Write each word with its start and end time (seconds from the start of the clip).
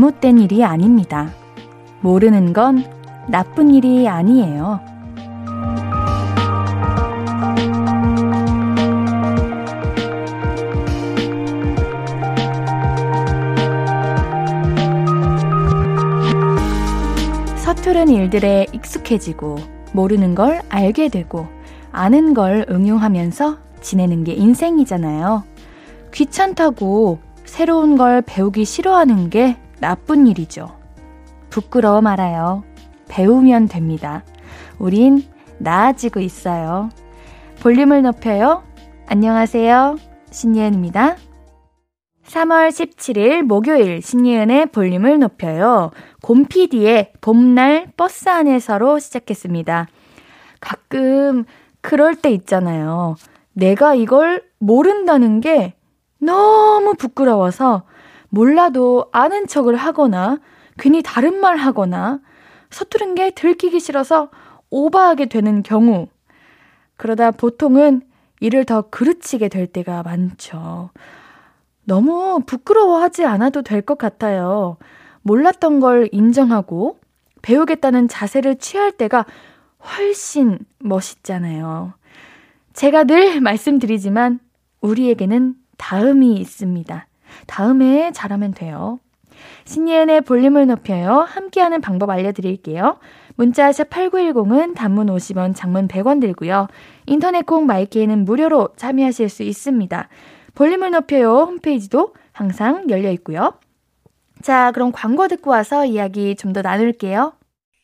잘못된 0.00 0.38
일이 0.38 0.64
아닙니다. 0.64 1.30
모르는 2.00 2.54
건 2.54 2.84
나쁜 3.28 3.74
일이 3.74 4.08
아니에요. 4.08 4.80
서투른 17.56 18.08
일들에 18.08 18.66
익숙해지고 18.72 19.58
모르는 19.92 20.34
걸 20.34 20.62
알게 20.70 21.08
되고 21.08 21.46
아는 21.92 22.32
걸 22.32 22.64
응용하면서 22.70 23.58
지내는 23.82 24.24
게 24.24 24.32
인생이잖아요. 24.32 25.44
귀찮다고 26.14 27.18
새로운 27.44 27.98
걸 27.98 28.22
배우기 28.22 28.64
싫어하는 28.64 29.28
게 29.28 29.58
나쁜 29.80 30.26
일이죠. 30.26 30.78
부끄러워 31.48 32.00
말아요. 32.00 32.62
배우면 33.08 33.66
됩니다. 33.68 34.24
우린 34.78 35.24
나아지고 35.58 36.20
있어요. 36.20 36.90
볼륨을 37.60 38.02
높여요. 38.02 38.62
안녕하세요. 39.06 39.96
신예은입니다. 40.30 41.16
3월 42.26 42.68
17일 42.68 43.42
목요일 43.42 44.00
신예은의 44.02 44.66
볼륨을 44.66 45.18
높여요. 45.18 45.90
곰피디의 46.22 47.14
봄날 47.20 47.90
버스 47.96 48.28
안에서로 48.28 49.00
시작했습니다. 49.00 49.88
가끔 50.60 51.44
그럴 51.80 52.14
때 52.14 52.30
있잖아요. 52.30 53.16
내가 53.52 53.94
이걸 53.94 54.44
모른다는 54.58 55.40
게 55.40 55.74
너무 56.18 56.94
부끄러워서 56.94 57.82
몰라도 58.30 59.06
아는 59.12 59.46
척을 59.46 59.76
하거나 59.76 60.38
괜히 60.78 61.02
다른 61.02 61.40
말 61.40 61.56
하거나 61.56 62.20
서투른 62.70 63.14
게 63.14 63.30
들키기 63.32 63.80
싫어서 63.80 64.30
오버하게 64.70 65.26
되는 65.26 65.62
경우. 65.62 66.06
그러다 66.96 67.32
보통은 67.32 68.02
일을 68.40 68.64
더 68.64 68.82
그르치게 68.82 69.48
될 69.48 69.66
때가 69.66 70.02
많죠. 70.02 70.90
너무 71.84 72.40
부끄러워하지 72.46 73.24
않아도 73.24 73.62
될 73.62 73.82
것 73.82 73.98
같아요. 73.98 74.76
몰랐던 75.22 75.80
걸 75.80 76.08
인정하고 76.12 76.98
배우겠다는 77.42 78.08
자세를 78.08 78.56
취할 78.56 78.92
때가 78.92 79.26
훨씬 79.82 80.58
멋있잖아요. 80.78 81.94
제가 82.74 83.04
늘 83.04 83.40
말씀드리지만 83.40 84.38
우리에게는 84.80 85.54
다음이 85.76 86.34
있습니다. 86.36 87.06
다음에 87.46 88.12
잘하면 88.12 88.52
돼요. 88.52 88.98
신예은의 89.64 90.22
볼륨을 90.22 90.66
높여요. 90.66 91.20
함께하는 91.20 91.80
방법 91.80 92.10
알려드릴게요. 92.10 92.98
문자샵 93.36 93.88
8910은 93.88 94.74
단문 94.74 95.06
50원, 95.06 95.54
장문 95.56 95.88
100원 95.88 96.20
들고요. 96.20 96.66
인터넷 97.06 97.46
콩 97.46 97.66
마이케이는 97.66 98.24
무료로 98.24 98.70
참여하실 98.76 99.28
수 99.28 99.42
있습니다. 99.42 100.08
볼륨을 100.54 100.90
높여요 100.90 101.44
홈페이지도 101.44 102.14
항상 102.32 102.90
열려 102.90 103.10
있고요. 103.12 103.54
자, 104.42 104.72
그럼 104.72 104.92
광고 104.92 105.28
듣고 105.28 105.50
와서 105.50 105.84
이야기 105.84 106.34
좀 106.34 106.52
더 106.52 106.62
나눌게요. 106.62 107.32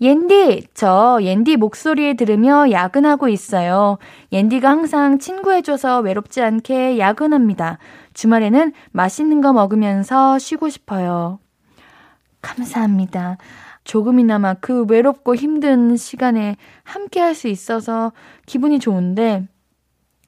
옌디, 0.00 0.68
저 0.74 1.18
옌디 1.22 1.56
목소리에 1.56 2.14
들으며 2.14 2.70
야근하고 2.70 3.28
있어요. 3.28 3.96
옌디가 4.30 4.68
항상 4.68 5.18
친구해줘서 5.18 6.00
외롭지 6.00 6.42
않게 6.42 6.98
야근합니다. 6.98 7.78
주말에는 8.12 8.72
맛있는 8.92 9.40
거 9.40 9.52
먹으면서 9.54 10.38
쉬고 10.38 10.68
싶어요. 10.68 11.38
감사합니다. 12.42 13.38
조금이나마 13.84 14.54
그 14.54 14.84
외롭고 14.84 15.34
힘든 15.34 15.96
시간에 15.96 16.56
함께 16.82 17.20
할 17.20 17.34
수 17.34 17.48
있어서 17.48 18.12
기분이 18.46 18.78
좋은데, 18.78 19.46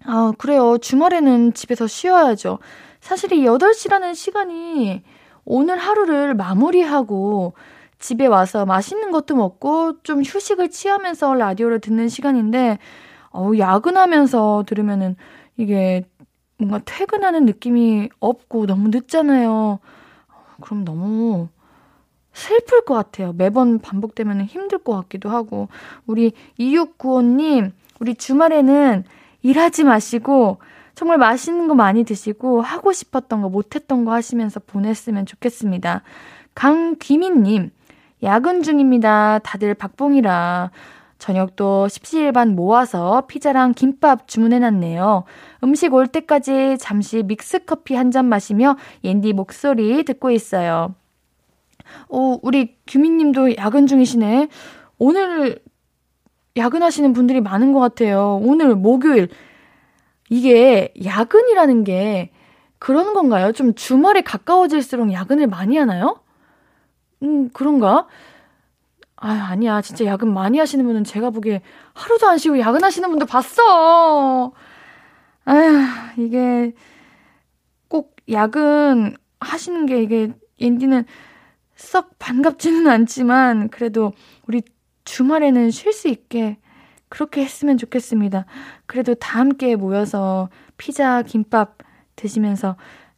아, 0.04 0.32
그래요. 0.38 0.78
주말에는 0.78 1.52
집에서 1.54 1.86
쉬어야죠. 1.86 2.58
사실 3.00 3.32
이 3.32 3.44
8시라는 3.44 4.14
시간이 4.14 5.02
오늘 5.44 5.76
하루를 5.78 6.34
마무리하고 6.34 7.54
집에 7.98 8.26
와서 8.26 8.64
맛있는 8.64 9.10
것도 9.10 9.36
먹고 9.36 10.02
좀 10.02 10.22
휴식을 10.22 10.70
취하면서 10.70 11.34
라디오를 11.34 11.80
듣는 11.80 12.08
시간인데, 12.08 12.78
어 13.32 13.50
야근하면서 13.58 14.64
들으면은 14.66 15.16
이게 15.56 16.04
뭔가 16.58 16.80
퇴근하는 16.84 17.44
느낌이 17.44 18.08
없고 18.20 18.66
너무 18.66 18.88
늦잖아요. 18.88 19.78
그럼 20.60 20.84
너무 20.84 21.48
슬플 22.32 22.84
것 22.84 22.94
같아요. 22.94 23.32
매번 23.32 23.78
반복되면 23.80 24.42
힘들 24.42 24.78
것 24.78 24.94
같기도 24.94 25.28
하고. 25.30 25.68
우리 26.06 26.32
2695님, 26.58 27.72
우리 28.00 28.14
주말에는 28.14 29.04
일하지 29.42 29.84
마시고, 29.84 30.58
정말 30.94 31.18
맛있는 31.18 31.68
거 31.68 31.74
많이 31.74 32.04
드시고, 32.04 32.60
하고 32.60 32.92
싶었던 32.92 33.42
거, 33.42 33.48
못했던 33.48 34.04
거 34.04 34.12
하시면서 34.12 34.60
보냈으면 34.60 35.26
좋겠습니다. 35.26 36.02
강귀민님, 36.54 37.70
야근 38.22 38.62
중입니다. 38.62 39.38
다들 39.40 39.74
박봉이라. 39.74 40.70
저녁도 41.18 41.88
십시일반 41.88 42.54
모아서 42.54 43.22
피자랑 43.26 43.74
김밥 43.74 44.28
주문해놨네요. 44.28 45.24
음식 45.64 45.92
올 45.94 46.06
때까지 46.06 46.78
잠시 46.78 47.22
믹스커피 47.24 47.94
한 47.94 48.10
잔 48.12 48.26
마시며 48.26 48.76
옌디 49.04 49.32
목소리 49.32 50.04
듣고 50.04 50.30
있어요. 50.30 50.94
오, 52.08 52.38
우리 52.42 52.76
규민님도 52.86 53.56
야근 53.56 53.86
중이시네. 53.86 54.48
오늘 54.98 55.58
야근하시는 56.56 57.12
분들이 57.12 57.40
많은 57.40 57.72
것 57.72 57.80
같아요. 57.80 58.40
오늘 58.42 58.74
목요일. 58.74 59.28
이게 60.30 60.92
야근이라는 61.04 61.84
게 61.84 62.30
그런 62.78 63.12
건가요? 63.14 63.52
좀 63.52 63.74
주말에 63.74 64.20
가까워질수록 64.20 65.12
야근을 65.12 65.46
많이 65.48 65.76
하나요? 65.76 66.20
음, 67.22 67.50
그런가? 67.52 68.06
아, 69.16 69.30
아니야. 69.50 69.80
진짜 69.82 70.04
야근 70.04 70.32
많이 70.32 70.58
하시는 70.58 70.84
분은 70.84 71.04
제가 71.04 71.30
보기에 71.30 71.62
하루도 71.94 72.28
안 72.28 72.38
쉬고 72.38 72.58
야근하시는 72.60 73.08
분도 73.10 73.26
봤어. 73.26 74.52
아휴, 75.44 76.22
이게 76.22 76.72
꼭 77.88 78.16
야근 78.30 79.16
하시는 79.40 79.86
게 79.86 80.02
이게 80.02 80.32
옌디는 80.60 81.04
썩 81.76 82.18
반갑지는 82.18 82.88
않지만 82.88 83.68
그래도 83.70 84.12
우리 84.48 84.62
주말에는 85.04 85.70
쉴 85.70 85.92
수 85.92 86.08
있게 86.08 86.58
그렇게 87.08 87.42
했으면 87.42 87.78
좋겠습니다. 87.78 88.46
그래도 88.86 89.14
다 89.16 89.40
함께 89.40 89.76
모여서 89.76 90.50
피자, 90.78 91.22
김밥 91.22 91.78
드시면서 92.16 92.76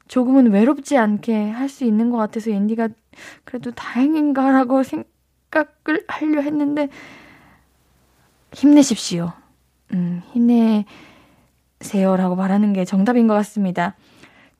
조금은 0.09 0.53
외롭지 0.53 0.99
않게 0.99 1.51
할 1.51 1.69
수 1.69 1.85
있는 1.85 2.11
것 2.11 2.19
같아서 2.19 2.51
앤디가 2.51 2.89
그래도 3.45 3.71
다행인가라고 3.73 4.83
생각을 4.83 6.05
하려 6.09 6.41
했는데 6.41 6.89
힘내십시오. 8.53 9.33
음, 9.93 10.23
힘내세요라고 11.83 12.37
말하는 12.37 12.73
게 12.73 12.85
정답인 12.85 13.27
것 13.27 13.35
같습니다. 13.35 13.95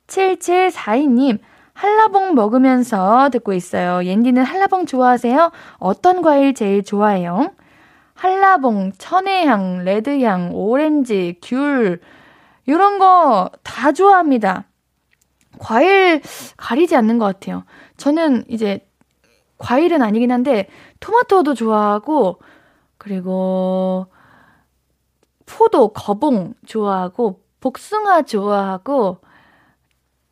7742님, 0.07 1.39
한라봉 1.73 2.35
먹으면서 2.35 3.31
듣고 3.31 3.53
있어요. 3.53 4.05
옌디는 4.05 4.43
한라봉 4.45 4.87
좋아하세요? 4.87 5.53
어떤 5.79 6.23
과일 6.23 6.53
제일 6.55 6.83
좋아해요? 6.83 7.53
한라봉, 8.15 8.93
천혜향, 8.99 9.85
레드향, 9.85 10.51
오렌지, 10.55 11.39
귤, 11.43 12.01
이런 12.67 12.99
거 12.99 13.51
다 13.63 13.93
좋아합니다. 13.93 14.65
과일 15.59 16.21
가리지 16.59 16.95
않는 16.97 17.19
것 17.19 17.25
같아요. 17.25 17.65
저는 18.01 18.45
이제 18.49 18.89
과일은 19.59 20.03
아니긴 20.03 20.33
한데 20.33 20.69
토마토도 21.01 21.55
좋아하고 21.55 22.41
그리고 22.99 24.07
포도, 25.47 25.89
거봉 25.89 26.55
좋아하고 26.67 27.43
복숭아 27.61 28.23
좋아하고 28.23 29.19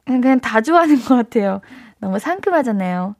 그냥 0.07 0.41
다 0.41 0.63
좋아하는 0.63 0.97
것 0.97 1.15
같아요. 1.15 1.61
너무 1.99 2.19
상큼하잖아요. 2.19 3.17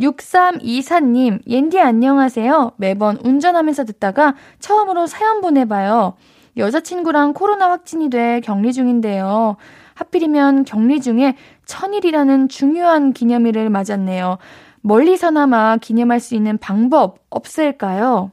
6324님, 0.00 1.46
옌디 1.46 1.78
안녕하세요. 1.78 2.72
매번 2.78 3.18
운전하면서 3.22 3.84
듣다가 3.84 4.34
처음으로 4.58 5.06
사연 5.06 5.42
보내봐요. 5.42 6.14
여자친구랑 6.56 7.34
코로나 7.34 7.70
확진이 7.70 8.08
돼 8.08 8.40
격리 8.40 8.72
중인데요. 8.72 9.56
하필이면 9.94 10.64
격리 10.64 11.00
중에 11.00 11.36
천일이라는 11.64 12.48
중요한 12.48 13.12
기념일을 13.12 13.70
맞았네요. 13.70 14.38
멀리서나마 14.82 15.76
기념할 15.76 16.20
수 16.20 16.34
있는 16.34 16.58
방법 16.58 17.18
없을까요? 17.30 18.32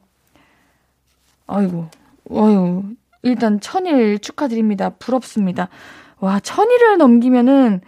아이고, 1.47 1.87
아유, 2.31 2.83
일단 3.21 3.59
천일 3.59 4.19
축하드립니다. 4.19 4.89
부럽습니다. 4.91 5.69
와, 6.19 6.39
천일을 6.39 6.97
넘기면은, 6.97 7.81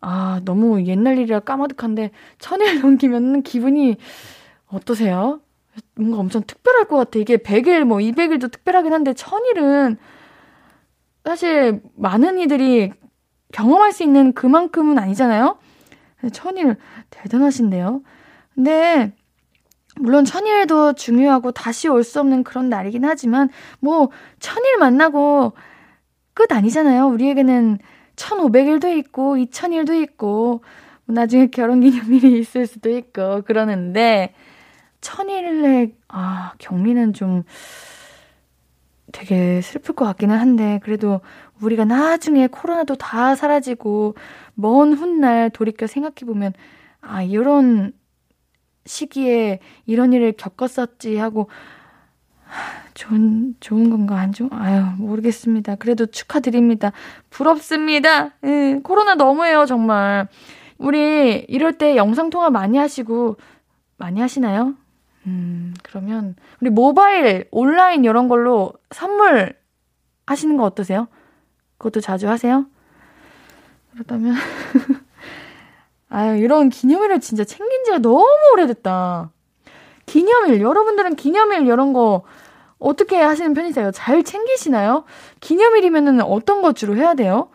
아, 0.00 0.40
너무 0.44 0.84
옛날 0.86 1.18
일이라 1.18 1.40
까마득한데, 1.40 2.10
천일 2.38 2.80
넘기면은 2.82 3.42
기분이 3.42 3.96
어떠세요? 4.68 5.40
뭔가 5.94 6.18
엄청 6.18 6.42
특별할 6.46 6.86
것 6.86 6.96
같아. 6.96 7.18
이게 7.18 7.36
100일, 7.36 7.84
뭐 7.84 7.98
200일도 7.98 8.50
특별하긴 8.50 8.92
한데, 8.92 9.14
천일은 9.14 9.96
사실 11.24 11.80
많은 11.96 12.38
이들이 12.38 12.92
경험할 13.52 13.92
수 13.92 14.02
있는 14.02 14.32
그만큼은 14.32 14.98
아니잖아요? 14.98 15.58
천일 16.32 16.76
대단하신데요? 17.10 18.02
근데 18.54 19.12
물론 19.96 20.24
천일도 20.24 20.94
중요하고 20.94 21.52
다시 21.52 21.88
올 21.88 22.04
수 22.04 22.20
없는 22.20 22.44
그런 22.44 22.68
날이긴 22.68 23.04
하지만 23.04 23.48
뭐 23.80 24.10
천일 24.38 24.78
만나고 24.78 25.52
끝 26.34 26.52
아니잖아요. 26.52 27.06
우리에게는 27.08 27.78
1500일도 28.16 28.96
있고 28.98 29.36
2000일도 29.36 30.00
있고 30.02 30.62
뭐 31.04 31.14
나중에 31.14 31.48
결혼기념일이 31.48 32.38
있을 32.40 32.66
수도 32.66 32.90
있고 32.90 33.42
그러는데 33.42 34.34
천일에 35.00 35.92
아 36.08 36.52
격리는 36.58 37.12
좀 37.14 37.42
되게 39.12 39.60
슬플 39.60 39.94
것 39.94 40.04
같기는 40.06 40.36
한데 40.36 40.80
그래도 40.82 41.20
우리가 41.60 41.84
나중에 41.84 42.46
코로나도 42.46 42.96
다 42.96 43.34
사라지고 43.34 44.14
먼 44.54 44.92
훗날 44.92 45.50
돌이켜 45.50 45.86
생각해 45.86 46.26
보면 46.26 46.52
아 47.00 47.22
이런 47.22 47.92
시기에 48.86 49.60
이런 49.86 50.12
일을 50.12 50.32
겪었었지 50.32 51.16
하고 51.16 51.48
좋은 52.94 53.54
좋은 53.60 53.90
건가 53.90 54.18
안 54.18 54.32
좋은 54.32 54.50
아유 54.52 54.82
모르겠습니다. 54.98 55.76
그래도 55.76 56.06
축하드립니다. 56.06 56.92
부럽습니다. 57.30 58.30
예, 58.44 58.80
코로나 58.82 59.14
너무해요 59.14 59.66
정말. 59.66 60.28
우리 60.78 61.44
이럴 61.48 61.74
때 61.74 61.96
영상 61.96 62.30
통화 62.30 62.50
많이 62.50 62.78
하시고 62.78 63.36
많이 63.96 64.20
하시나요? 64.20 64.74
음 65.26 65.74
그러면 65.82 66.34
우리 66.60 66.70
모바일 66.70 67.46
온라인 67.50 68.04
이런 68.04 68.28
걸로 68.28 68.72
선물 68.90 69.54
하시는 70.26 70.56
거 70.56 70.64
어떠세요? 70.64 71.08
그것도 71.78 72.00
자주 72.00 72.28
하세요? 72.28 72.66
그렇다면 73.92 74.34
아유, 76.10 76.38
이런 76.38 76.68
기념일을 76.68 77.20
진짜 77.20 77.44
챙긴 77.44 77.84
지가 77.84 77.98
너무 77.98 78.26
오래됐다. 78.52 79.30
기념일, 80.06 80.60
여러분들은 80.60 81.14
기념일 81.14 81.66
이런 81.66 81.92
거 81.92 82.24
어떻게 82.80 83.16
하시는 83.16 83.54
편이세요? 83.54 83.92
잘 83.92 84.24
챙기시나요? 84.24 85.04
기념일이면은 85.38 86.20
어떤 86.22 86.62
거 86.62 86.72
주로 86.72 86.96
해야 86.96 87.14
돼요? 87.14 87.50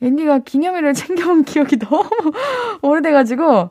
앤디가 0.00 0.40
기념일을 0.40 0.94
챙겨온 0.94 1.42
기억이 1.42 1.76
너무 1.80 2.08
오래돼가지고, 2.82 3.70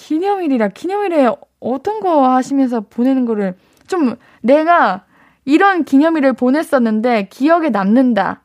기념일이라, 0.00 0.68
기념일에 0.68 1.30
어떤 1.60 2.00
거 2.00 2.28
하시면서 2.30 2.80
보내는 2.80 3.26
거를 3.26 3.54
좀 3.86 4.16
내가 4.40 5.04
이런 5.44 5.84
기념일을 5.84 6.32
보냈었는데 6.32 7.28
기억에 7.28 7.68
남는다. 7.68 8.42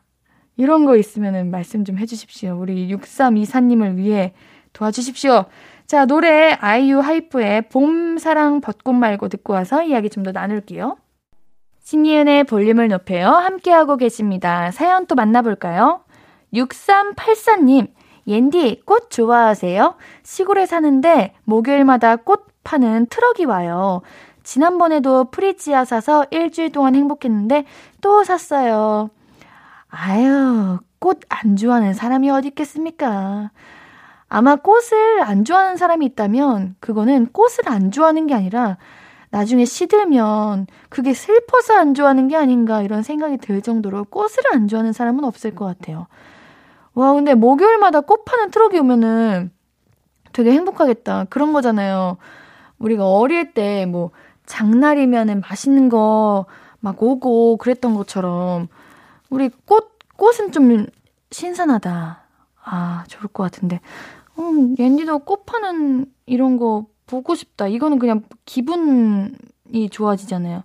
이런 0.58 0.84
거 0.84 0.96
있으면은 0.96 1.50
말씀 1.50 1.84
좀 1.84 1.98
해주십시오. 1.98 2.58
우리 2.60 2.88
6324님을 2.94 3.96
위해 3.96 4.34
도와주십시오. 4.74 5.46
자, 5.86 6.04
노래 6.04 6.52
아이유 6.60 6.98
하이프의 7.00 7.68
봄, 7.68 8.18
사랑, 8.18 8.60
벚꽃 8.60 8.94
말고 8.94 9.28
듣고 9.28 9.54
와서 9.54 9.82
이야기 9.82 10.10
좀 10.10 10.24
더 10.24 10.32
나눌게요. 10.32 10.96
신이은의 11.84 12.44
볼륨을 12.44 12.88
높여요. 12.88 13.28
함께하고 13.28 13.96
계십니다. 13.96 14.70
사연 14.72 15.06
또 15.06 15.14
만나볼까요? 15.14 16.00
6384님, 16.52 17.88
옌디, 18.26 18.82
꽃 18.84 19.10
좋아하세요? 19.10 19.94
시골에 20.22 20.66
사는데 20.66 21.34
목요일마다 21.44 22.16
꽃 22.16 22.46
파는 22.64 23.06
트럭이 23.06 23.44
와요. 23.44 24.02
지난번에도 24.42 25.24
프리지아 25.30 25.84
사서 25.84 26.26
일주일 26.30 26.72
동안 26.72 26.94
행복했는데 26.94 27.64
또 28.00 28.24
샀어요. 28.24 29.10
아유, 29.88 30.78
꽃 30.98 31.20
안 31.28 31.56
좋아하는 31.56 31.94
사람이 31.94 32.30
어디 32.30 32.48
있겠습니까? 32.48 33.50
아마 34.28 34.56
꽃을 34.56 35.22
안 35.22 35.44
좋아하는 35.44 35.76
사람이 35.76 36.04
있다면 36.06 36.76
그거는 36.80 37.28
꽃을 37.32 37.68
안 37.68 37.92
좋아하는 37.92 38.26
게 38.26 38.34
아니라 38.34 38.76
나중에 39.30 39.64
시들면 39.64 40.66
그게 40.88 41.14
슬퍼서 41.14 41.74
안 41.74 41.94
좋아하는 41.94 42.26
게 42.26 42.36
아닌가 42.36 42.82
이런 42.82 43.02
생각이 43.02 43.36
들 43.38 43.62
정도로 43.62 44.04
꽃을 44.04 44.28
안 44.52 44.66
좋아하는 44.66 44.92
사람은 44.92 45.24
없을 45.24 45.54
것 45.54 45.64
같아요. 45.64 46.06
와, 46.96 47.12
근데 47.14 47.34
목요일마다 47.34 48.00
꽃 48.00 48.24
파는 48.24 48.50
트럭이 48.50 48.78
오면은 48.80 49.52
되게 50.32 50.52
행복하겠다. 50.52 51.26
그런 51.30 51.52
거잖아요. 51.52 52.16
우리가 52.78 53.08
어릴 53.08 53.54
때 53.54 53.86
뭐 53.86 54.10
장날이면은 54.46 55.40
맛있는 55.42 55.88
거 55.88 56.46
막 56.80 57.02
오고 57.02 57.56
그랬던 57.56 57.94
것처럼 57.94 58.68
우리 59.30 59.48
꽃, 59.64 59.98
꽃은 60.16 60.52
좀 60.52 60.86
신선하다. 61.32 62.20
아, 62.64 63.04
좋을 63.08 63.26
것 63.32 63.42
같은데. 63.42 63.80
음, 64.38 64.76
옌디도 64.78 65.20
꽃 65.20 65.46
파는 65.46 66.06
이런 66.26 66.58
거 66.58 66.86
보고 67.06 67.34
싶다. 67.34 67.66
이거는 67.68 67.98
그냥 67.98 68.22
기분이 68.44 69.88
좋아지잖아요. 69.90 70.62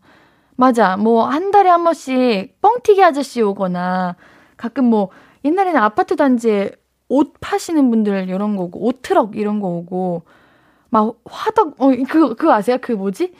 맞아. 0.58 0.96
뭐, 0.98 1.26
한 1.26 1.50
달에 1.52 1.70
한 1.72 1.84
번씩 1.84 2.62
뻥튀기 2.62 3.04
아저씨 3.04 3.42
오거나, 3.42 4.16
가끔 4.58 4.86
뭐, 4.86 5.10
옛날에는 5.46 5.82
아파트 5.82 6.16
단지에 6.16 6.72
옷 7.08 7.34
파시는 7.40 7.90
분들 7.90 8.30
이런 8.30 8.56
거 8.56 8.64
오고, 8.64 8.86
옷 8.86 9.02
트럭 9.02 9.36
이런 9.36 9.60
거 9.60 9.68
오고, 9.68 10.24
막 10.90 11.16
화덕, 11.26 11.82
어, 11.82 11.90
그거, 12.10 12.36
그거 12.36 12.54
아세요? 12.54 12.78
그 12.82 12.92
뭐지? 12.94 13.34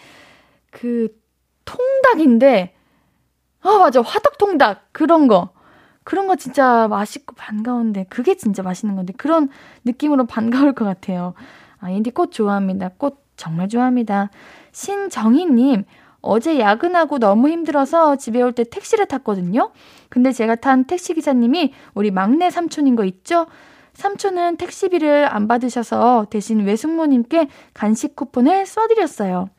그, 0.72 1.10
통닭인데, 1.66 2.74
아, 3.62 3.78
맞아. 3.78 4.02
화덕 4.02 4.38
통닭. 4.38 4.90
그런 4.92 5.28
거. 5.28 5.50
그런 6.04 6.28
거 6.28 6.36
진짜 6.36 6.88
맛있고 6.88 7.36
반가운데 7.36 8.06
그게 8.10 8.36
진짜 8.36 8.64
맛있는 8.64 8.96
건데 8.96 9.14
그런 9.16 9.50
느낌으로 9.86 10.26
반가울 10.26 10.74
것 10.74 10.84
같아요. 10.86 11.36
아, 11.80 11.90
인디 11.90 12.10
꽃 12.12 12.32
좋아합니다. 12.32 12.90
꽃 12.98 13.24
정말 13.36 13.70
좋아합니다. 13.70 14.30
신정희님, 14.72 15.86
어제 16.22 16.60
야근하고 16.60 17.20
너무 17.20 17.50
힘들어서 17.50 18.16
집에 18.16 18.42
올 18.42 18.52
때 18.52 18.64
택시를 18.64 19.08
탔거든요. 19.08 19.72
근데 20.10 20.32
제가 20.32 20.56
탄 20.56 20.86
택시 20.86 21.14
기사님이 21.14 21.74
우리 21.94 22.12
막내 22.12 22.50
삼촌인 22.50 22.96
거 22.96 23.06
있죠? 23.06 23.48
삼촌은 23.94 24.58
택시비를 24.58 25.28
안 25.34 25.48
받으셔서 25.48 26.28
대신 26.30 26.66
외숙모님께 26.66 27.48
간식 27.74 28.16
쿠폰을 28.16 28.66
써드렸어요. 28.66 29.50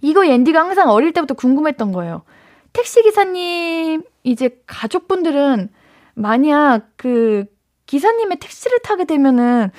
이거 0.00 0.24
앤디가 0.24 0.58
항상 0.58 0.90
어릴 0.90 1.12
때부터 1.12 1.34
궁금했던 1.34 1.92
거예요. 1.92 2.22
택시 2.72 3.02
기사님 3.02 4.02
이제 4.24 4.60
가족분들은 4.66 5.68
만약 6.14 6.88
그 6.96 7.44
기사님의 7.86 8.38
택시를 8.38 8.78
타게 8.80 9.04
되면은 9.04 9.70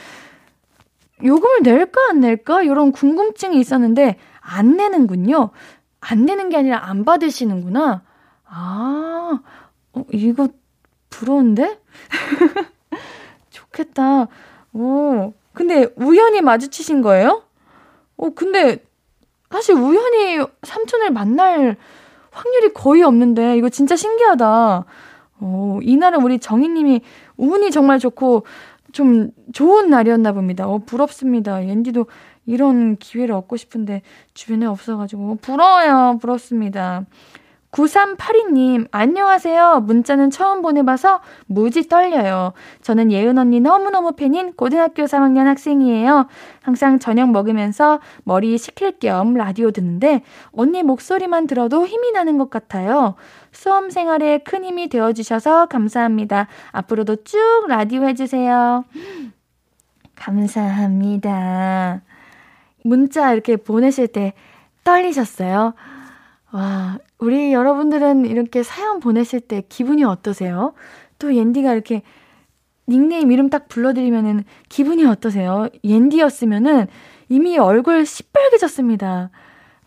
요금을 1.24 1.64
낼까 1.64 2.10
안 2.10 2.20
낼까 2.20 2.64
이런 2.64 2.92
궁금증이 2.92 3.60
있었는데 3.60 4.18
안 4.44 4.76
내는군요. 4.76 5.52
안 6.02 6.26
내는 6.26 6.50
게 6.50 6.58
아니라 6.58 6.86
안 6.90 7.06
받으시는구나. 7.06 8.04
아, 8.46 9.40
어, 9.94 10.06
이거 10.12 10.50
부러운데? 11.10 11.80
좋겠다. 13.50 14.28
오, 14.74 15.34
근데 15.54 15.88
우연히 15.96 16.42
마주치신 16.42 17.02
거예요? 17.02 17.44
어, 18.18 18.30
근데 18.32 18.84
사실 19.50 19.76
우연히 19.76 20.46
삼촌을 20.64 21.12
만날 21.12 21.78
확률이 22.32 22.74
거의 22.74 23.04
없는데 23.04 23.56
이거 23.58 23.70
진짜 23.70 23.96
신기하다. 23.96 24.86
어, 25.40 25.80
이날은 25.82 26.22
우리 26.22 26.40
정희님이 26.40 27.02
운이 27.38 27.72
정말 27.72 28.00
좋고 28.00 28.46
좀 28.92 29.32
좋은 29.54 29.90
날이었나 29.90 30.34
봅니다. 30.34 30.68
어, 30.68 30.80
부럽습니다. 30.80 31.66
옌디도 31.66 32.08
이런 32.46 32.98
기회를 32.98 33.34
얻고 33.36 33.58
싶은데 33.58 34.02
주변에 34.34 34.66
없어가지고 34.66 35.38
부러워요. 35.42 36.18
부럽습니다. 36.22 37.06
9382님, 37.74 38.88
안녕하세요. 38.92 39.82
문자는 39.82 40.30
처음 40.30 40.62
보내봐서 40.62 41.22
무지 41.48 41.88
떨려요. 41.90 42.54
저는 42.84 43.12
예은 43.12 43.40
언니 43.40 43.60
너무너무 43.60 44.12
팬인 44.12 44.54
고등학교 44.54 45.06
3학년 45.06 45.46
학생이에요. 45.46 46.28
항상 46.62 47.00
저녁 47.00 47.32
먹으면서 47.32 48.00
머리 48.26 48.60
식힐 48.60 49.00
겸 49.00 49.34
라디오 49.34 49.72
듣는데 49.72 50.22
언니 50.52 50.84
목소리만 50.84 51.48
들어도 51.48 51.88
힘이 51.88 52.12
나는 52.12 52.38
것 52.38 52.52
같아요. 52.52 53.16
수험 53.52 53.90
생활에 53.90 54.38
큰 54.38 54.64
힘이 54.64 54.88
되어주셔서 54.88 55.66
감사합니다. 55.66 56.48
앞으로도 56.72 57.24
쭉 57.24 57.40
라디오 57.68 58.04
해주세요. 58.04 58.86
감사합니다. 60.16 62.02
문자 62.84 63.34
이렇게 63.34 63.56
보내실 63.56 64.08
때 64.08 64.34
떨리셨어요? 64.84 65.74
와, 66.52 67.00
우리 67.18 67.54
여러분들은 67.54 68.26
이렇게 68.26 68.62
사연 68.64 69.00
보내실 69.00 69.40
때 69.42 69.64
기분이 69.68 70.04
어떠세요? 70.04 70.74
또 71.18 71.34
옌디가 71.34 71.74
이렇게 71.74 72.04
닉네임 72.88 73.32
이름 73.32 73.50
딱 73.50 73.68
불러드리면은 73.70 74.44
기분이 74.70 75.06
어떠세요? 75.06 75.70
옌디였으면은 75.84 76.88
이미 77.30 77.58
얼굴 77.58 78.06
시뻘개졌습니다. 78.06 79.32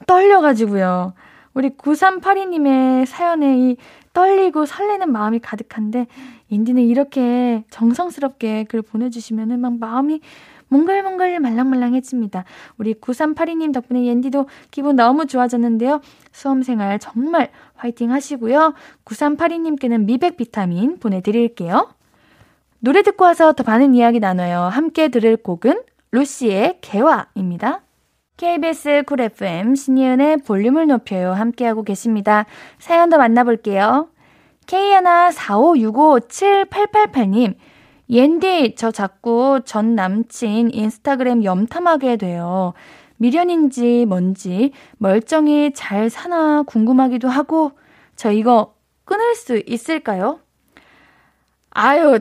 떨려가지고요. 0.06 1.12
우리 1.54 1.70
9382님의 1.70 3.06
사연에 3.06 3.58
이 3.58 3.76
떨리고 4.12 4.64
설레는 4.66 5.12
마음이 5.12 5.40
가득한데, 5.40 6.06
옌디는 6.50 6.82
이렇게 6.82 7.64
정성스럽게 7.70 8.64
글 8.64 8.82
보내주시면은 8.82 9.60
막 9.60 9.78
마음이 9.78 10.20
몽글몽글 10.68 11.40
말랑말랑해집니다. 11.40 12.44
우리 12.78 12.94
9382님 12.94 13.72
덕분에 13.72 14.04
옌디도 14.04 14.46
기분 14.70 14.96
너무 14.96 15.26
좋아졌는데요. 15.26 16.00
수험생활 16.32 16.98
정말 16.98 17.50
화이팅 17.74 18.12
하시고요. 18.12 18.74
9382님께는 19.04 20.04
미백 20.04 20.36
비타민 20.36 20.98
보내드릴게요. 20.98 21.88
노래 22.78 23.02
듣고 23.02 23.24
와서 23.24 23.52
더 23.52 23.64
많은 23.64 23.94
이야기 23.94 24.20
나눠요. 24.20 24.62
함께 24.62 25.08
들을 25.08 25.36
곡은 25.36 25.82
루시의 26.12 26.78
개화입니다. 26.80 27.82
KBS 28.36 29.04
쿨 29.06 29.22
FM 29.22 29.74
신이은의 29.74 30.38
볼륨을 30.38 30.86
높여요. 30.86 31.32
함께하고 31.32 31.82
계십니다. 31.82 32.44
사연 32.78 33.08
더 33.08 33.16
만나볼게요. 33.16 34.08
K145657888님, 34.66 37.54
옌디, 38.08 38.74
저 38.76 38.90
자꾸 38.90 39.60
전 39.64 39.94
남친 39.94 40.70
인스타그램 40.72 41.44
염탐하게 41.44 42.16
돼요. 42.16 42.72
미련인지 43.16 44.06
뭔지 44.06 44.72
멀쩡히 44.98 45.72
잘 45.74 46.10
사나 46.10 46.62
궁금하기도 46.62 47.28
하고, 47.28 47.72
저 48.14 48.30
이거 48.32 48.74
끊을 49.04 49.34
수 49.34 49.60
있을까요? 49.66 50.40
아유, 51.70 52.20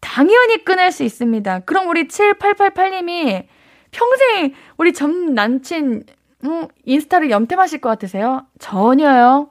당연히 0.00 0.64
끊을 0.64 0.92
수 0.92 1.02
있습니다. 1.02 1.60
그럼 1.60 1.88
우리 1.88 2.08
7888님이 2.08 3.46
평생 3.90 4.54
우리 4.76 4.92
전 4.92 5.34
남친, 5.34 6.04
음, 6.44 6.68
인스타를 6.84 7.30
염탐하실 7.30 7.80
것 7.80 7.88
같으세요? 7.88 8.46
전혀요. 8.58 9.50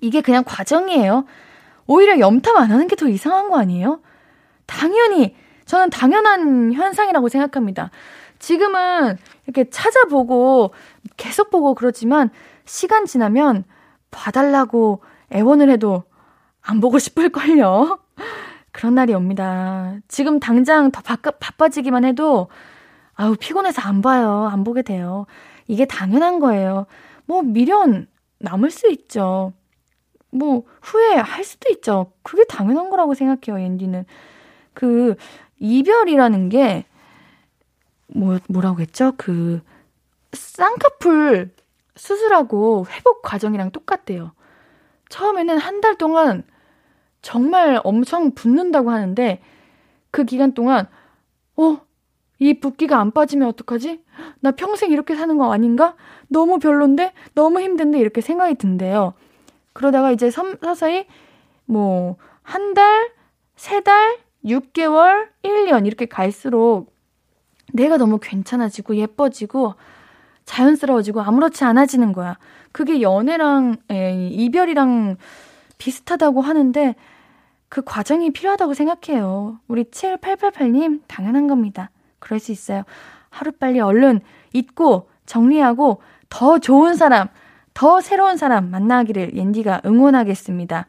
이게 0.00 0.20
그냥 0.20 0.44
과정이에요. 0.46 1.24
오히려 1.86 2.18
염탐 2.18 2.56
안 2.56 2.70
하는 2.70 2.86
게 2.88 2.96
더 2.96 3.08
이상한 3.08 3.48
거 3.50 3.58
아니에요? 3.58 4.00
당연히 4.66 5.34
저는 5.64 5.90
당연한 5.90 6.72
현상이라고 6.72 7.28
생각합니다. 7.28 7.90
지금은 8.38 9.16
이렇게 9.46 9.68
찾아보고 9.70 10.72
계속 11.16 11.50
보고 11.50 11.74
그러지만 11.74 12.30
시간 12.64 13.06
지나면 13.06 13.64
봐달라고 14.10 15.02
애원을 15.32 15.70
해도 15.70 16.04
안 16.60 16.80
보고 16.80 16.98
싶을걸요. 16.98 17.98
그런 18.72 18.94
날이 18.94 19.14
옵니다. 19.14 19.94
지금 20.08 20.38
당장 20.38 20.90
더 20.90 21.00
바빠, 21.00 21.30
바빠지기만 21.30 22.04
해도 22.04 22.48
아우 23.14 23.34
피곤해서 23.34 23.80
안 23.82 24.02
봐요. 24.02 24.48
안 24.50 24.64
보게 24.64 24.82
돼요. 24.82 25.26
이게 25.66 25.86
당연한 25.86 26.38
거예요. 26.38 26.86
뭐 27.24 27.42
미련 27.42 28.06
남을 28.38 28.70
수 28.70 28.88
있죠. 28.90 29.52
뭐 30.30 30.64
후회할 30.82 31.42
수도 31.44 31.72
있죠. 31.72 32.12
그게 32.22 32.44
당연한 32.44 32.90
거라고 32.90 33.14
생각해요. 33.14 33.64
옌디는. 33.64 34.04
그 34.76 35.16
이별이라는 35.58 36.50
게 36.50 36.84
뭐, 38.08 38.38
뭐라고 38.48 38.80
했죠? 38.80 39.14
그 39.16 39.62
쌍꺼풀 40.34 41.50
수술하고 41.96 42.86
회복 42.90 43.22
과정이랑 43.22 43.70
똑같대요. 43.70 44.32
처음에는 45.08 45.56
한 45.58 45.80
달 45.80 45.96
동안 45.96 46.44
정말 47.22 47.80
엄청 47.84 48.32
붓는다고 48.34 48.90
하는데 48.90 49.40
그 50.10 50.24
기간 50.24 50.52
동안 50.52 50.86
어, 51.56 51.78
이 52.38 52.60
붓기가 52.60 53.00
안 53.00 53.12
빠지면 53.12 53.48
어떡하지? 53.48 54.04
나 54.40 54.50
평생 54.50 54.90
이렇게 54.92 55.16
사는 55.16 55.38
거 55.38 55.52
아닌가? 55.54 55.96
너무 56.28 56.58
별론데? 56.58 57.14
너무 57.34 57.60
힘든데? 57.60 57.98
이렇게 57.98 58.20
생각이 58.20 58.56
든대요. 58.56 59.14
그러다가 59.72 60.12
이제 60.12 60.30
서서히 60.30 61.06
뭐 61.64 62.18
한 62.42 62.74
달, 62.74 63.10
세 63.56 63.80
달, 63.80 64.18
6개월, 64.46 65.28
1년 65.42 65.86
이렇게 65.86 66.06
갈수록 66.06 66.94
내가 67.72 67.96
너무 67.96 68.18
괜찮아지고 68.18 68.96
예뻐지고 68.96 69.74
자연스러워지고 70.44 71.20
아무렇지 71.20 71.64
않아지는 71.64 72.12
거야. 72.12 72.38
그게 72.72 73.02
연애랑 73.02 73.76
에, 73.90 74.28
이별이랑 74.28 75.16
비슷하다고 75.78 76.40
하는데 76.40 76.94
그 77.68 77.82
과정이 77.82 78.30
필요하다고 78.32 78.74
생각해요. 78.74 79.58
우리 79.66 79.84
7888님 79.84 81.00
당연한 81.08 81.48
겁니다. 81.48 81.90
그럴 82.20 82.38
수 82.38 82.52
있어요. 82.52 82.84
하루빨리 83.30 83.80
얼른 83.80 84.20
잊고 84.52 85.08
정리하고 85.26 86.00
더 86.28 86.58
좋은 86.58 86.94
사람, 86.94 87.28
더 87.74 88.00
새로운 88.00 88.36
사람 88.36 88.70
만나기를 88.70 89.36
옌디가 89.36 89.82
응원하겠습니다. 89.84 90.86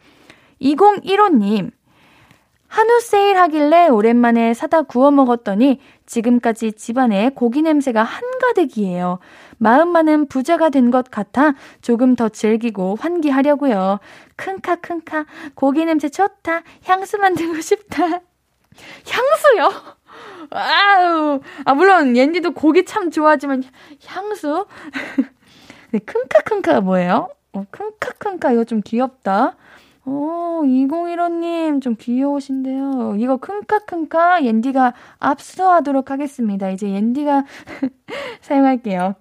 2015님, 0.62 1.72
한우 2.68 3.00
세일 3.00 3.38
하길래 3.38 3.88
오랜만에 3.88 4.54
사다 4.54 4.84
구워 4.84 5.10
먹었더니 5.10 5.80
지금까지 6.06 6.74
집안에 6.74 7.30
고기 7.34 7.62
냄새가 7.62 8.04
한가득이에요. 8.04 9.20
마음만은 9.58 10.28
부자가 10.28 10.70
된 10.70 10.92
것 10.92 11.10
같아 11.10 11.54
조금 11.82 12.16
더 12.16 12.30
즐기고 12.30 12.98
환기하려고요. 13.00 14.00
큰카큰카 14.36 15.26
고기 15.56 15.86
냄새 15.86 16.10
좋다. 16.10 16.62
향수 16.86 17.18
만들고 17.18 17.60
싶다. 17.62 18.04
향수요? 19.10 19.72
아우. 20.52 21.40
아 21.66 21.74
물론 21.74 22.16
옌디도 22.16 22.52
고기 22.52 22.86
참 22.86 23.12
좋아하지만 23.12 23.64
향수? 24.06 24.66
네, 25.92 26.00
큰카큰카가 26.00 26.82
뭐예요? 26.82 27.30
어, 27.54 27.66
큰카큰카 27.72 28.52
이거 28.52 28.64
좀 28.66 28.82
귀엽다. 28.84 29.56
오, 30.10 30.64
2015님, 30.64 31.82
좀 31.82 31.96
귀여우신데요. 32.00 33.16
이거 33.20 33.36
큰카큰카 33.38 34.44
옌디가 34.46 34.94
압수하도록 35.20 36.10
하겠습니다. 36.12 36.70
이제 36.70 36.90
옌디가 36.90 37.44
사용할게요. 38.42 39.16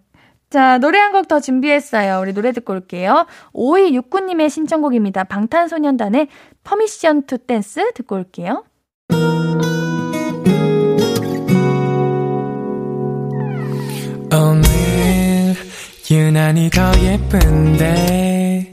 자, 0.48 0.78
노래 0.78 0.98
한 1.00 1.12
곡 1.12 1.26
더 1.26 1.40
준비했어요. 1.40 2.20
우리 2.20 2.32
노래 2.32 2.52
듣고 2.52 2.72
올게요. 2.72 3.26
5269님의 3.52 4.48
신청곡입니다. 4.48 5.24
방탄소년단의 5.24 6.28
Permission 6.62 7.22
to 7.26 7.36
Dance 7.38 7.92
듣고 7.94 8.14
올게요. 8.14 8.62
오늘 14.32 15.54
유난히 16.10 16.70
더 16.70 16.82
예쁜데 17.00 18.72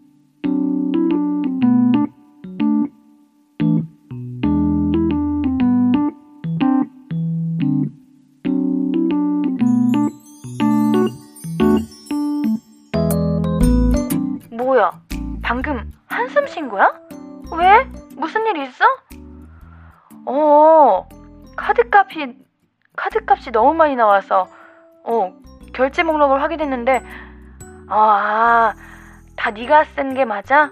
뭐야? 14.71 14.91
방금 15.43 15.91
한숨 16.07 16.47
쉰 16.47 16.69
거야? 16.69 16.93
왜? 17.57 17.83
무슨 18.15 18.47
일 18.47 18.55
있어? 18.55 18.85
어, 20.25 21.09
카드값이, 21.57 22.37
카드값이 22.95 23.51
너무 23.51 23.73
많이 23.73 23.97
나와서, 23.97 24.47
어, 25.03 25.33
결제 25.73 26.03
목록을 26.03 26.41
확인했는데, 26.41 27.03
아, 27.89 28.73
다 29.35 29.51
네가 29.51 29.83
쓴 29.83 30.13
게 30.13 30.23
맞아? 30.23 30.71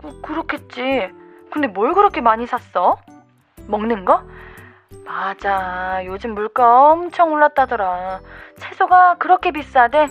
그, 0.00 0.20
그렇겠지. 0.22 1.10
근데 1.50 1.66
뭘 1.66 1.94
그렇게 1.94 2.20
많이 2.20 2.46
샀어? 2.46 2.98
먹는 3.66 4.04
거? 4.04 4.22
맞아. 5.04 6.02
요즘 6.04 6.34
물가 6.34 6.92
엄청 6.92 7.32
올랐다더라. 7.32 8.20
채소가 8.60 9.16
그렇게 9.18 9.50
비싸대. 9.50 10.06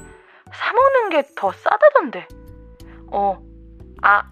사먹는 0.51 1.09
게 1.11 1.23
더 1.37 1.53
싸다던데. 1.53 2.27
어. 3.11 3.39
아, 4.01 4.23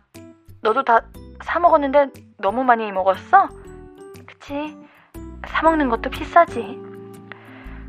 너도 0.61 0.83
다 0.83 1.01
사먹었는데 1.43 2.09
너무 2.37 2.63
많이 2.63 2.91
먹었어? 2.91 3.49
그치? 4.25 4.77
사먹는 5.47 5.89
것도 5.89 6.09
비싸지. 6.09 6.79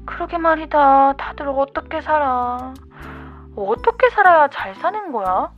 그러게 0.04 0.38
말이다. 0.38 1.14
다들 1.14 1.48
어떻게 1.48 2.00
살아? 2.00 2.72
어떻게 3.56 4.10
살아야 4.10 4.48
잘 4.48 4.74
사는 4.76 5.12
거야? 5.12 5.50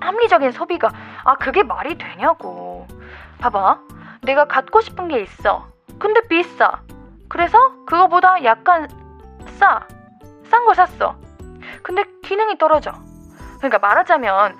합리적인 0.00 0.52
소비가, 0.52 0.90
아, 1.24 1.34
그게 1.36 1.62
말이 1.62 1.98
되냐고. 1.98 2.86
봐봐. 3.38 3.80
내가 4.22 4.46
갖고 4.46 4.80
싶은 4.80 5.08
게 5.08 5.20
있어. 5.20 5.68
근데 5.98 6.20
비싸. 6.28 6.82
그래서 7.28 7.84
그거보다 7.84 8.42
약간 8.44 8.88
싸. 9.58 9.86
싼 10.44 10.64
거 10.64 10.74
샀어. 10.74 11.14
근데 11.82 12.04
기능이 12.22 12.58
떨어져. 12.58 12.92
그러니까 13.60 13.78
말하자면 13.78 14.56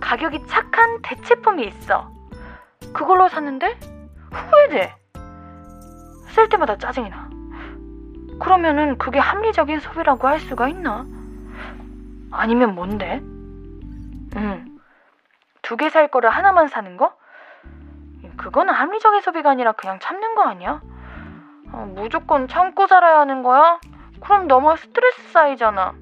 가격이 0.00 0.46
착한 0.46 1.00
대체품이 1.02 1.64
있어. 1.64 2.12
그걸로 2.92 3.28
샀는데 3.28 3.78
후회돼. 4.30 4.94
쓸 6.28 6.48
때마다 6.48 6.76
짜증이 6.76 7.10
나. 7.10 7.28
그러면은 8.38 8.98
그게 8.98 9.18
합리적인 9.18 9.80
소비라고 9.80 10.28
할 10.28 10.40
수가 10.40 10.68
있나? 10.68 11.06
아니면 12.30 12.74
뭔데? 12.74 13.20
응. 14.36 14.78
두개 15.62 15.90
살 15.90 16.08
거를 16.08 16.30
하나만 16.30 16.68
사는 16.68 16.96
거? 16.96 17.14
그거는 18.36 18.72
합리적인 18.74 19.20
소비가 19.20 19.50
아니라 19.50 19.72
그냥 19.72 19.98
참는 20.00 20.34
거 20.34 20.42
아니야? 20.42 20.80
어, 21.72 21.92
무조건 21.94 22.48
참고 22.48 22.86
살아야 22.86 23.20
하는 23.20 23.42
거야? 23.42 23.78
그럼 24.20 24.46
너무 24.48 24.76
스트레스 24.76 25.30
쌓이잖아. 25.32 25.94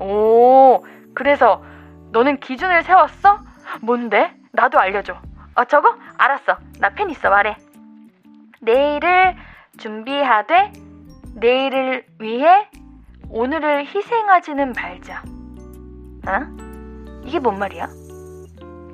오, 0.00 0.82
그래서 1.14 1.62
너는 2.12 2.38
기준을 2.40 2.82
세웠어? 2.84 3.40
뭔데? 3.80 4.34
나도 4.52 4.78
알려줘. 4.78 5.16
어, 5.56 5.64
저거? 5.64 5.94
알았어. 6.18 6.56
나 6.80 6.90
펜 6.90 7.10
있어. 7.10 7.30
말해. 7.30 7.56
내일을 8.60 9.36
준비하되 9.78 10.72
내일을 11.34 12.06
위해 12.20 12.68
오늘을 13.30 13.86
희생하지는 13.86 14.72
말자. 14.72 15.22
어? 16.26 17.20
이게 17.24 17.38
뭔 17.38 17.58
말이야? 17.58 17.88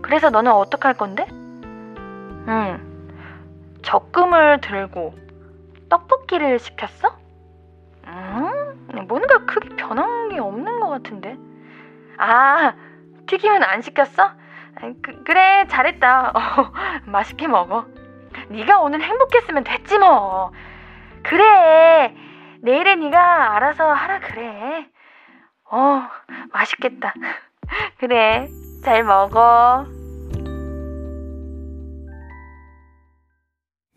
그래서 0.03 0.31
너는 0.31 0.51
어떡할 0.53 0.95
건데? 0.95 1.27
응. 1.31 2.87
적금을 3.83 4.61
들고 4.61 5.15
떡볶이를 5.89 6.59
시켰어? 6.59 7.17
음, 8.07 9.07
뭔가 9.09 9.45
크게 9.47 9.71
변한 9.77 10.31
게 10.31 10.39
없는 10.39 10.81
것 10.81 10.89
같은데. 10.89 11.37
아, 12.21 12.75
튀김은 13.27 13.63
안 13.65 13.81
시켰어? 13.81 14.33
그, 15.03 15.25
그래, 15.25 15.67
잘했다. 15.69 16.33
어, 16.35 16.73
맛있게 17.07 17.49
먹어. 17.49 17.87
네가 18.49 18.79
오늘 18.81 19.01
행복했으면 19.03 19.65
됐지 19.65 19.99
뭐. 19.99 20.53
그래, 21.23 22.15
내일에 22.63 22.97
네가 22.97 23.57
알아서 23.57 23.91
하라 23.91 24.21
그래. 24.21 24.87
어, 25.71 26.03
맛있겠다. 26.53 27.15
그래, 27.99 28.49
잘 28.85 29.03
먹어. 29.03 30.00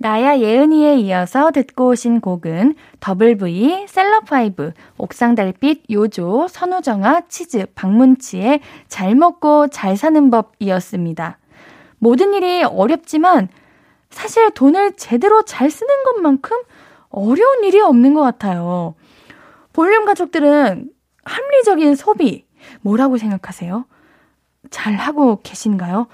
나야 0.04 0.38
예은이에 0.38 0.98
이어서 0.98 1.52
듣고 1.52 1.92
오신 1.92 2.20
곡은 2.20 2.76
더블V, 3.00 3.86
셀럽파이브, 3.88 4.74
옥상달빛, 4.98 5.86
요조, 5.90 6.50
선우정아, 6.50 7.22
치즈, 7.30 7.68
박문치의 7.74 8.60
잘 8.90 9.16
먹고 9.16 9.70
잘 9.70 9.96
사는 9.96 10.30
법이었습니다. 10.30 11.38
모든 12.00 12.34
일이 12.34 12.64
어렵지만 12.64 13.48
사실 14.10 14.52
돈을 14.52 14.98
제대로 14.98 15.46
잘 15.46 15.72
쓰는 15.72 16.04
것만큼 16.04 16.58
어려운 17.08 17.64
일이 17.64 17.80
없는 17.80 18.14
것 18.14 18.24
같아요. 18.24 18.96
볼륨 19.72 20.04
가족들은 20.04 20.90
합리적인 21.24 21.96
소비, 21.96 22.46
뭐라고 22.82 23.18
생각하세요? 23.18 23.86
잘 24.70 24.96
하고 24.96 25.40
계신가요? 25.44 26.08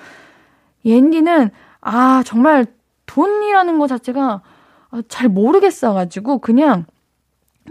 옌디는, 0.86 1.50
아, 1.82 2.22
정말 2.24 2.68
돈이라는 3.10 3.80
것 3.80 3.88
자체가 3.88 4.42
잘 5.08 5.30
모르겠어가지고 5.30 6.40
그냥 6.40 6.86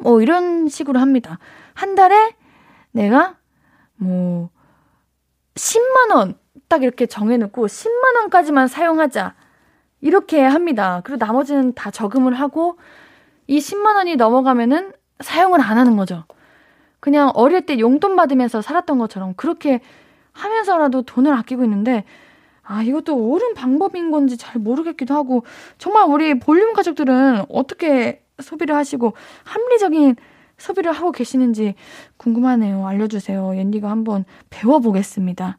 뭐 0.01 0.20
이런 0.20 0.68
식으로 0.68 0.98
합니다. 1.01 1.38
한 1.74 1.94
달에 1.94 2.35
내가 2.92 3.37
뭐 3.96 4.51
10만 5.55 6.14
원 6.14 6.48
딱 6.68 6.83
이렇게 6.83 7.07
정해놓고 7.07 7.66
10만 7.66 8.16
원까지만 8.16 8.68
사용하자. 8.68 9.35
이렇게 10.01 10.42
합니다. 10.42 11.01
그리고 11.05 11.24
나머지는 11.24 11.72
다 11.74 11.90
저금을 11.90 12.35
하고 12.35 12.79
이 13.46 13.59
10만 13.59 13.96
원이 13.96 14.16
넘어가면은 14.16 14.92
사용을 15.20 15.61
안 15.61 15.79
하는 15.79 15.96
거죠. 15.96 16.24
그냥 17.01 17.31
어릴 17.35 17.64
때 17.66 17.79
용돈 17.79 18.16
받으면서 18.16 18.62
살았던 18.62 18.98
것처럼 18.98 19.35
그렇게 19.35 19.81
하면서라도 20.33 21.03
돈을 21.03 21.33
아끼고 21.33 21.64
있는데 21.64 22.05
아, 22.70 22.83
이것도 22.83 23.16
옳은 23.16 23.54
방법인 23.54 24.11
건지 24.11 24.37
잘 24.37 24.61
모르겠기도 24.61 25.14
하고, 25.14 25.42
정말 25.78 26.04
우리 26.07 26.38
볼륨 26.38 26.74
가족들은 26.74 27.46
어떻게 27.48 28.22
소비를 28.40 28.76
하시고, 28.76 29.14
합리적인 29.44 30.16
소비를 30.59 30.92
하고 30.92 31.11
계시는지 31.11 31.74
궁금하네요. 32.18 32.87
알려주세요. 32.87 33.57
옌디가 33.57 33.90
한번 33.90 34.26
배워보겠습니다. 34.50 35.57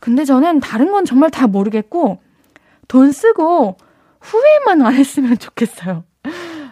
근데 0.00 0.24
저는 0.24 0.60
다른 0.60 0.90
건 0.92 1.04
정말 1.04 1.30
다 1.30 1.46
모르겠고, 1.46 2.18
돈 2.88 3.12
쓰고 3.12 3.76
후회만 4.20 4.80
안 4.80 4.94
했으면 4.94 5.36
좋겠어요. 5.36 6.04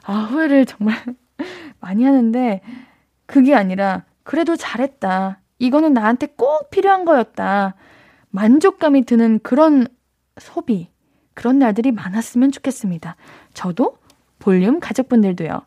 아, 0.05 0.14
후회를 0.31 0.64
정말 0.64 0.96
많이 1.81 2.05
하는데, 2.05 2.62
그게 3.27 3.55
아니라, 3.55 4.05
그래도 4.22 4.57
잘했다. 4.57 5.40
이거는 5.59 5.92
나한테 5.92 6.29
꼭 6.37 6.70
필요한 6.70 7.05
거였다. 7.05 7.75
만족감이 8.37 9.07
드는 9.07 9.40
그런 9.42 9.88
소비, 10.38 10.90
그런 11.33 11.59
날들이 11.59 11.90
많았으면 11.90 12.53
좋겠습니다. 12.53 13.16
저도 13.55 13.96
볼륨 14.38 14.79
가족분들도요. 14.79 15.62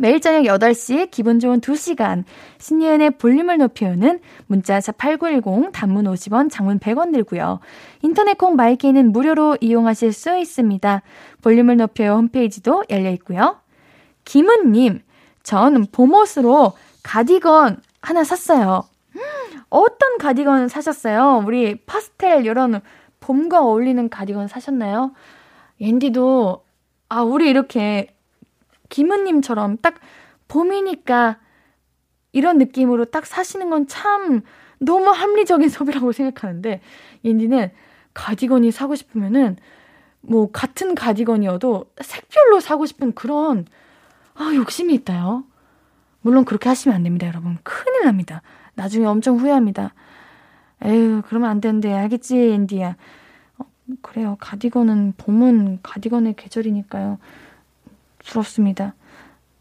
매일 0.00 0.20
저녁 0.20 0.42
8시 0.42 1.10
기분 1.10 1.40
좋은 1.40 1.60
2시간 1.62 2.24
신예은의 2.58 3.12
볼륨을 3.12 3.56
높여오는 3.56 4.20
문자샵 4.48 4.98
8910 4.98 5.72
단문 5.72 6.04
50원 6.04 6.50
장문 6.50 6.78
100원 6.78 7.10
들고요. 7.10 7.58
인터넷 8.02 8.36
콩 8.36 8.54
마이케이는 8.54 9.10
무료로 9.10 9.56
이용하실 9.62 10.12
수 10.12 10.36
있습니다. 10.36 11.02
볼륨을 11.40 11.78
높여요 11.78 12.12
홈페이지도 12.12 12.84
열려 12.90 13.10
있고요. 13.12 13.60
김은님, 14.26 15.00
전 15.42 15.86
봄옷으로 15.90 16.74
가디건 17.02 17.80
하나 18.02 18.24
샀어요. 18.24 18.84
어떤 19.70 20.18
가디건 20.18 20.68
사셨어요? 20.68 21.42
우리 21.46 21.76
파스텔 21.84 22.46
이런 22.46 22.80
봄과 23.20 23.62
어울리는 23.62 24.08
가디건 24.08 24.48
사셨나요? 24.48 25.12
옌디도 25.80 26.64
아 27.10 27.22
우리 27.22 27.48
이렇게 27.48 28.14
김은님처럼 28.88 29.78
딱 29.78 29.94
봄이니까 30.48 31.38
이런 32.32 32.58
느낌으로 32.58 33.06
딱 33.06 33.26
사시는 33.26 33.70
건 33.70 33.86
참 33.86 34.42
너무 34.78 35.10
합리적인 35.10 35.68
소비라고 35.70 36.12
생각하는데 36.12 36.80
옌디는 37.24 37.70
가디건이 38.14 38.70
사고 38.70 38.94
싶으면은 38.94 39.56
뭐 40.20 40.50
같은 40.50 40.94
가디건이어도 40.94 41.92
색별로 42.00 42.60
사고 42.60 42.86
싶은 42.86 43.12
그런 43.12 43.66
아 44.34 44.52
욕심이 44.54 44.94
있다요. 44.94 45.44
물론 46.20 46.44
그렇게 46.44 46.68
하시면 46.68 46.94
안 46.96 47.02
됩니다, 47.02 47.26
여러분. 47.26 47.58
큰일 47.62 48.04
납니다. 48.04 48.42
나중에 48.78 49.04
엄청 49.06 49.38
후회합니다. 49.38 49.92
에휴, 50.84 51.22
그러면 51.26 51.50
안 51.50 51.60
되는데, 51.60 51.92
알겠지, 51.92 52.36
앤디야. 52.52 52.96
어, 53.58 53.64
그래요. 54.00 54.36
가디건은, 54.38 55.14
봄은 55.16 55.80
가디건의 55.82 56.34
계절이니까요. 56.36 57.18
부럽습니다. 58.24 58.94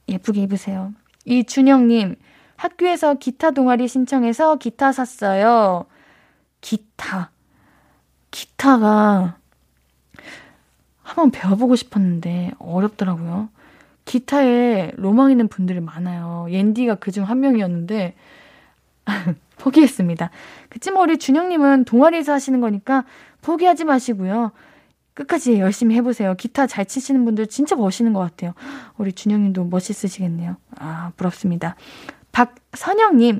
예쁘게 0.08 0.44
입으세요. 0.44 0.94
이준영님, 1.26 2.16
학교에서 2.58 3.16
기타 3.16 3.52
동아리 3.52 3.88
신청해서 3.88 4.58
기타 4.58 4.92
샀어요. 4.92 5.86
기타. 6.62 7.32
기타가 8.30 9.38
한번 11.02 11.32
배워보고 11.32 11.76
싶었는데 11.76 12.52
어렵더라고요. 12.60 13.50
기타에 14.06 14.92
로망 14.96 15.32
있는 15.32 15.48
분들이 15.48 15.80
많아요. 15.80 16.48
옌디가 16.50 16.96
그중 16.96 17.24
한 17.24 17.40
명이었는데 17.40 18.16
포기했습니다. 19.58 20.30
그치 20.70 20.92
뭐 20.92 21.02
우리 21.02 21.18
준영님은 21.18 21.86
동아리에서 21.86 22.34
하시는 22.34 22.62
거니까 22.62 23.06
포기하지 23.42 23.86
마시고요. 23.86 24.52
끝까지 25.14 25.60
열심히 25.60 25.96
해보세요. 25.96 26.36
기타 26.36 26.68
잘 26.68 26.86
치시는 26.86 27.26
분들 27.26 27.48
진짜 27.48 27.76
멋있는 27.76 28.14
것 28.14 28.20
같아요. 28.20 28.54
우리 28.98 29.14
준영님도 29.14 29.66
멋있으시겠네요. 29.66 30.58
아 30.78 31.12
부럽습니다. 31.16 31.76
박선영님 32.32 33.40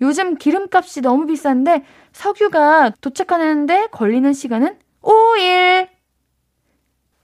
요즘 0.00 0.36
기름값이 0.36 1.02
너무 1.02 1.26
비싼데 1.26 1.84
석유가 2.12 2.90
도착하는데 3.00 3.88
걸리는 3.90 4.32
시간은 4.32 4.78
5일. 5.02 5.88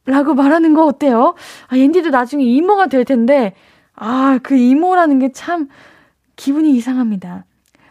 라고 0.07 0.35
말하는 0.35 0.75
거 0.75 0.85
어때요? 0.87 1.35
아, 1.69 1.79
옌디도 1.79 2.11
나중에 2.11 2.45
이모가 2.45 2.89
될 2.89 3.05
텐데, 3.05 3.55
아, 3.95 4.39
그 4.43 4.57
이모라는 4.57 5.21
게 5.21 5.31
참 5.33 5.69
기분이 6.37 6.73
이상합니다. 6.73 7.45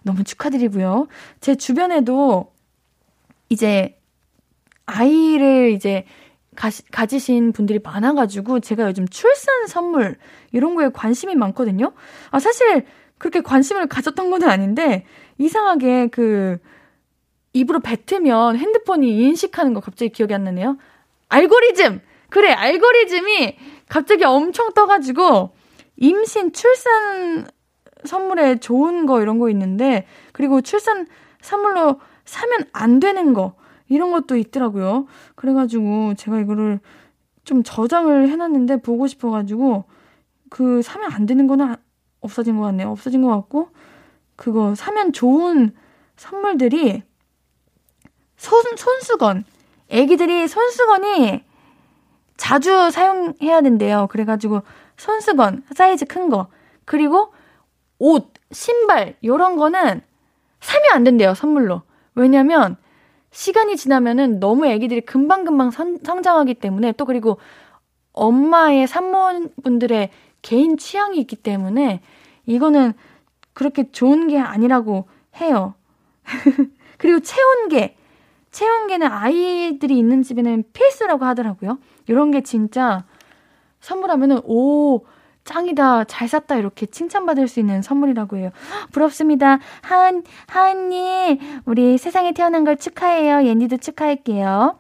너무 0.03 0.25
축하드리고요. 0.25 1.07
제 1.39 1.55
주변에도 1.55 2.51
이제 3.47 3.97
아이를 4.85 5.71
이제 5.71 6.05
가시, 6.55 6.83
가지신 6.91 7.53
분들이 7.53 7.79
많아가지고 7.81 8.59
제가 8.59 8.85
요즘 8.87 9.07
출산 9.07 9.65
선물 9.67 10.17
이런 10.53 10.75
거에 10.75 10.89
관심이 10.89 11.35
많거든요. 11.35 11.91
아, 12.31 12.39
사실 12.39 12.85
그렇게 13.17 13.41
관심을 13.41 13.87
가졌던 13.87 14.29
건 14.29 14.43
아닌데 14.43 15.05
이상하게 15.37 16.07
그 16.07 16.59
입으로 17.51 17.81
뱉으면 17.81 18.57
핸드폰이 18.57 19.17
인식하는 19.17 19.73
거 19.73 19.81
갑자기 19.81 20.11
기억이 20.11 20.33
안 20.33 20.45
나네요. 20.45 20.77
알고리즘! 21.27 21.99
그래, 22.29 22.51
알고리즘이 22.51 23.57
갑자기 23.89 24.23
엄청 24.23 24.73
떠가지고 24.73 25.51
임신, 25.97 26.51
출산 26.53 27.45
선물에 28.05 28.55
좋은 28.59 29.05
거 29.05 29.21
이런 29.21 29.39
거 29.39 29.49
있는데 29.49 30.05
그리고 30.31 30.61
출산 30.61 31.07
선물로 31.41 31.99
사면 32.25 32.65
안 32.73 32.99
되는 32.99 33.33
거 33.33 33.55
이런 33.87 34.11
것도 34.11 34.35
있더라고요. 34.35 35.07
그래가지고 35.35 36.15
제가 36.15 36.39
이거를 36.39 36.79
좀 37.43 37.63
저장을 37.63 38.29
해놨는데 38.29 38.81
보고 38.81 39.07
싶어가지고 39.07 39.85
그 40.53 40.83
사면 40.83 41.11
안 41.11 41.25
되는 41.25 41.47
거는 41.47 41.75
없어진 42.21 42.57
것 42.57 42.65
같네요. 42.65 42.91
없어진 42.91 43.23
것 43.23 43.29
같고 43.29 43.69
그거 44.35 44.75
사면 44.75 45.11
좋은 45.11 45.75
선물들이 46.15 47.01
손, 48.37 48.63
손수건. 48.77 49.45
애기들이 49.89 50.47
손수건이 50.47 51.43
자주 52.37 52.91
사용해야 52.91 53.61
된대요. 53.61 54.05
그래가지고 54.11 54.61
손수건 54.95 55.63
사이즈 55.73 56.05
큰 56.05 56.29
거. 56.29 56.49
그리고 56.85 57.33
옷, 57.97 58.31
신발, 58.51 59.15
요런 59.23 59.57
거는 59.57 60.01
사면 60.59 60.91
안 60.91 61.03
된대요, 61.03 61.33
선물로. 61.33 61.81
왜냐면 62.13 62.77
시간이 63.31 63.75
지나면은 63.75 64.39
너무 64.39 64.67
애기들이 64.67 65.01
금방금방 65.01 65.71
선, 65.71 65.97
성장하기 66.03 66.53
때문에 66.55 66.91
또 66.91 67.05
그리고 67.05 67.39
엄마의 68.11 68.85
산모분들의 68.85 70.11
개인 70.43 70.77
취향이 70.77 71.17
있기 71.21 71.37
때문에 71.37 72.01
이거는 72.45 72.93
그렇게 73.53 73.91
좋은 73.91 74.27
게 74.27 74.37
아니라고 74.37 75.07
해요. 75.37 75.73
그리고 76.99 77.19
체온계. 77.19 77.97
체온계는 78.51 79.07
아이들이 79.07 79.97
있는 79.97 80.21
집에는 80.21 80.63
필수라고 80.73 81.25
하더라고요. 81.25 81.79
이런 82.07 82.29
게 82.29 82.41
진짜 82.41 83.03
선물하면은, 83.79 84.41
오, 84.45 85.05
짱이다, 85.43 86.03
잘 86.05 86.27
샀다, 86.27 86.55
이렇게 86.55 86.85
칭찬받을 86.85 87.47
수 87.47 87.59
있는 87.59 87.81
선물이라고 87.81 88.37
해요. 88.37 88.51
부럽습니다. 88.93 89.57
하은, 89.81 90.23
하은님, 90.47 91.39
우리 91.65 91.97
세상에 91.97 92.31
태어난 92.33 92.63
걸 92.63 92.77
축하해요. 92.77 93.43
옌디도 93.43 93.77
축하할게요. 93.77 94.77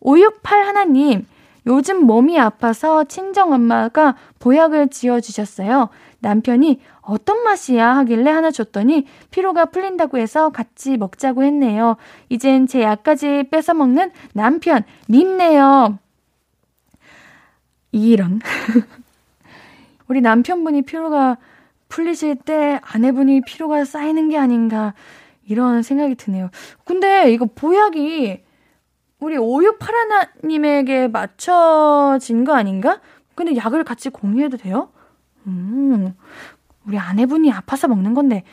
568 0.00 0.64
하나님, 0.64 1.26
요즘 1.68 2.06
몸이 2.06 2.40
아파서 2.40 3.04
친정엄마가 3.04 4.16
보약을 4.38 4.88
지어주셨어요. 4.88 5.90
남편이 6.20 6.80
어떤 7.02 7.44
맛이야 7.44 7.96
하길래 7.98 8.30
하나 8.30 8.50
줬더니 8.50 9.06
피로가 9.30 9.66
풀린다고 9.66 10.18
해서 10.18 10.48
같이 10.48 10.96
먹자고 10.96 11.44
했네요. 11.44 11.96
이젠 12.30 12.66
제 12.66 12.82
약까지 12.82 13.44
뺏어먹는 13.50 14.10
남편, 14.32 14.82
밉네요. 15.08 15.98
이런. 17.92 18.40
우리 20.08 20.22
남편분이 20.22 20.82
피로가 20.82 21.36
풀리실 21.88 22.36
때 22.36 22.80
아내분이 22.82 23.42
피로가 23.42 23.84
쌓이는 23.84 24.30
게 24.30 24.38
아닌가 24.38 24.94
이런 25.46 25.82
생각이 25.82 26.14
드네요. 26.14 26.50
근데 26.84 27.30
이거 27.30 27.46
보약이 27.46 28.47
우리 29.20 29.36
5681님에게 29.36 31.10
맞춰진 31.10 32.44
거 32.44 32.54
아닌가? 32.54 33.00
근데 33.34 33.56
약을 33.56 33.84
같이 33.84 34.10
공유해도 34.10 34.56
돼요? 34.56 34.90
음, 35.46 36.14
우리 36.86 36.98
아내분이 36.98 37.52
아파서 37.52 37.88
먹는 37.88 38.14
건데 38.14 38.44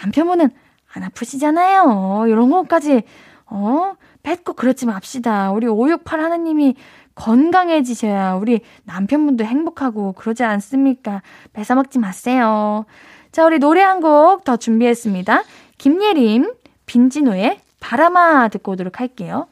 남편분은 0.00 0.50
안 0.94 1.02
아프시잖아요. 1.02 2.24
이런 2.28 2.50
것까지 2.50 3.02
어 3.46 3.94
뺏고 4.22 4.54
그러지 4.54 4.86
맙시다. 4.86 5.50
우리 5.52 5.66
568 5.66 6.20
하나님이 6.20 6.76
건강해지셔야 7.14 8.34
우리 8.34 8.60
남편분도 8.84 9.44
행복하고 9.44 10.12
그러지 10.12 10.44
않습니까? 10.44 11.22
뺏어먹지 11.52 11.98
마세요. 11.98 12.84
자, 13.32 13.44
우리 13.44 13.58
노래 13.58 13.82
한 13.82 14.00
곡 14.00 14.44
더 14.44 14.56
준비했습니다. 14.56 15.42
김예림, 15.78 16.52
빈지노의 16.86 17.60
바람아 17.80 18.48
듣고 18.48 18.72
오도록 18.72 19.00
할게요. 19.00 19.46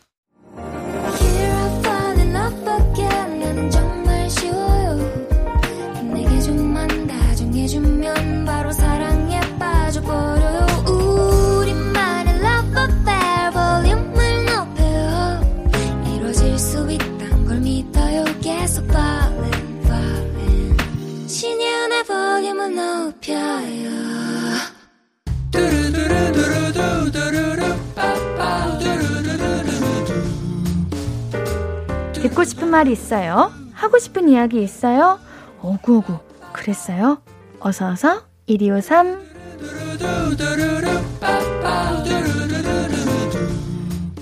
듣고 32.13 32.45
싶은 32.45 32.69
말이 32.69 32.91
있어요? 32.93 33.53
하고 33.73 33.99
싶은 33.99 34.29
이야기 34.29 34.63
있어요? 34.63 35.21
어구어구 35.61 36.19
그랬어요? 36.53 37.23
어서어서 37.61 38.23
1253 38.47 39.27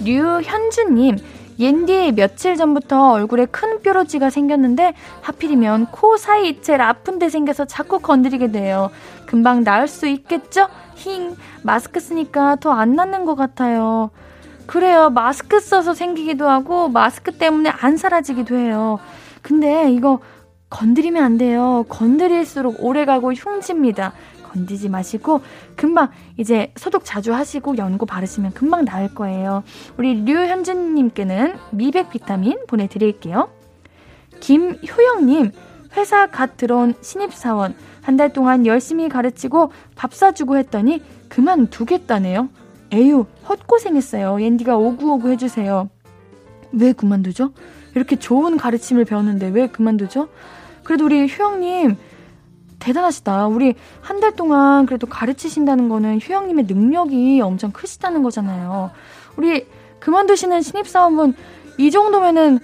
류현주님 0.05 1.17
옌디 1.59 2.13
며칠 2.13 2.57
전부터 2.57 3.13
얼굴에 3.13 3.47
큰 3.47 3.81
뾰루지가 3.81 4.31
생겼는데 4.31 4.95
하필이면 5.23 5.87
코 5.87 6.17
사이 6.17 6.61
제일 6.63 6.81
아픈 6.83 7.19
데 7.19 7.29
생겨서 7.29 7.65
자꾸 7.65 8.01
건드리게 8.01 8.51
돼요. 8.51 8.91
금방 9.27 9.65
나을 9.65 9.87
수 9.89 10.07
있겠죠? 10.07 10.69
힝 10.97 11.37
마스크 11.63 12.01
쓰니까 12.01 12.57
더 12.57 12.73
안 12.73 12.95
낫는 12.95 13.25
것 13.25 13.35
같아요. 13.37 14.11
그래요. 14.67 15.11
마스크 15.11 15.61
써서 15.61 15.95
생기기도 15.95 16.49
하고 16.49 16.89
마스크 16.89 17.33
때문에 17.33 17.71
안 17.71 17.97
사라지기도 17.97 18.57
해요. 18.57 18.99
근데 19.43 19.93
이거 19.93 20.21
건드리면 20.71 21.23
안 21.23 21.39
돼요. 21.39 21.85
건드릴수록 21.89 22.77
오래가고 22.83 23.33
흉집니다. 23.33 24.13
건드지 24.55 24.89
마시고 24.89 25.41
금방 25.77 26.11
이제 26.37 26.73
소독 26.77 27.05
자주 27.05 27.35
하시고 27.35 27.77
연고 27.77 28.07
바르시면 28.07 28.53
금방 28.53 28.85
나을 28.85 29.15
거예요. 29.15 29.65
우리 29.97 30.15
류현진님께는 30.25 31.55
미백 31.73 32.11
비타민 32.11 32.59
보내드릴게요. 32.67 33.51
김효영님 34.41 35.53
회사 35.97 36.27
갓 36.27 36.57
들어온 36.57 36.95
신입사원 37.01 37.75
한 38.03 38.17
달 38.17 38.33
동안 38.33 38.67
열심히 38.67 39.09
가르치고 39.09 39.73
밥 39.97 40.13
사주고 40.15 40.57
했더니 40.59 41.03
그만두겠다네요. 41.31 42.51
에휴 42.93 43.27
헛고생했어요. 43.49 44.41
옌디가 44.43 44.77
오구오구 44.77 45.31
해주세요. 45.31 45.89
왜 46.73 46.93
그만두죠? 46.93 47.53
이렇게 47.95 48.17
좋은 48.17 48.57
가르침을 48.59 49.05
배웠는데 49.07 49.49
왜 49.49 49.69
그만두죠? 49.69 50.29
그래도 50.83 51.07
우리 51.07 51.27
효영님 51.29 51.97
대단하시다. 52.79 53.47
우리 53.49 53.75
한 54.01 54.21
달 54.21 54.35
동안 54.37 54.87
그래도 54.87 55.07
가르치신다는 55.07 55.89
거는 55.89 56.19
휴영님의 56.21 56.65
능력이 56.67 57.41
엄청 57.41 57.73
크시다는 57.73 58.23
거잖아요. 58.23 58.91
우리 59.37 59.67
그만두시는 60.01 60.63
신입사원분 60.63 61.35
이 61.79 61.91
정도면은 61.91 62.59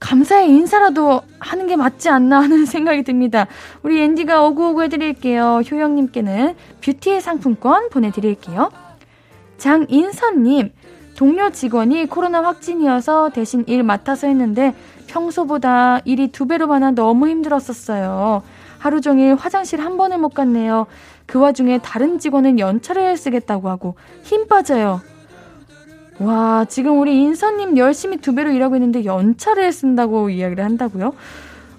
감사의 0.00 0.48
인사라도 0.48 1.20
하는 1.38 1.66
게 1.66 1.76
맞지 1.76 2.08
않나 2.08 2.40
하는 2.40 2.64
생각이 2.66 3.02
듭니다. 3.04 3.46
우리 3.82 4.00
앤디가 4.00 4.42
오구오구 4.46 4.82
해드릴게요. 4.84 5.60
효영님께는 5.70 6.54
뷰티 6.82 7.20
상품권 7.20 7.90
보내드릴게요. 7.90 8.70
장인선님, 9.58 10.72
동료 11.16 11.50
직원이 11.50 12.06
코로나 12.06 12.42
확진이어서 12.42 13.28
대신 13.30 13.62
일 13.66 13.82
맡아서 13.82 14.26
했는데 14.26 14.74
평소보다 15.06 16.00
일이 16.06 16.28
두 16.28 16.46
배로 16.46 16.66
많아 16.66 16.92
너무 16.92 17.28
힘들었었어요. 17.28 18.42
하루 18.80 19.02
종일 19.02 19.34
화장실 19.34 19.80
한 19.80 19.98
번을 19.98 20.16
못 20.16 20.30
갔네요. 20.30 20.86
그 21.26 21.38
와중에 21.38 21.78
다른 21.78 22.18
직원은 22.18 22.58
연차를 22.58 23.16
쓰겠다고 23.18 23.68
하고 23.68 23.94
힘 24.22 24.48
빠져요. 24.48 25.02
와, 26.18 26.64
지금 26.64 26.98
우리 26.98 27.20
인선님 27.20 27.76
열심히 27.76 28.16
두 28.16 28.34
배로 28.34 28.50
일하고 28.50 28.76
있는데 28.76 29.04
연차를 29.04 29.70
쓴다고 29.70 30.30
이야기를 30.30 30.64
한다고요? 30.64 31.14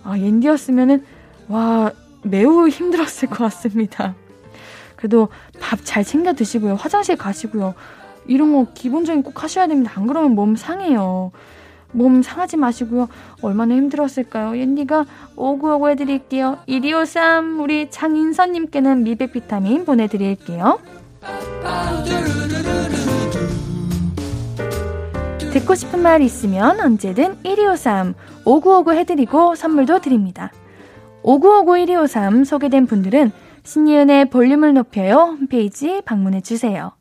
아, 0.03 0.17
옌디였으면은, 0.17 1.03
와, 1.47 1.91
매우 2.23 2.67
힘들었을 2.67 3.29
것 3.29 3.37
같습니다. 3.45 4.15
그래도 4.95 5.29
밥 5.59 5.79
잘 5.83 6.03
챙겨 6.03 6.33
드시고요. 6.33 6.75
화장실 6.75 7.17
가시고요. 7.17 7.73
이런 8.27 8.53
거 8.53 8.71
기본적인 8.73 9.23
꼭 9.23 9.43
하셔야 9.43 9.65
됩니다. 9.67 9.91
안 9.95 10.05
그러면 10.05 10.35
몸 10.35 10.55
상해요. 10.55 11.31
몸 11.91 12.21
상하지 12.21 12.57
마시고요. 12.57 13.07
얼마나 13.41 13.75
힘들었을까요? 13.75 14.57
옌디가 14.57 15.05
오구오구 15.35 15.89
해드릴게요. 15.89 16.59
1253 16.67 17.59
우리 17.59 17.89
장인선님께는 17.89 19.03
미백 19.03 19.33
비타민 19.33 19.85
보내드릴게요. 19.85 20.79
듣고 25.51 25.75
싶은 25.75 26.01
말 26.01 26.21
있으면 26.21 26.79
언제든 26.79 27.39
1253 27.43 28.13
5959 28.45 28.93
해드리고 28.93 29.55
선물도 29.55 29.99
드립니다. 29.99 30.51
5959 31.23 31.77
1253 31.85 32.43
소개된 32.45 32.87
분들은 32.87 33.31
신이은의 33.63 34.29
볼륨을 34.29 34.73
높여요 34.73 35.35
홈페이지 35.39 36.01
방문해 36.05 36.41
주세요. 36.41 36.93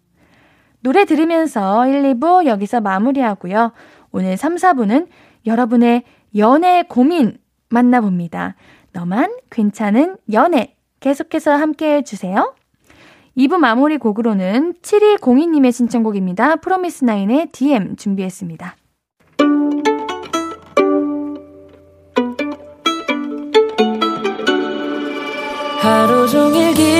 노래 0.83 1.05
들으면서 1.05 1.87
1, 1.87 2.03
2부 2.15 2.47
여기서 2.47 2.81
마무리하고요. 2.81 3.73
오늘 4.13 4.37
3, 4.37 4.57
4부는 4.57 5.09
여러분의 5.47 6.03
연애 6.37 6.83
고민 6.83 7.39
만나봅니다. 7.69 8.57
너만 8.93 9.33
괜찮은 9.51 10.17
연애 10.33 10.75
계속해서 11.01 11.53
함께 11.53 11.97
해주세요. 11.97 12.55
2부 13.37 13.57
마무리 13.57 13.97
곡으로는 13.97 14.75
7202님의 14.83 15.73
신청곡입니다. 15.73 16.57
프로미스나인의 16.57 17.49
DM 17.53 17.97
준비했습니다. 17.97 18.77
하루 25.81 26.29
종일 26.29 26.75
기 26.75 27.00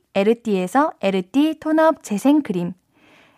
에르띠에서 0.13 0.93
에르띠 1.01 1.59
tone-up 1.59 2.03
재생크림. 2.03 2.73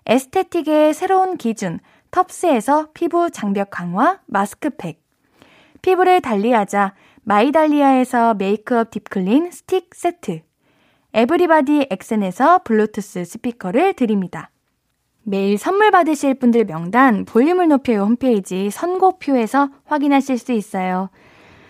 aesthetic의 0.06 0.93
새로운 0.94 1.38
기준 1.38 1.80
텁스에서 2.12 2.90
피부 2.94 3.30
장벽 3.32 3.70
강화 3.72 4.20
마스크팩. 4.26 5.02
피부를 5.82 6.22
달리하자 6.22 6.94
마이달리아에서 7.24 8.34
메이크업 8.36 8.92
deep 8.91 9.18
clean 9.18 9.52
스틱 9.52 9.94
세트. 9.94 10.42
에브리바디 11.14 11.88
엑센에서 11.92 12.64
블루투스 12.64 13.24
스피커를 13.26 13.94
드립니다. 13.94 14.50
매일 15.24 15.58
선물 15.58 15.92
받으실 15.92 16.34
분들 16.34 16.66
명단 16.66 17.24
볼륨을 17.24 17.68
높여요 17.70 18.02
홈페이지 18.02 18.70
선곡표에서 18.69 19.69
확인하실 19.86 20.38
수 20.38 20.52
있어요. 20.52 21.10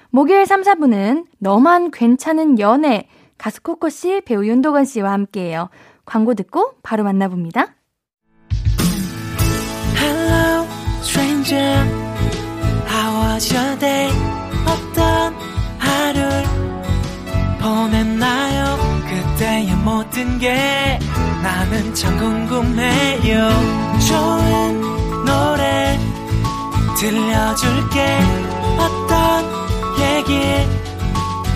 목요일 0.10 0.46
3, 0.46 0.62
4분은 0.62 1.26
너만 1.40 1.92
괜찮은 1.92 2.60
연애 2.60 3.08
가수 3.44 3.62
코코 3.62 3.90
씨, 3.90 4.22
배우 4.22 4.46
윤도건 4.46 4.86
씨와 4.86 5.12
함께해요. 5.12 5.70
광고 6.06 6.34
듣고 6.34 6.76
바로 6.82 7.04
만나봅니다. 7.04 7.76
Hello, 9.98 10.66
stranger. 11.02 11.76
How 12.88 13.34
was 13.34 13.54
your 13.54 13.78
day? 13.80 14.10
어떤 14.66 15.34
하루를 15.78 16.44
보냈나요? 17.60 18.78
그때의 19.10 19.76
모든 19.76 20.40
게 20.40 20.98
나는 21.44 21.94
참 21.96 22.18
궁금해요 22.18 23.50
좋은 24.08 25.26
노래 25.26 26.00
들려줄게 26.98 28.20
어떤 28.80 29.44
얘기 30.00 30.83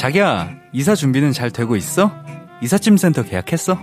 자기야, 0.00 0.48
이사 0.72 0.94
준비는 0.94 1.32
잘 1.32 1.50
되고 1.50 1.76
있어? 1.76 2.10
이삿짐 2.62 2.96
센터 2.96 3.22
계약했어? 3.22 3.78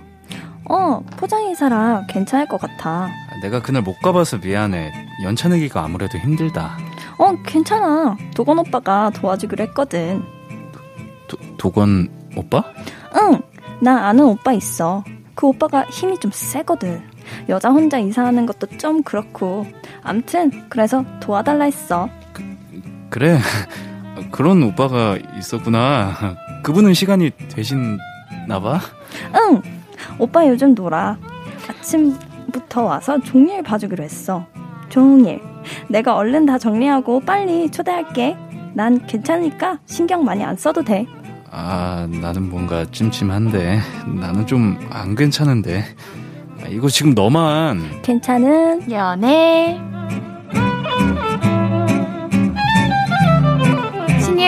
어, 0.67 0.99
포장이사라 1.15 2.07
괜찮을 2.09 2.47
것 2.47 2.59
같아. 2.59 3.07
내가 3.43 3.61
그날 3.61 3.83
못 3.83 3.99
가봐서 3.99 4.39
미안해. 4.39 4.91
연차 5.21 5.47
내기가 5.47 5.83
아무래도 5.83 6.17
힘들다. 6.17 6.75
어, 7.19 7.35
괜찮아. 7.45 8.17
도건 8.33 8.57
오빠가 8.57 9.11
도와주기로 9.11 9.63
했거든. 9.65 10.23
도, 11.27 11.37
도건 11.59 12.09
오빠? 12.35 12.63
응, 13.15 13.39
나 13.79 14.07
아는 14.07 14.25
오빠 14.25 14.53
있어. 14.53 15.03
그 15.35 15.45
오빠가 15.45 15.83
힘이 15.83 16.19
좀 16.19 16.31
세거든. 16.33 16.99
여자 17.47 17.69
혼자 17.69 17.99
이사하는 17.99 18.47
것도 18.47 18.65
좀 18.79 19.03
그렇고. 19.03 19.67
암튼, 20.01 20.67
그래서 20.67 21.05
도와달라 21.19 21.65
했어. 21.65 22.09
그래. 23.11 23.37
그런 24.31 24.63
오빠가 24.63 25.17
있었구나. 25.37 26.35
그분은 26.63 26.93
시간이 26.93 27.31
되시나 27.49 28.59
봐? 28.61 28.79
응! 29.35 29.61
오빠 30.19 30.47
요즘 30.47 30.73
놀아. 30.75 31.17
아침부터 31.69 32.83
와서 32.83 33.19
종일 33.19 33.63
봐주기로 33.63 34.03
했어. 34.03 34.45
종일. 34.89 35.41
내가 35.89 36.15
얼른 36.15 36.45
다 36.45 36.57
정리하고 36.57 37.21
빨리 37.21 37.69
초대할게. 37.69 38.37
난 38.73 39.05
괜찮으니까 39.05 39.79
신경 39.85 40.23
많이 40.23 40.43
안 40.43 40.55
써도 40.55 40.83
돼. 40.83 41.05
아, 41.51 42.07
나는 42.21 42.49
뭔가 42.49 42.85
찜찜한데. 42.91 43.79
나는 44.19 44.45
좀 44.45 44.77
안 44.91 45.15
괜찮은데. 45.15 45.83
아, 46.63 46.67
이거 46.69 46.87
지금 46.89 47.13
너만. 47.13 48.01
괜찮은 48.01 48.91
연애. 48.91 49.79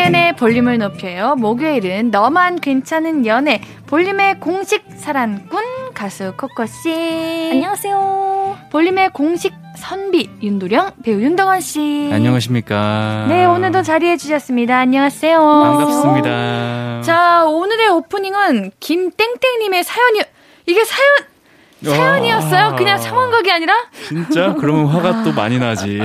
신예은의 0.09 0.35
볼륨을 0.35 0.77
높여요. 0.79 1.35
목요일은 1.35 2.11
너만 2.11 2.59
괜찮은 2.59 3.25
연애 3.25 3.61
볼륨의 3.87 4.39
공식 4.39 4.83
사랑꾼 4.97 5.93
가수 5.93 6.33
코코 6.35 6.65
씨. 6.65 7.49
안녕하세요. 7.51 8.57
볼륨의 8.71 9.11
공식 9.11 9.53
선비 9.77 10.29
윤도령 10.41 10.91
배우 11.03 11.21
윤덕원 11.21 11.61
씨. 11.61 12.09
안녕하십니까. 12.11 13.25
네, 13.29 13.45
오늘도 13.45 13.83
자리해 13.83 14.17
주셨습니다. 14.17 14.77
안녕하세요. 14.77 15.37
반갑습니다. 15.39 17.01
자, 17.03 17.45
오늘의 17.45 17.89
오프닝은 17.89 18.71
김땡땡님의 18.79 19.83
사연이 19.83 20.21
이게 20.65 20.83
사연 20.83 21.95
사연이었어요? 21.95 22.75
그냥 22.75 22.97
상황극이 22.97 23.51
아니라? 23.51 23.73
진짜? 24.07 24.53
그러면 24.59 24.87
화가 24.87 25.23
또 25.23 25.31
많이 25.33 25.59
나지. 25.59 25.99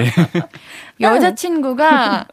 여자친구가 1.00 2.26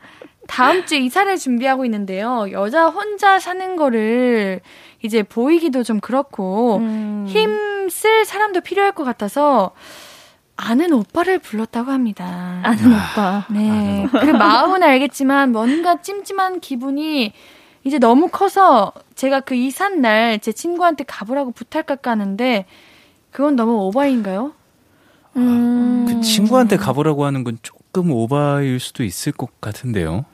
다음 0.52 0.86
주에 0.86 1.00
이사를 1.00 1.38
준비하고 1.38 1.86
있는데요. 1.86 2.48
여자 2.52 2.88
혼자 2.88 3.40
사는 3.40 3.76
거를 3.78 4.60
이제 5.02 5.24
보이기도 5.24 5.84
좀 5.84 6.00
그렇고 6.02 6.78
음. 6.78 7.26
힘쓸 7.28 8.26
사람도 8.26 8.60
필요할 8.62 8.92
것 8.92 9.06
같아서 9.06 9.72
아는 10.58 10.92
오빠를 10.94 11.40
불렀다고 11.40 11.90
합니다. 11.92 12.60
아는 12.64 12.86
오빠. 12.94 13.46
네. 13.50 14.06
그 14.12 14.26
마음은 14.26 14.84
알겠지만 14.84 15.54
뭔가 15.54 16.02
찜찜한 16.02 16.60
기분이 16.60 17.32
이제 17.84 17.98
너무 17.98 18.28
커서 18.28 18.92
제가 19.16 19.40
그 19.40 19.56
이삿 19.56 19.94
날 20.00 20.38
제 20.40 20.52
친구한테 20.52 21.04
가보라고 21.06 21.52
부탁할까 21.52 22.12
하는데 22.12 22.66
그건 23.32 23.56
너무 23.56 23.74
오버인가요? 23.88 24.54
음. 25.38 26.06
그 26.08 26.22
친구한테 26.22 26.76
가보라고 26.76 27.24
하는 27.26 27.44
건 27.46 27.58
조금 27.62 28.12
오바일 28.12 28.80
수도 28.82 29.04
있을 29.06 29.32
것 29.32 29.60
같은데요. 29.62 30.26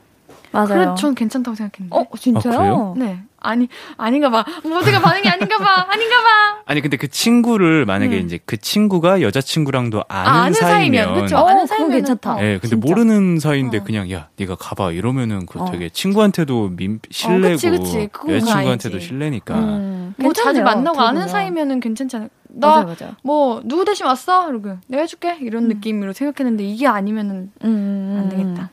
맞아요. 0.52 0.68
그래, 0.68 0.88
전 0.98 1.16
괜찮다고 1.16 1.56
생각했는데. 1.56 1.96
어, 1.96 2.18
진짜요? 2.18 2.94
아? 2.96 3.00
네. 3.00 3.20
아니, 3.40 3.68
아닌가 3.98 4.30
봐. 4.32 4.44
모두가 4.64 5.00
반응이 5.00 5.28
아닌가 5.30 5.58
봐. 5.60 5.86
아닌가 5.90 6.16
봐. 6.24 6.62
아니 6.66 6.82
근데 6.82 6.98
그 6.98 7.08
친구를 7.08 7.86
만약에 7.86 8.18
음. 8.20 8.26
이제 8.26 8.40
그 8.46 8.58
친구가 8.58 9.22
여자 9.22 9.42
친구랑도 9.42 10.04
아는, 10.08 10.32
아, 10.32 10.42
아는 10.44 10.54
사이면. 10.54 11.04
사이면 11.06 11.22
그쵸. 11.24 11.38
어, 11.38 11.48
아는 11.48 11.66
사이면 11.68 11.92
괜찮다. 11.92 12.38
예, 12.42 12.54
근데 12.60 12.70
진짜. 12.70 12.88
모르는 12.88 13.40
사이인데 13.40 13.78
어. 13.78 13.84
그냥 13.84 14.12
야 14.12 14.28
네가 14.38 14.56
가봐 14.56 14.92
이러면은 14.92 15.46
그 15.46 15.60
어. 15.60 15.66
되게 15.72 15.90
친구한테도 15.90 16.72
민 16.76 17.00
실례고 17.12 17.50
그치, 17.52 17.70
그치. 17.70 18.10
그건 18.12 18.36
여자 18.36 18.46
친구한테도 18.48 18.96
아니지. 18.96 19.08
실례니까 19.08 19.56
음, 19.56 20.16
뭐 20.18 20.34
자주 20.34 20.62
만나고 20.64 21.00
아는. 21.00 21.28
사이면은 21.28 21.80
괜찮잖아요. 21.80 22.30
맞아, 22.60 22.80
나, 22.80 22.86
맞아. 22.86 23.16
뭐, 23.24 23.62
누구 23.66 23.86
대신 23.86 24.06
왔어? 24.08 24.50
이러고, 24.50 24.78
내가 24.88 25.02
해줄게? 25.04 25.38
이런 25.42 25.68
느낌으로 25.68 26.14
생각했는데, 26.14 26.64
이게 26.64 26.88
아니면은 26.88 27.52
음, 27.64 28.18
안 28.18 28.30
되겠다. 28.30 28.72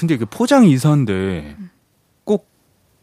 근데 0.00 0.14
이게 0.14 0.24
포장 0.24 0.64
이사인데 0.64 1.56
꼭 2.24 2.48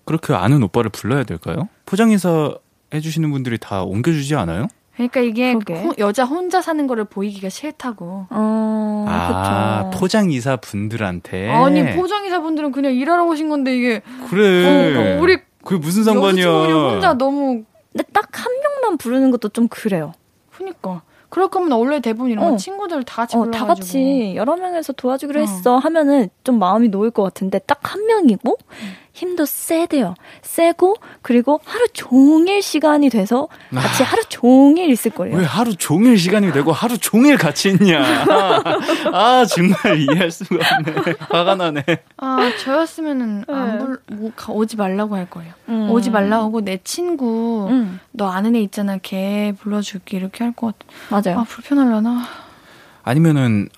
그렇게 0.06 0.34
아는 0.34 0.64
오빠를 0.64 0.90
불러야 0.90 1.24
될까요? 1.24 1.70
포장 1.86 2.10
이사 2.12 2.56
해주시는 2.94 3.30
분들이 3.32 3.58
다 3.60 3.84
옮겨주지 3.84 4.36
않아요? 4.36 4.68
그러니까 4.96 5.20
이게. 5.22 5.54
호- 5.54 5.94
여자 6.00 6.24
혼자 6.26 6.60
사는 6.62 6.88
거를 6.88 7.04
보이기가 7.06 7.50
싫다고. 7.50 8.26
어, 8.32 9.06
아 9.08 9.90
그쵸. 9.92 10.00
포장 10.00 10.32
이사 10.32 10.56
분들한테 10.56 11.50
아니, 11.52 11.96
포장이사 11.96 12.40
분들은 12.42 12.72
그냥 12.72 12.96
일하러 12.96 13.26
오신 13.26 13.48
건데, 13.50 13.78
이게, 13.78 14.02
그래 14.28 15.18
어, 15.18 15.22
우리 15.22 15.38
그게 15.64 15.80
무슨 15.80 16.04
상관이야? 16.04 16.48
혼자 16.50 17.14
너무, 17.14 17.64
근데 17.94 18.04
딱 18.12 18.28
한 18.32 18.52
명만 18.62 18.98
부르는 18.98 19.30
것도 19.32 19.50
좀 19.50 19.68
그래요. 19.68 20.14
그니까. 20.56 21.04
그럴 21.38 21.50
거면 21.50 21.72
원래 21.74 22.00
대부분 22.00 22.32
이런 22.32 22.44
거 22.44 22.54
어. 22.54 22.58
친구들 22.58 23.04
다 23.04 23.18
같이 23.18 23.38
어, 23.38 23.42
불러가지고. 23.42 23.68
다 23.68 23.76
같이 23.76 24.34
여러 24.36 24.56
명에서 24.56 24.92
도와주기로 24.92 25.40
어. 25.40 25.44
했어 25.44 25.78
하면은 25.78 26.30
좀 26.44 26.58
마음이 26.58 26.90
놓일 26.90 27.12
것 27.12 27.22
같은데 27.22 27.60
딱 27.60 27.78
한 27.84 28.06
명이고 28.08 28.58
음. 28.60 28.94
힘도 29.18 29.46
세대요. 29.48 30.14
세고 30.44 30.96
그리고 31.24 31.60
하루 31.66 31.88
종일 31.92 32.62
시간이 32.62 33.10
돼서 33.10 33.48
같이 33.74 34.04
하루 34.04 34.22
종일 34.30 34.92
있을 34.92 35.10
거예요. 35.10 35.38
왜 35.38 35.44
하루 35.44 35.76
종일 35.76 36.20
시간이 36.20 36.52
되고 36.54 36.72
하루 36.72 37.00
종일 37.00 37.36
같이 37.36 37.70
있냐? 37.70 38.00
아 39.12 39.44
정말 39.46 39.98
이해할 40.00 40.30
수가 40.30 40.56
없네. 40.56 41.14
화가 41.32 41.56
나네. 41.56 41.84
아, 42.18 42.52
저였으면은 42.64 43.46
안 43.48 43.72
네. 43.72 43.78
불, 43.84 44.00
뭐, 44.12 44.32
가- 44.36 44.54
오지 44.54 44.78
말라고 44.78 45.16
할 45.16 45.28
거예요. 45.28 45.52
음. 45.70 45.90
오지 45.90 46.12
말라고 46.12 46.44
하고 46.46 46.62
내 46.62 46.78
친구, 46.84 47.68
음, 47.72 48.00
너 48.12 48.30
아는 48.30 48.56
애 48.56 48.60
있잖아, 48.62 48.98
걔 49.02 49.54
불러줄게. 49.60 50.18
이렇게 50.18 50.44
할 50.44 50.54
것 50.54 50.76
같아. 50.78 50.92
맞아요. 51.32 51.40
아, 51.42 51.44
불편하려나? 51.44 52.22
아니면은 53.04 53.70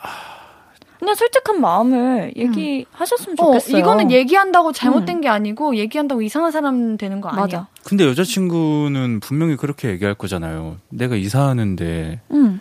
그냥 0.99 1.15
솔직한 1.15 1.61
마음을 1.61 2.33
얘기하셨으면 2.35 3.35
어, 3.39 3.45
좋겠어요. 3.45 3.77
이거는 3.77 4.11
얘기한다고 4.11 4.73
잘못된 4.73 5.21
게 5.21 5.29
아니고, 5.29 5.77
얘기한다고 5.77 6.21
이상한 6.21 6.51
사람 6.51 6.97
되는 6.97 7.21
거 7.21 7.29
아니야. 7.29 7.41
맞아. 7.41 7.67
근데 7.85 8.05
여자친구는 8.05 9.21
분명히 9.21 9.55
그렇게 9.55 9.89
얘기할 9.89 10.13
거잖아요. 10.15 10.77
내가 10.89 11.15
이사하는데 11.15 12.19
응, 12.33 12.59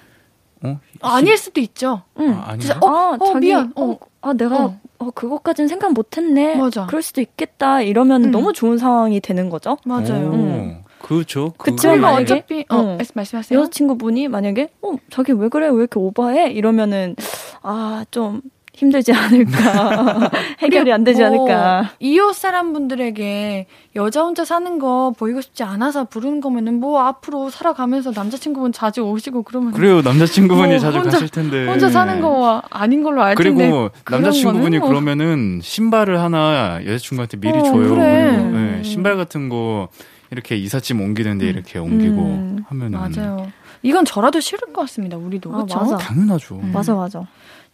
어 0.62 0.78
아닐 1.02 1.36
수도 1.36 1.60
있죠. 1.60 2.02
응. 2.20 2.32
아, 2.34 2.50
아니야? 2.50 2.58
진짜, 2.58 2.78
어, 2.80 2.86
아, 2.88 3.16
어, 3.20 3.32
자기, 3.32 3.46
미안. 3.48 3.72
어, 3.74 3.90
어. 3.90 3.98
아, 4.20 4.32
내가, 4.32 4.64
어. 4.66 4.80
어, 4.98 5.10
그것까지는 5.10 5.68
생각 5.68 5.92
못 5.92 6.16
했네. 6.16 6.56
맞아. 6.56 6.86
그럴 6.86 7.02
수도 7.02 7.20
있겠다. 7.20 7.82
이러면 7.82 8.26
음. 8.26 8.30
너무 8.30 8.52
좋은 8.52 8.78
상황이 8.78 9.20
되는 9.20 9.48
거죠. 9.50 9.76
맞아요. 9.84 10.28
오, 10.30 10.34
음. 10.34 10.82
그렇죠. 11.00 11.52
그치만 11.58 12.00
만약에- 12.00 12.22
어차피, 12.22 12.64
어, 12.68 12.76
어. 12.76 12.96
말씀- 12.96 13.12
말씀하세요. 13.14 13.58
여자친구분이 13.60 14.26
만약에, 14.28 14.70
어, 14.82 14.94
자기 15.10 15.32
왜 15.32 15.48
그래? 15.48 15.68
왜 15.68 15.74
이렇게 15.76 15.98
오버해? 16.00 16.50
이러면은, 16.50 17.14
아, 17.62 18.04
좀 18.10 18.40
힘들지 18.74 19.12
않을까. 19.12 20.30
해결이 20.60 20.92
안 20.92 21.02
되지 21.02 21.20
뭐, 21.22 21.26
않을까. 21.48 21.90
이웃 21.98 22.32
사람 22.32 22.72
분들에게 22.72 23.66
여자 23.96 24.22
혼자 24.22 24.44
사는 24.44 24.78
거 24.78 25.12
보이고 25.18 25.40
싶지 25.40 25.64
않아서 25.64 26.04
부르는 26.04 26.40
거면은 26.40 26.78
뭐 26.78 27.00
앞으로 27.00 27.50
살아가면서 27.50 28.12
남자친구분 28.14 28.70
자주 28.72 29.00
오시고 29.02 29.42
그러면 29.42 29.72
그래요. 29.72 30.00
남자친구분이 30.02 30.68
뭐 30.68 30.78
자주 30.78 30.98
혼자- 30.98 31.10
가실 31.10 31.28
텐데. 31.28 31.66
혼자 31.66 31.88
사는 31.90 32.20
거 32.20 32.62
아닌 32.70 33.02
걸로 33.02 33.20
알 33.22 33.34
텐데. 33.34 33.52
그리고 33.68 33.90
남자친구분이 34.08 34.78
뭐- 34.78 34.88
그러면은 34.88 35.58
신발을 35.60 36.20
하나 36.20 36.78
여자친구한테 36.86 37.36
미리 37.38 37.58
어, 37.58 37.62
줘요. 37.64 37.94
그래. 37.96 38.30
그리고 38.36 38.58
네, 38.58 38.82
신발 38.84 39.16
같은 39.16 39.48
거 39.48 39.88
이렇게 40.30 40.56
이삿짐 40.56 41.00
옮기는데 41.00 41.48
이렇게 41.48 41.80
옮기고 41.80 42.14
음, 42.22 42.64
하면은 42.68 42.98
맞아요. 43.00 43.50
이건 43.82 44.04
저라도 44.04 44.38
싫을 44.40 44.72
것 44.72 44.82
같습니다. 44.82 45.16
우리도 45.16 45.50
아, 45.50 45.54
그렇죠. 45.64 45.78
맞아. 45.78 45.96
당연하죠. 45.96 46.56
음. 46.56 46.70
맞아, 46.72 46.94
맞아. 46.94 47.26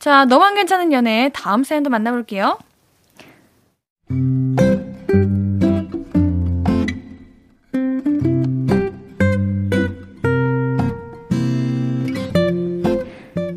자, 0.05 0.27
너만 0.27 0.55
괜찮은 0.55 0.93
연애 0.93 1.31
다음 1.33 1.65
사연도 1.65 1.89
만나볼게요. 1.89 2.59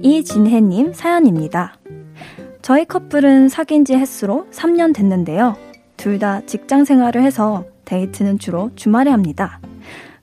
이진혜님 0.01 0.93
사연입니다. 0.93 1.75
저희 2.61 2.85
커플은 2.85 3.49
사귄 3.49 3.83
지 3.83 3.95
횟수로 3.95 4.47
3년 4.51 4.95
됐는데요. 4.95 5.57
둘 5.97 6.17
다 6.17 6.45
직장 6.45 6.85
생활을 6.85 7.23
해서 7.23 7.65
데이트는 7.83 8.39
주로 8.39 8.71
주말에 8.77 9.11
합니다. 9.11 9.59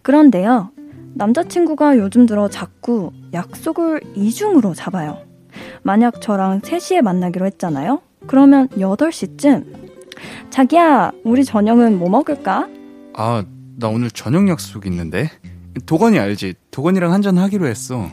그런데요, 0.01 0.71
남자친구가 1.17 1.99
요즘 1.99 2.25
들어 2.25 2.49
자꾸 2.49 3.13
약속을 3.35 4.01
이중으로 4.15 4.73
잡아요. 4.73 5.34
만약 5.85 6.21
저랑 6.21 6.63
3시에 6.63 7.03
만나기로 7.03 7.45
했잖아요? 7.47 8.01
그러면 8.27 8.69
8시쯤, 8.71 9.65
자기야, 10.51 11.13
우리 11.25 11.45
저녁은 11.45 11.99
뭐 11.99 12.09
먹을까? 12.09 12.67
아, 13.13 13.45
나 13.77 13.89
오늘 13.89 14.11
저녁 14.11 14.49
약속 14.49 14.87
있는데. 14.87 15.31
도건이 15.87 16.19
알지? 16.19 16.55
도건이랑 16.71 17.13
한잔 17.13 17.37
하기로 17.37 17.67
했어. 17.67 18.09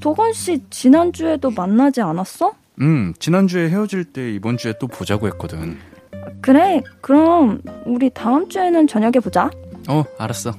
도건 0.00 0.32
씨, 0.32 0.62
지난주에도 0.70 1.50
만나지 1.50 2.00
않았어? 2.00 2.54
음, 2.80 3.12
지난주에 3.18 3.68
헤어질 3.68 4.04
때 4.04 4.32
이번 4.32 4.56
주에 4.56 4.72
또 4.80 4.86
보자고 4.86 5.26
했거든. 5.26 5.76
그래, 6.40 6.80
그럼 7.02 7.60
우리 7.84 8.08
다음 8.08 8.48
주에는 8.48 8.86
저녁에 8.86 9.12
보자. 9.22 9.50
어, 9.88 10.04
알았어. 10.18 10.54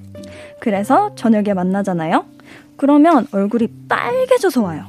그래서 0.59 1.15
저녁에 1.15 1.53
만나잖아요? 1.55 2.25
그러면 2.77 3.25
얼굴이 3.31 3.67
빨개져서 3.89 4.61
와요. 4.61 4.85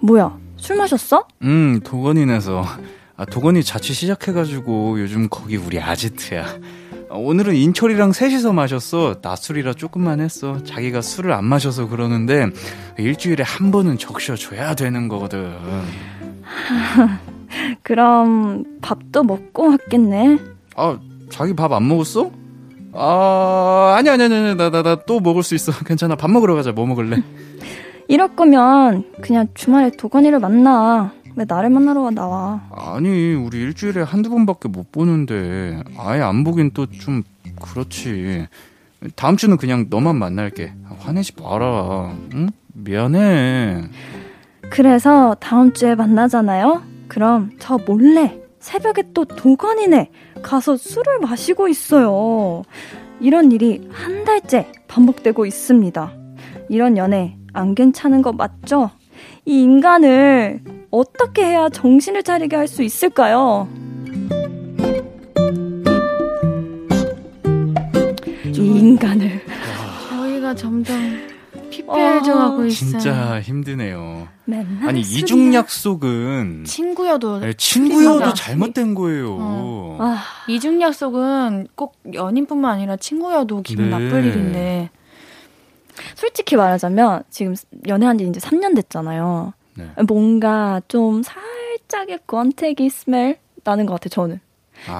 뭐야, 0.00 0.36
술 0.58 0.76
마셨어? 0.76 1.24
음, 1.42 1.80
도건이네서. 1.84 2.64
아, 3.16 3.24
도건이 3.24 3.64
자취 3.64 3.94
시작해가지고 3.94 5.00
요즘 5.00 5.28
거기 5.28 5.56
우리 5.56 5.80
아지트야. 5.80 6.44
아, 7.10 7.14
오늘은 7.14 7.54
인철이랑 7.56 8.12
셋이서 8.12 8.52
마셨어. 8.52 9.16
낮술이라 9.22 9.74
조금만 9.74 10.20
했어. 10.20 10.62
자기가 10.62 11.00
술을 11.00 11.32
안 11.32 11.44
마셔서 11.44 11.88
그러는데 11.88 12.46
일주일에 12.98 13.42
한 13.44 13.70
번은 13.70 13.98
적셔줘야 13.98 14.74
되는 14.74 15.08
거거든. 15.08 15.52
그럼 17.82 18.64
밥도 18.82 19.22
먹고 19.24 19.70
왔겠네. 19.70 20.38
아, 20.76 20.98
자기 21.30 21.54
밥 21.54 21.72
안 21.72 21.88
먹었어? 21.88 22.30
아, 22.92 23.94
아니, 23.96 24.08
아니, 24.10 24.22
아니, 24.24 24.54
나, 24.54 24.70
나, 24.70 24.82
나 24.82 24.96
또 25.06 25.20
먹을 25.20 25.42
수 25.42 25.54
있어. 25.54 25.72
괜찮아. 25.84 26.14
밥 26.16 26.30
먹으러 26.30 26.54
가자. 26.54 26.72
뭐 26.72 26.86
먹을래? 26.86 27.22
이럴 28.08 28.34
거면 28.34 29.04
그냥 29.20 29.46
주말에 29.54 29.90
도건이를 29.90 30.40
만나. 30.40 31.12
왜 31.36 31.44
나를 31.46 31.70
만나러 31.70 32.10
나와? 32.10 32.62
아니, 32.72 33.34
우리 33.34 33.58
일주일에 33.58 34.02
한두 34.02 34.30
번밖에 34.30 34.68
못 34.68 34.90
보는데, 34.90 35.82
아예 35.96 36.20
안 36.20 36.42
보긴 36.42 36.72
또 36.74 36.86
좀, 36.86 37.22
그렇지. 37.60 38.46
다음 39.14 39.36
주는 39.36 39.56
그냥 39.56 39.86
너만 39.88 40.16
만날게. 40.16 40.72
화내지 40.98 41.32
마라. 41.40 42.12
응? 42.34 42.48
미안해. 42.72 43.84
그래서 44.70 45.36
다음 45.38 45.72
주에 45.72 45.94
만나잖아요? 45.94 46.82
그럼 47.08 47.50
저 47.58 47.78
몰래 47.86 48.40
새벽에 48.58 49.04
또 49.14 49.24
도건이네 49.24 50.10
가서 50.42 50.76
술을 50.76 51.20
마시고 51.20 51.68
있어요. 51.68 52.62
이런 53.20 53.52
일이 53.52 53.88
한 53.92 54.24
달째 54.24 54.70
반복되고 54.88 55.46
있습니다. 55.46 56.12
이런 56.68 56.96
연애 56.96 57.36
안 57.58 57.74
괜찮은 57.74 58.22
거 58.22 58.32
맞죠? 58.32 58.90
이 59.44 59.62
인간을 59.62 60.60
어떻게 60.90 61.44
해야 61.44 61.68
정신을 61.68 62.22
차리게 62.22 62.54
할 62.54 62.68
수 62.68 62.82
있을까요? 62.84 63.68
이 68.46 68.60
인간을 68.60 69.40
저희가 70.10 70.54
점점 70.54 70.96
피폐해져가고 71.70 72.64
있어요. 72.66 72.90
진짜 72.90 73.40
힘드네요. 73.40 74.28
맨날 74.44 74.88
아니. 74.88 75.00
이중 75.00 75.52
약속은 75.54 76.64
친구여도 76.64 77.40
네, 77.40 77.52
친구여도. 77.54 78.34
잘못된 78.34 78.94
거예요. 78.94 79.36
어. 79.38 79.98
아, 80.00 80.18
이중 80.48 80.80
약속은 80.80 81.68
꼭 81.74 81.96
연인뿐만 82.12 82.70
아니라 82.72 82.96
친구여도 82.96 83.62
기분 83.62 83.90
네. 83.90 83.90
나쁠 83.90 84.24
일인데 84.26 84.90
솔직히 86.14 86.56
말하자면 86.56 87.24
지금 87.30 87.54
연애한 87.86 88.18
지 88.18 88.26
이제 88.26 88.40
3년 88.40 88.74
됐잖아요. 88.76 89.52
네. 89.76 89.86
뭔가 90.06 90.80
좀 90.88 91.22
살짝의 91.22 92.20
권태기 92.26 92.90
스멜 92.90 93.38
나는 93.64 93.86
것 93.86 93.94
같아요, 93.94 94.08
저는. 94.10 94.40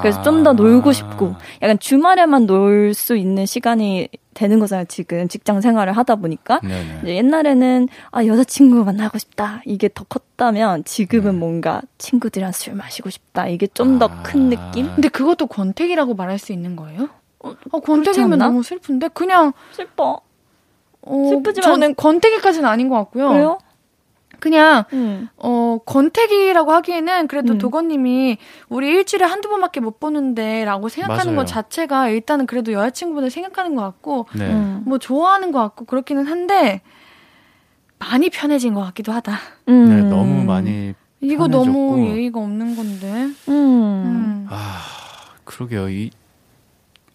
그래서 0.00 0.18
아. 0.18 0.22
좀더 0.22 0.52
놀고 0.54 0.92
싶고, 0.92 1.34
약간 1.62 1.78
주말에만 1.78 2.46
놀 2.46 2.92
수 2.94 3.16
있는 3.16 3.46
시간이 3.46 4.08
되는 4.34 4.58
거잖아요, 4.58 4.86
지금 4.88 5.28
직장 5.28 5.60
생활을 5.60 5.92
하다 5.96 6.16
보니까. 6.16 6.60
옛날에는, 7.04 7.88
아, 8.10 8.24
여자친구 8.24 8.84
만나고 8.84 9.18
싶다. 9.18 9.62
이게 9.64 9.88
더 9.92 10.04
컸다면, 10.04 10.84
지금은 10.84 11.32
네. 11.32 11.38
뭔가 11.38 11.80
친구들이랑 11.98 12.52
술 12.52 12.74
마시고 12.74 13.10
싶다. 13.10 13.46
이게 13.48 13.66
좀더 13.68 14.06
아. 14.06 14.22
큰 14.22 14.48
느낌? 14.50 14.92
근데 14.94 15.08
그것도 15.08 15.46
권태기라고 15.46 16.14
말할 16.14 16.38
수 16.38 16.52
있는 16.52 16.74
거예요? 16.76 17.08
어, 17.40 17.54
그렇지 17.70 17.86
권태기면? 17.86 18.38
너무 18.38 18.62
슬픈데 18.64 19.08
그냥 19.08 19.52
슬퍼. 19.72 20.20
어, 21.08 21.30
슬프지만- 21.30 21.62
저는 21.62 21.94
권태기까지는 21.94 22.68
아닌 22.68 22.88
것 22.88 22.96
같고요. 22.96 23.28
그래요? 23.28 23.58
그냥 24.40 24.84
응. 24.92 25.28
어 25.36 25.78
권태기라고 25.84 26.70
하기에는 26.70 27.26
그래도 27.26 27.54
음. 27.54 27.58
도건님이 27.58 28.38
우리 28.68 28.86
일주일에 28.88 29.24
한두 29.24 29.48
번밖에 29.48 29.80
못 29.80 29.98
보는데라고 29.98 30.88
생각하는 30.88 31.34
맞아요. 31.34 31.36
것 31.38 31.46
자체가 31.46 32.08
일단은 32.10 32.46
그래도 32.46 32.72
여자친구분을 32.72 33.30
생각하는 33.30 33.74
것 33.74 33.82
같고 33.82 34.26
네. 34.36 34.44
음. 34.52 34.82
뭐 34.86 34.98
좋아하는 34.98 35.50
것 35.50 35.58
같고 35.60 35.86
그렇기는 35.86 36.24
한데 36.26 36.82
많이 37.98 38.30
편해진 38.30 38.74
것 38.74 38.82
같기도 38.82 39.10
하다. 39.10 39.38
음. 39.70 39.88
네, 39.88 40.02
너무 40.02 40.44
많이 40.44 40.94
이거 41.20 41.48
편해졌고. 41.48 41.66
너무 41.72 42.06
예의가 42.06 42.38
없는 42.38 42.76
건데. 42.76 43.12
음. 43.48 43.52
음. 43.52 44.46
아, 44.48 44.82
그러게요. 45.42 45.88
이 45.90 46.10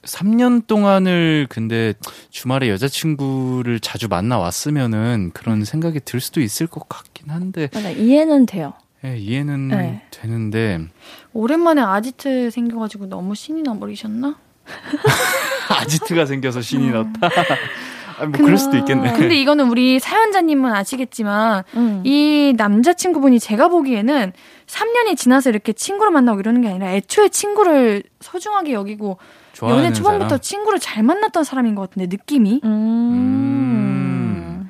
3년 0.03 0.67
동안을 0.67 1.47
근데 1.49 1.93
주말에 2.29 2.69
여자친구를 2.69 3.79
자주 3.79 4.07
만나 4.09 4.37
왔으면은 4.37 5.31
그런 5.33 5.63
생각이 5.63 6.01
들 6.01 6.19
수도 6.19 6.41
있을 6.41 6.67
것 6.67 6.87
같긴 6.89 7.29
한데 7.29 7.69
맞아, 7.73 7.89
이해는 7.89 8.45
돼요. 8.45 8.73
예, 9.05 9.17
이해는 9.17 9.67
네. 9.69 10.03
되는데 10.11 10.79
오랜만에 11.33 11.81
아지트 11.81 12.49
생겨가지고 12.51 13.07
너무 13.07 13.35
신이 13.35 13.61
나버리셨나? 13.63 14.37
아지트가 15.69 16.25
생겨서 16.25 16.61
신이 16.61 16.89
음. 16.89 17.11
났다. 17.19 17.29
아, 18.19 18.25
뭐 18.25 18.33
그럴 18.33 18.57
수도 18.57 18.77
있겠네. 18.77 19.13
근데 19.13 19.35
이거는 19.35 19.69
우리 19.69 19.99
사연자님은 19.99 20.71
아시겠지만 20.71 21.63
음. 21.75 22.01
이 22.05 22.53
남자친구분이 22.55 23.39
제가 23.39 23.69
보기에는 23.69 24.33
3년이 24.67 25.17
지나서 25.17 25.49
이렇게 25.49 25.73
친구를 25.73 26.11
만나고 26.11 26.39
이러는 26.39 26.61
게 26.61 26.69
아니라 26.69 26.91
애초에 26.91 27.29
친구를 27.29 28.03
소중하게 28.21 28.73
여기고 28.73 29.17
연애 29.61 29.93
초반부터 29.93 30.29
사람? 30.29 30.41
친구를 30.41 30.79
잘 30.79 31.03
만났던 31.03 31.43
사람인 31.43 31.75
것 31.75 31.89
같은데 31.89 32.15
느낌이 32.15 32.61
음. 32.63 34.69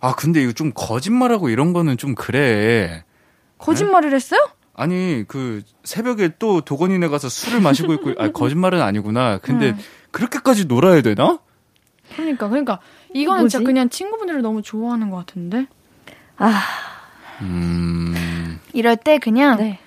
아 0.00 0.14
근데 0.14 0.42
이거 0.42 0.52
좀 0.52 0.72
거짓말하고 0.74 1.48
이런 1.48 1.72
거는 1.72 1.96
좀 1.96 2.14
그래. 2.14 3.04
거짓말을 3.58 4.12
했어요? 4.12 4.40
아니 4.74 5.24
그 5.28 5.62
새벽에 5.84 6.32
또 6.38 6.60
도건이네 6.60 7.08
가서 7.08 7.28
술을 7.28 7.60
마시고 7.60 7.94
있고 7.94 8.12
아 8.18 8.30
거짓말은 8.32 8.82
아니구나. 8.82 9.38
근데 9.38 9.70
음. 9.70 9.78
그렇게까지 10.10 10.66
놀아야 10.66 11.00
되나? 11.00 11.38
그러니까 12.16 12.48
그러니까 12.48 12.80
이거는 13.14 13.42
뭐지? 13.42 13.52
진짜 13.56 13.64
그냥 13.64 13.88
친구분들을 13.88 14.42
너무 14.42 14.60
좋아하는 14.62 15.10
것 15.10 15.16
같은데 15.18 15.66
아, 16.36 16.60
음. 17.40 18.60
이럴 18.72 18.96
때 18.96 19.18
그냥 19.18 19.56
네. 19.56 19.78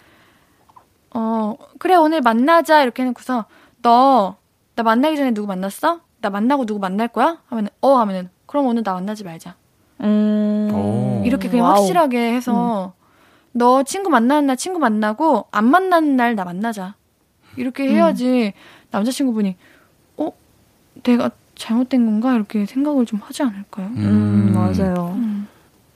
어 1.11 1.55
그래 1.77 1.95
오늘 1.95 2.21
만나자 2.21 2.81
이렇게 2.81 3.03
해놓고서 3.03 3.45
너 3.87 4.35
나 4.75 4.83
만나기 4.83 5.17
전에 5.17 5.31
누구 5.31 5.47
만났어? 5.47 6.01
나 6.21 6.29
만나고 6.29 6.65
누구 6.67 6.79
만날 6.79 7.07
거야? 7.07 7.39
하면은 7.47 7.69
어 7.81 7.95
하면은 7.97 8.29
그럼 8.45 8.67
오늘 8.67 8.83
나 8.83 8.93
만나지 8.93 9.23
말자. 9.23 9.55
음. 10.01 10.69
오. 10.71 11.23
이렇게 11.25 11.49
그냥 11.49 11.65
와우. 11.65 11.75
확실하게 11.77 12.33
해서 12.33 12.93
너 13.53 13.81
친구 13.81 14.11
만나는 14.11 14.45
날 14.45 14.55
친구 14.55 14.77
만나고 14.77 15.47
안 15.51 15.65
만나는 15.65 16.15
날 16.15 16.35
나 16.35 16.43
만나자. 16.43 16.93
이렇게 17.55 17.89
해야지 17.89 18.53
남자친구분이 18.91 19.55
어 20.17 20.31
내가 21.03 21.31
잘못된 21.55 22.05
건가 22.05 22.35
이렇게 22.35 22.67
생각을 22.67 23.07
좀 23.07 23.19
하지 23.23 23.41
않을까요? 23.41 23.87
음, 23.87 24.51
맞아요. 24.53 25.13
음. 25.15 25.47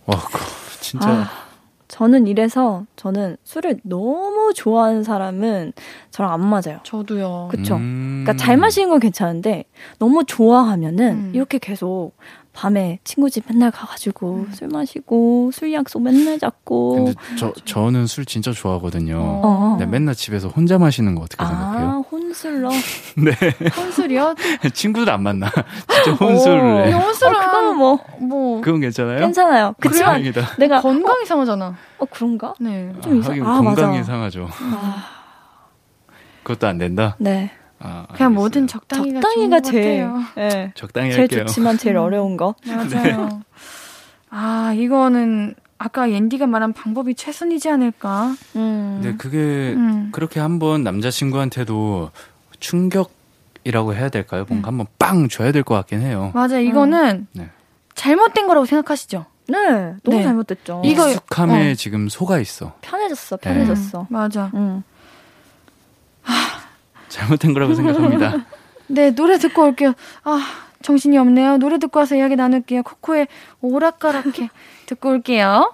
와, 0.08 0.16
그 0.18 0.40
진짜 0.80 1.08
아, 1.08 1.30
저는 1.92 2.26
이래서 2.26 2.86
저는 2.96 3.36
술을 3.44 3.82
너무 3.84 4.54
좋아하는 4.56 5.04
사람은 5.04 5.74
저랑 6.10 6.32
안 6.32 6.40
맞아요. 6.40 6.80
저도요. 6.84 7.50
그쵸? 7.52 7.76
음. 7.76 8.24
그러니까 8.24 8.42
잘 8.42 8.56
마시는 8.56 8.90
건 8.90 9.02
괜찮은데 9.02 9.66
너무 10.00 10.24
좋아하면은 10.24 11.12
음. 11.12 11.32
이렇게 11.36 11.58
계속 11.58 12.14
밤에 12.54 13.00
친구 13.06 13.30
집 13.30 13.46
맨날 13.48 13.72
가가지고 13.72 14.48
술 14.52 14.68
마시고 14.68 15.52
술 15.54 15.72
약속 15.74 16.02
맨날 16.02 16.38
잡고. 16.38 16.96
근데 16.96 17.14
저 17.40 17.54
저는 17.64 18.08
술 18.08 18.26
진짜 18.26 18.52
좋아하거든요. 18.52 19.18
어. 19.18 19.78
네, 19.80 19.86
맨날 19.86 20.14
집에서 20.16 20.50
혼자 20.50 20.78
마시는 20.78 21.16
거 21.16 21.22
어떻게 21.22 21.42
아, 21.44 21.48
생각해요? 21.48 22.06
혼술로. 22.12 22.70
혼술이요? 23.78 24.36
친구들 24.74 25.12
안 25.14 25.24
만나. 25.24 25.50
진짜 26.04 26.12
혼술을 26.14 26.88
해. 26.88 26.94
어, 26.94 26.98
혼술은 27.00 27.34
그거는 27.40 27.78
뭐 27.78 27.98
네. 28.20 28.62
그건 28.62 28.82
괜찮아요? 28.82 29.20
괜찮아요. 29.20 29.76
그치만 29.80 30.06
다행이다. 30.14 30.56
내가 30.58 30.82
건강 30.82 31.22
이상하잖아. 31.24 31.76
어 32.00 32.06
그런가? 32.06 32.54
네. 32.60 32.92
좀 33.02 33.14
아, 33.14 33.16
이상- 33.18 33.32
하긴 33.32 33.46
아, 33.46 33.62
건강이 33.62 33.98
맞아. 34.00 34.04
상하죠. 34.12 34.50
아, 34.52 35.06
그것도 36.44 36.68
안 36.68 36.78
된다. 36.78 37.16
네. 37.18 37.52
아, 37.84 38.06
그냥. 38.14 38.34
뭐든 38.34 38.68
적당히가 38.68 39.22
적당히가 39.22 39.62
좋은 39.62 39.62
것 39.62 39.72
제일 39.72 40.04
같아요. 40.08 40.24
네. 40.36 40.72
적당히 40.76 41.10
제일 41.12 41.22
할게요. 41.22 41.46
좋지만 41.46 41.78
제일 41.78 41.98
어려운 41.98 42.38
거. 42.38 42.56
맞아요. 42.66 43.42
아 44.30 44.74
이거는 44.76 45.56
아까 45.78 46.12
옌디가 46.12 46.48
말한 46.48 46.74
방법이 46.74 47.16
최선이지 47.16 47.70
않을까. 47.70 48.36
음. 48.56 49.00
근데 49.02 49.18
그게 49.18 49.74
음. 49.76 50.10
그렇게 50.12 50.40
한번 50.40 50.84
남자친구한테도 50.84 52.12
충격이라고 52.60 53.96
해야 53.96 54.10
될까요? 54.10 54.46
뭔가 54.48 54.68
한번 54.68 54.88
빵 55.00 55.28
줘야 55.28 55.52
될 55.52 55.64
것 55.64 55.76
같긴 55.76 56.02
해요. 56.02 56.32
맞아 56.34 56.60
이거는 56.60 57.28
네. 57.34 57.50
잘못된 57.96 58.48
거라고 58.48 58.66
생각하시죠. 58.66 59.26
네, 59.48 59.58
너무 60.04 60.18
네. 60.18 60.24
잘못됐죠. 60.24 60.82
이거- 60.86 61.10
익숙함에 61.10 61.72
어. 61.72 61.76
지금 61.76 62.08
속아 62.08 62.40
있어. 62.40 62.74
편해졌어, 62.82 63.38
네. 63.38 63.42
편해졌어. 63.54 64.08
맞아. 64.10 64.50
음. 64.54 64.84
잘못된 67.12 67.54
거라고 67.54 67.76
생각합니다. 67.76 68.46
네 68.88 69.12
노래 69.12 69.38
듣고 69.38 69.64
올게요. 69.64 69.94
아 70.24 70.42
정신이 70.82 71.18
없네요. 71.18 71.58
노래 71.58 71.78
듣고 71.78 72.00
와서 72.00 72.16
이야기 72.16 72.36
나눌게요. 72.36 72.84
코코의 72.84 73.28
오락가락해 73.62 74.50
듣고 74.88 75.10
올게요. 75.10 75.74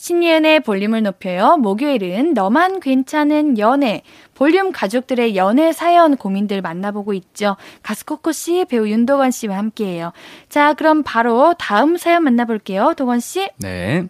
신예은의 0.00 0.60
볼륨을 0.60 1.02
높여요. 1.02 1.56
목요일은 1.56 2.32
너만 2.32 2.78
괜찮은 2.78 3.58
연애. 3.58 4.02
볼륨 4.36 4.70
가족들의 4.70 5.34
연애 5.34 5.72
사연 5.72 6.16
고민들 6.16 6.62
만나보고 6.62 7.14
있죠. 7.14 7.56
가수 7.82 8.06
코코 8.06 8.30
씨, 8.30 8.64
배우 8.68 8.86
윤도건 8.86 9.32
씨와 9.32 9.56
함께해요. 9.58 10.12
자, 10.48 10.74
그럼 10.74 11.02
바로 11.02 11.52
다음 11.58 11.96
사연 11.96 12.22
만나볼게요. 12.22 12.94
도건 12.96 13.18
씨. 13.18 13.48
네. 13.56 14.06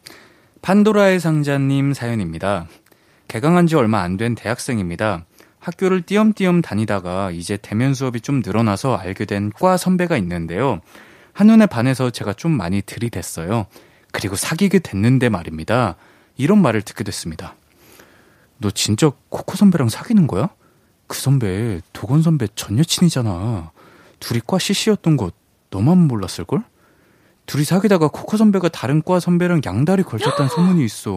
판도라의 0.61 1.20
상자님 1.20 1.94
사연입니다. 1.94 2.66
개강한 3.28 3.66
지 3.66 3.74
얼마 3.74 4.02
안 4.02 4.18
된 4.18 4.34
대학생입니다. 4.34 5.24
학교를 5.69 6.03
띄엄띄엄 6.03 6.62
다니다가 6.62 7.31
이제 7.31 7.57
대면 7.59 7.93
수업이 7.95 8.21
좀 8.23 8.43
늘어나서 8.45 8.97
알게 8.97 9.25
된 9.27 9.51
과 9.55 9.77
선배가 9.77 10.16
있는데요. 10.19 10.81
한눈에 11.33 11.66
반해서 11.66 12.11
제가 12.11 12.33
좀 12.33 12.53
많이 12.53 12.81
들이댔어요. 12.83 13.66
그리고 14.12 14.37
사귀게 14.37 14.79
됐는데 14.81 15.29
말입니다. 15.29 15.97
이런 16.37 16.61
말을 16.62 16.83
듣게 16.83 17.05
됐습니다. 17.05 17.55
너 18.59 18.71
진짜 18.71 19.11
코코 19.29 19.57
선배랑 19.57 19.89
사귀는 19.89 20.27
거야? 20.27 20.49
그 21.07 21.16
선배 21.19 21.81
도건 21.93 22.23
선배 22.23 22.47
전 22.55 22.79
여친이잖아. 22.79 23.71
둘이 24.21 24.41
과 24.47 24.59
CC였던 24.59 25.16
거 25.16 25.31
너만 25.71 25.99
몰랐을걸? 25.99 26.62
둘이 27.47 27.64
사귀다가 27.64 28.09
코코 28.09 28.37
선배가 28.37 28.69
다른 28.69 29.03
과 29.03 29.21
선배랑 29.21 29.62
양다리 29.64 30.03
걸쳤다는 30.03 30.49
소문이 30.49 30.85
있어. 30.85 31.11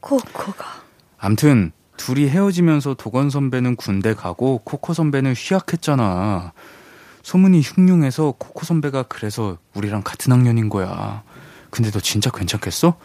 코코가. 0.00 0.82
암튼 1.18 1.72
둘이 1.96 2.28
헤어지면서 2.28 2.94
도건 2.94 3.30
선배는 3.30 3.76
군대 3.76 4.14
가고 4.14 4.58
코코 4.64 4.94
선배는 4.94 5.34
휴학했잖아. 5.34 6.52
소문이 7.22 7.60
흉흉해서 7.60 8.34
코코 8.38 8.64
선배가 8.64 9.04
그래서 9.04 9.58
우리랑 9.74 10.02
같은 10.02 10.32
학년인 10.32 10.68
거야. 10.68 11.22
근데 11.70 11.90
너 11.90 12.00
진짜 12.00 12.30
괜찮겠어? 12.30 12.96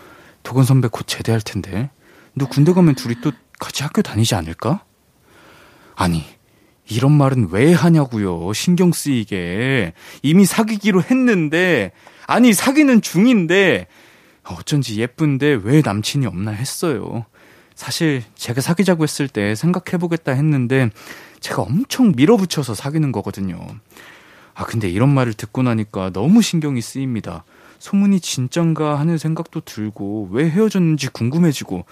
도건 0.43 0.63
선배 0.63 0.88
곧 0.88 1.05
제대할 1.07 1.41
텐데. 1.41 1.89
너 2.33 2.47
군대 2.47 2.73
가면 2.73 2.95
둘이 2.95 3.15
또 3.21 3.31
같이 3.59 3.83
학교 3.83 4.01
다니지 4.01 4.35
않을까? 4.35 4.83
아니, 5.95 6.23
이런 6.89 7.11
말은 7.11 7.49
왜 7.51 7.73
하냐고요. 7.73 8.53
신경 8.53 8.91
쓰이게. 8.91 9.93
이미 10.21 10.45
사귀기로 10.45 11.03
했는데, 11.03 11.91
아니, 12.27 12.53
사귀는 12.53 13.01
중인데, 13.01 13.88
어쩐지 14.43 14.99
예쁜데 15.01 15.59
왜 15.63 15.81
남친이 15.83 16.25
없나 16.25 16.51
했어요. 16.51 17.25
사실 17.78 18.23
제가 18.34 18.59
사귀자고 18.59 19.03
했을 19.03 19.28
때 19.28 19.53
생각해보겠다 19.53 20.32
했는데 20.32 20.89
제가 21.39 21.61
엄청 21.61 22.11
밀어붙여서 22.15 22.73
사귀는 22.73 23.11
거거든요. 23.11 23.59
아, 24.55 24.65
근데 24.65 24.89
이런 24.89 25.09
말을 25.13 25.34
듣고 25.36 25.61
나니까 25.61 26.09
너무 26.11 26.41
신경이 26.41 26.82
쓰입니다. 26.82 27.43
소문이 27.78 28.19
진짠가 28.19 28.97
하는 28.99 29.19
생각도 29.19 29.61
들고 29.61 30.30
왜 30.32 30.49
헤어졌는지 30.49 31.09
궁금해지고 31.09 31.86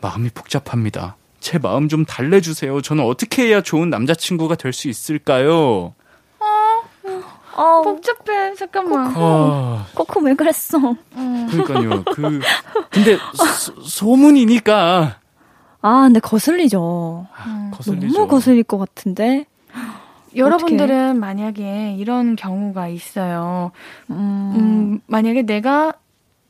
마음이 0.00 0.30
복잡합니다. 0.30 1.16
제 1.38 1.58
마음 1.58 1.88
좀 1.88 2.04
달래주세요. 2.04 2.82
저는 2.82 3.04
어떻게 3.04 3.46
해야 3.46 3.60
좋은 3.62 3.90
남자친구가 3.90 4.56
될 4.56 4.72
수 4.72 4.88
있을까요? 4.88 5.94
어, 7.54 7.82
복잡해. 7.82 8.54
잠깐만. 8.56 9.12
아, 9.16 9.86
코코 9.94 10.20
왜 10.20 10.34
그랬어? 10.34 10.78
그러니까요. 11.14 12.02
그 12.12 12.40
근데 12.90 13.16
소, 13.34 13.80
소문이니까 13.82 15.20
아, 15.80 16.02
근데 16.02 16.20
거슬리죠. 16.20 17.26
음. 17.46 17.70
거슬리죠. 17.72 18.12
너무 18.12 18.26
거슬릴 18.28 18.62
것 18.64 18.78
같은데. 18.78 19.46
여러분들은 20.36 21.18
만약에 21.18 21.94
이런 21.98 22.36
경우가 22.36 22.88
있어요. 22.88 23.70
음. 24.10 24.52
음, 24.56 25.00
만약에 25.06 25.42
내가 25.42 25.92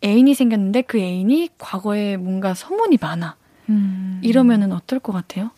애인이 0.04 0.34
생겼는데 0.34 0.82
그 0.82 0.98
애인이 0.98 1.50
과거에 1.58 2.16
뭔가 2.16 2.54
소문이 2.54 2.98
많아. 3.00 3.36
음. 3.68 4.20
이러면은 4.22 4.72
어떨 4.72 4.98
것 4.98 5.12
같아요? 5.12 5.50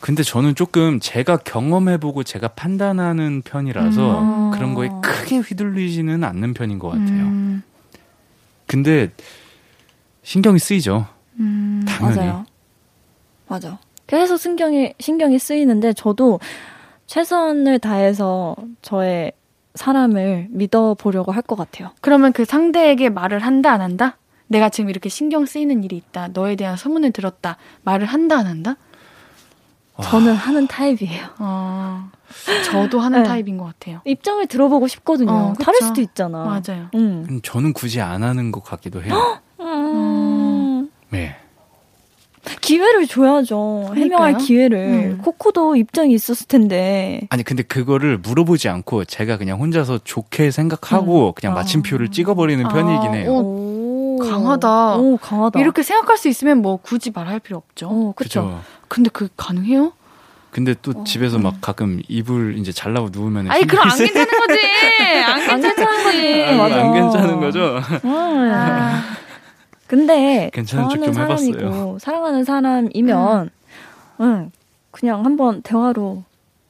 근데 0.00 0.22
저는 0.22 0.54
조금 0.54 1.00
제가 1.00 1.38
경험해보고 1.38 2.24
제가 2.24 2.48
판단하는 2.48 3.40
편이라서 3.42 4.20
음. 4.20 4.50
그런 4.50 4.74
거에 4.74 4.90
크게 5.02 5.38
휘둘리지는 5.38 6.22
않는 6.24 6.52
편인 6.52 6.78
것 6.78 6.88
같아요. 6.90 7.22
음, 7.22 7.62
근데 8.66 9.10
신경이 10.22 10.58
쓰이죠. 10.58 11.06
음, 11.40 11.84
당연히. 11.88 12.16
맞아요. 12.16 12.46
맞아. 13.54 13.78
계속 14.08 14.36
신경이 14.36 14.94
신경이 14.98 15.38
쓰이는데 15.38 15.92
저도 15.92 16.40
최선을 17.06 17.78
다해서 17.78 18.56
저의 18.82 19.32
사람을 19.76 20.48
믿어보려고 20.50 21.30
할 21.32 21.42
것 21.42 21.56
같아요. 21.56 21.90
그러면 22.00 22.32
그 22.32 22.44
상대에게 22.44 23.10
말을 23.10 23.38
한다 23.40 23.70
안 23.72 23.80
한다? 23.80 24.18
내가 24.48 24.68
지금 24.70 24.90
이렇게 24.90 25.08
신경 25.08 25.46
쓰이는 25.46 25.84
일이 25.84 25.96
있다. 25.96 26.28
너에 26.32 26.56
대한 26.56 26.76
소문을 26.76 27.12
들었다. 27.12 27.56
말을 27.82 28.06
한다 28.06 28.38
안 28.38 28.46
한다? 28.46 28.76
저는 30.02 30.34
하는 30.34 30.66
타입이에요. 30.66 31.26
어, 31.38 32.10
저도 32.64 32.98
하는 32.98 33.22
네. 33.22 33.28
타입인 33.28 33.56
것 33.58 33.64
같아요. 33.66 34.00
입장을 34.04 34.44
들어보고 34.48 34.88
싶거든요. 34.88 35.30
어. 35.30 35.52
다를 35.60 35.80
수도 35.82 36.00
있잖아. 36.00 36.38
맞아요. 36.44 36.88
음. 36.96 37.26
음, 37.30 37.40
저는 37.42 37.72
굳이 37.72 38.00
안 38.00 38.24
하는 38.24 38.50
것 38.50 38.64
같기도 38.64 39.02
해요. 39.04 39.38
음. 39.60 40.90
네. 41.10 41.36
기회를 42.60 43.06
줘야죠. 43.06 43.92
해명할 43.94 44.32
그러니까요. 44.32 44.36
기회를. 44.38 44.78
음. 44.78 45.18
코코도 45.22 45.76
입장이 45.76 46.12
있었을 46.14 46.46
텐데. 46.46 47.22
아니 47.30 47.42
근데 47.42 47.62
그거를 47.62 48.18
물어보지 48.18 48.68
않고 48.68 49.04
제가 49.04 49.38
그냥 49.38 49.60
혼자서 49.60 50.00
좋게 50.04 50.50
생각하고 50.50 51.32
그냥 51.32 51.52
아. 51.52 51.56
마침표를 51.60 52.10
찍어버리는 52.10 52.66
편이긴 52.68 53.14
해요. 53.14 53.30
어, 53.32 53.40
오. 53.42 54.18
강하다. 54.18 54.96
오, 54.96 55.16
강하다. 55.16 55.60
이렇게 55.60 55.82
생각할 55.82 56.16
수 56.18 56.28
있으면 56.28 56.62
뭐 56.62 56.76
굳이 56.76 57.10
말할 57.14 57.40
필요 57.40 57.56
없죠. 57.58 57.88
어, 57.88 58.12
그쵸. 58.16 58.42
그죠. 58.42 58.60
근데 58.88 59.10
그게 59.10 59.30
가능해요? 59.36 59.92
근데 60.50 60.72
또 60.82 61.02
집에서 61.02 61.40
막 61.40 61.56
가끔 61.60 62.00
이불 62.08 62.56
이제 62.58 62.70
잘라고 62.70 63.08
누우면 63.10 63.50
아니 63.50 63.66
그럼 63.66 63.88
안 63.90 63.96
괜찮은 63.98 64.26
거지. 64.46 64.60
안안 65.26 65.60
괜찮은 65.60 66.04
거지. 66.04 66.44
아, 66.44 66.56
맞아. 66.56 66.80
안 66.80 66.92
괜찮은 66.92 67.40
거죠? 67.40 67.80
음. 68.04 68.10
아, 68.54 69.02
근데 69.86 70.50
괜찮은 70.52 70.88
척 70.88 70.96
좋아하는 70.96 71.12
좀 71.12 71.22
해봤어요. 71.22 71.52
사람이고 71.52 71.98
사랑하는 71.98 72.44
사람이면 72.44 73.50
응, 74.20 74.50
그냥 74.90 75.24
한번 75.24 75.62
대화로 75.62 76.22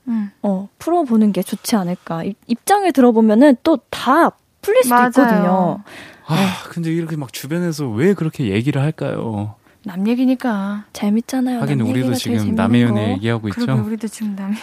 음. 0.08 0.30
어, 0.42 0.68
풀어보는 0.78 1.32
게 1.32 1.42
좋지 1.42 1.76
않을까. 1.76 2.24
입- 2.24 2.36
입장을 2.46 2.90
들어보면은 2.92 3.56
또 3.62 3.78
다 3.90 4.30
풀릴 4.60 4.82
수도 4.82 4.94
맞아요. 4.94 5.08
있거든요. 5.08 5.80
아 6.26 6.62
근데 6.70 6.90
이렇게 6.90 7.16
막 7.16 7.32
주변에서 7.32 7.86
왜 7.88 8.14
그렇게 8.14 8.48
얘기를 8.50 8.80
할까요? 8.82 9.54
남 9.86 10.06
얘기니까. 10.08 10.84
재밌잖아요. 10.92 11.60
하긴 11.60 11.78
남 11.78 11.88
우리도 11.88 12.14
지금 12.14 12.54
남의 12.54 12.84
거. 12.84 12.88
연애 12.88 13.12
얘기하고 13.12 13.48
그러게 13.50 13.72
있죠. 13.72 13.84
우리도 13.86 14.08
지금 14.08 14.34
남. 14.34 14.54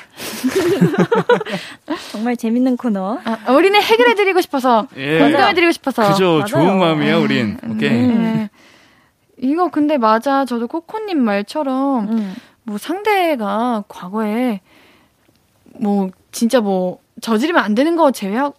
정말 2.11 2.35
재밌는 2.35 2.77
코너. 2.77 3.19
아, 3.23 3.51
우리는 3.51 3.79
해결해드리고 3.81 4.41
싶어서 4.41 4.87
예. 4.97 5.19
공감해드리고 5.19 5.71
싶어서. 5.73 6.09
그죠 6.11 6.25
맞아요. 6.39 6.45
좋은 6.45 6.79
마음이야 6.79 7.17
우린. 7.17 7.57
오케이. 7.69 7.89
음. 7.91 8.23
네. 8.23 8.49
이거 9.37 9.69
근데 9.69 9.97
맞아. 9.97 10.45
저도 10.45 10.67
코코님 10.67 11.19
말처럼 11.19 12.09
음. 12.09 12.35
뭐 12.63 12.77
상대가 12.77 13.83
과거에 13.87 14.61
뭐 15.79 16.09
진짜 16.31 16.61
뭐 16.61 16.99
저지르면 17.21 17.63
안 17.63 17.75
되는 17.75 17.95
거 17.95 18.11
제외하고 18.11 18.55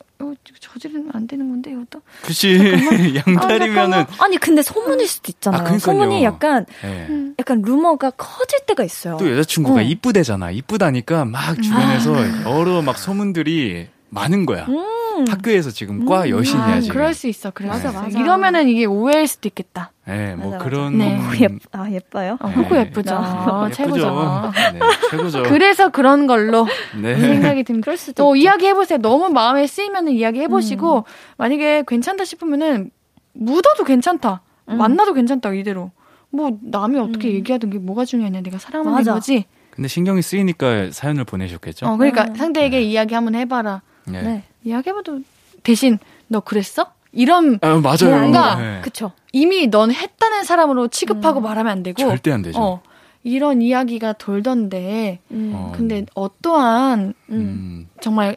저지르면 0.61 1.11
안 1.14 1.27
되는 1.27 1.49
건데 1.49 1.70
이것도. 1.73 2.01
그치. 2.23 2.57
양다리면은. 3.27 3.99
아, 3.99 4.07
아니 4.20 4.39
근데 4.39 4.62
소문일 4.62 5.07
수도 5.07 5.31
있잖아요. 5.31 5.62
아, 5.66 5.79
소문이 5.79 6.25
약간 6.25 6.66
네. 6.83 7.09
약간 7.39 7.62
루머가 7.62 8.11
커질 8.11 8.61
때가 8.66 8.85
있어요. 8.85 9.16
또 9.18 9.31
여자친구가 9.31 9.81
어. 9.81 9.83
이쁘대잖아. 9.83 10.51
이쁘다니까 10.51 11.25
막 11.25 11.61
주변에서 11.61 12.14
여러 12.45 12.83
막 12.83 12.99
소문들이 12.99 13.89
많은 14.11 14.47
거야. 14.47 14.66
음. 14.66 15.01
학교에서 15.28 15.70
지금 15.70 16.04
과 16.04 16.28
여신이야 16.28 16.64
아, 16.64 16.80
지금. 16.80 16.94
그럴 16.94 17.14
수 17.14 17.28
있어. 17.28 17.50
그럴 17.50 17.70
맞아. 17.70 17.92
맞아. 17.92 18.18
이러면은 18.18 18.68
이게 18.68 18.84
오해일 18.84 19.26
수도 19.26 19.48
있겠다. 19.48 19.92
네, 20.06 20.34
뭐 20.34 20.46
맞아, 20.50 20.58
맞아. 20.58 20.64
그런. 20.64 20.98
네. 20.98 21.16
오, 21.18 21.42
예, 21.42 21.48
아 21.72 21.90
예뻐요. 21.90 22.38
어, 22.40 22.48
네. 22.48 22.80
예쁘죠. 22.80 23.14
아, 23.14 23.70
최고죠. 23.72 24.52
네, 24.72 24.80
최고죠. 25.10 25.42
그래서 25.48 25.90
그런 25.90 26.26
걸로 26.26 26.66
네. 27.00 27.18
생각이 27.18 27.62
듭니다. 27.64 27.84
그럴 27.84 27.96
수도 27.96 28.12
또 28.24 28.36
있죠. 28.36 28.42
이야기 28.44 28.66
해보세요. 28.66 28.98
너무 28.98 29.30
마음에 29.30 29.66
쓰이면은 29.66 30.12
이야기 30.12 30.40
해보시고 30.40 31.04
만약에 31.38 31.84
괜찮다 31.86 32.24
싶으면은 32.24 32.90
묻어도 33.34 33.84
괜찮다. 33.84 34.42
음. 34.68 34.78
만나도 34.78 35.14
괜찮다 35.14 35.52
이대로. 35.54 35.90
뭐 36.30 36.58
남이 36.62 36.98
어떻게 36.98 37.28
음. 37.28 37.34
얘기하든 37.34 37.70
게 37.70 37.78
뭐가 37.78 38.04
중요하냐. 38.04 38.40
내가 38.40 38.58
사랑하는 38.58 38.92
맞아. 38.92 39.14
거지. 39.14 39.44
근데 39.70 39.88
신경이 39.88 40.20
쓰이니까 40.20 40.90
사연을 40.90 41.24
보내셨겠죠? 41.24 41.86
어 41.86 41.96
그러니까 41.96 42.24
음. 42.24 42.34
상대에게 42.34 42.82
이야기 42.82 43.14
한번 43.14 43.34
해봐라. 43.34 43.82
네. 44.06 44.44
네. 44.62 44.70
이야기해봐도 44.70 45.20
대신 45.62 45.98
너 46.28 46.40
그랬어? 46.40 46.92
이런 47.12 47.58
아, 47.62 47.74
맞아요. 47.76 48.18
뭔가 48.18 48.56
네. 48.56 48.80
그쵸. 48.82 49.12
이미 49.32 49.66
넌 49.68 49.92
했다는 49.92 50.44
사람으로 50.44 50.88
취급하고 50.88 51.40
음. 51.40 51.42
말하면 51.42 51.70
안 51.70 51.82
되고 51.82 51.96
절대 51.98 52.32
안 52.32 52.42
되죠. 52.42 52.58
어 52.60 52.82
이런 53.22 53.60
이야기가 53.62 54.14
돌던데 54.14 55.20
음. 55.30 55.52
어. 55.54 55.72
근데 55.74 56.04
어떠한 56.14 57.00
음. 57.00 57.14
음. 57.34 57.88
정말 58.00 58.36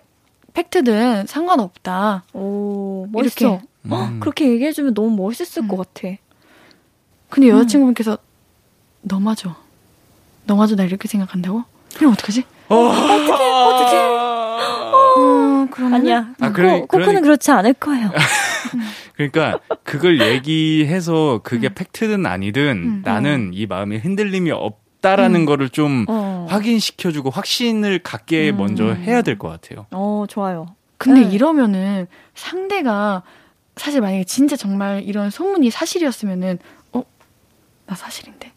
팩트든 0.53 1.27
상관없다. 1.27 2.23
오 2.33 3.07
이렇게. 3.15 3.45
멋있어. 3.45 3.61
헉, 3.89 4.09
음. 4.09 4.19
그렇게 4.19 4.49
얘기해주면 4.51 4.93
너무 4.93 5.15
멋있을 5.15 5.63
음. 5.63 5.67
것 5.67 5.77
같아. 5.77 6.15
근데 7.29 7.49
여자친구분께서 7.49 8.17
너마저 9.01 9.55
너마저 10.45 10.75
나 10.75 10.83
이렇게 10.83 11.07
생각한다고? 11.07 11.63
그럼 11.95 12.13
어떡하지? 12.13 12.43
어떻게? 12.67 13.97
어, 13.97 14.14
그러면 15.71 15.93
아니야. 15.93 16.33
아, 16.39 16.47
코, 16.49 16.53
그래- 16.53 16.79
코코는 16.81 17.07
그러니- 17.07 17.21
그렇지 17.23 17.51
않을 17.51 17.73
거예요. 17.73 18.11
그러니까 19.15 19.59
그걸 19.83 20.19
얘기해서 20.21 21.39
그게 21.43 21.73
팩트든 21.73 22.25
아니든 22.25 22.61
음. 22.71 23.01
나는 23.05 23.51
이 23.53 23.65
마음에 23.65 23.97
흔들림이 23.97 24.51
없다라는 24.51 25.41
음. 25.41 25.45
거를 25.45 25.69
좀 25.69 26.05
어. 26.09 26.45
확인시켜주고 26.49 27.29
확신을 27.29 27.99
갖게 27.99 28.49
음. 28.51 28.57
먼저 28.57 28.91
해야 28.93 29.21
될 29.21 29.37
것 29.37 29.47
같아요. 29.49 29.85
어 29.91 30.25
좋아요. 30.27 30.75
근데 30.97 31.21
네. 31.21 31.31
이러면은 31.33 32.07
상대가 32.33 33.23
사실 33.77 34.01
만약에 34.01 34.23
진짜 34.25 34.55
정말 34.55 35.03
이런 35.03 35.29
소문이 35.29 35.69
사실이었으면은 35.69 36.59
어? 36.93 37.03
나 37.85 37.95
사실인데 37.95 38.51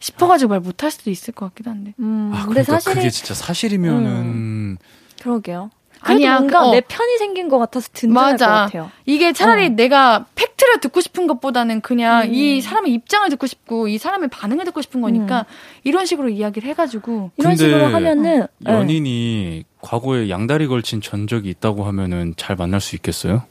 싶어가지고 0.00 0.50
말 0.50 0.60
못할 0.60 0.90
수도 0.90 1.10
있을 1.10 1.32
것 1.34 1.46
같기도 1.48 1.70
한데 1.70 1.94
음, 2.00 2.30
아, 2.34 2.44
근데 2.44 2.62
그러니까 2.62 2.72
사실이 2.80 2.94
그게 2.96 3.10
진짜 3.10 3.34
사실이면은 3.34 4.78
그러게요. 5.22 5.70
아니야, 6.12 6.38
뭔가 6.38 6.68
어. 6.68 6.70
내 6.72 6.80
편이 6.80 7.18
생긴 7.18 7.48
것 7.48 7.58
같아서 7.58 7.88
든든할 7.92 8.32
맞아. 8.32 8.46
것 8.46 8.52
같아요. 8.52 8.90
이게 9.04 9.32
차라리 9.32 9.66
어. 9.66 9.68
내가 9.70 10.26
팩트를 10.34 10.80
듣고 10.80 11.00
싶은 11.00 11.26
것보다는 11.26 11.80
그냥 11.80 12.22
음. 12.24 12.34
이 12.34 12.60
사람의 12.60 12.92
입장을 12.92 13.28
듣고 13.30 13.46
싶고 13.46 13.88
이 13.88 13.98
사람의 13.98 14.28
반응을 14.30 14.64
듣고 14.66 14.82
싶은 14.82 15.00
거니까 15.00 15.46
이런 15.84 16.06
식으로 16.06 16.28
이야기를 16.28 16.68
해가지고 16.70 17.30
이런 17.36 17.56
식으로 17.56 17.86
하면은 17.86 18.46
네. 18.58 18.72
연인이 18.72 19.64
과거에 19.80 20.28
양다리 20.30 20.66
걸친 20.66 21.00
전적이 21.00 21.50
있다고 21.50 21.84
하면은 21.84 22.34
잘 22.36 22.56
만날 22.56 22.80
수 22.80 22.96
있겠어요? 22.96 23.44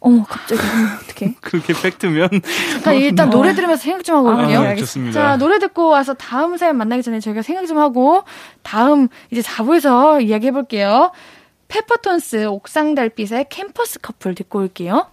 어머 0.00 0.24
갑자기 0.24 0.60
어떻게? 1.02 1.34
그게 1.40 1.72
팩트면 1.72 2.28
잠깐 2.72 2.94
일단 2.94 3.30
노래 3.30 3.52
들으면서 3.54 3.82
생각 3.82 4.04
좀 4.04 4.16
하고 4.16 4.30
아, 4.30 4.32
올게요. 4.34 4.60
네, 4.60 4.66
아, 4.66 4.70
알겠습니다. 4.70 4.86
좋습니다. 4.86 5.20
자, 5.20 5.36
노래 5.36 5.58
듣고 5.58 5.88
와서 5.88 6.14
다음 6.14 6.56
사연 6.56 6.76
만나기 6.76 7.02
전에 7.02 7.20
저희가 7.20 7.42
생각 7.42 7.66
좀 7.66 7.78
하고 7.78 8.22
다음 8.62 9.08
이제 9.30 9.40
4부에서 9.40 10.22
이야기 10.22 10.46
해 10.48 10.50
볼게요. 10.52 11.10
페퍼톤스 11.68 12.46
옥상 12.46 12.94
달빛의 12.94 13.46
캠퍼스 13.50 13.98
커플 14.00 14.34
듣고 14.34 14.60
올게요. 14.60 15.06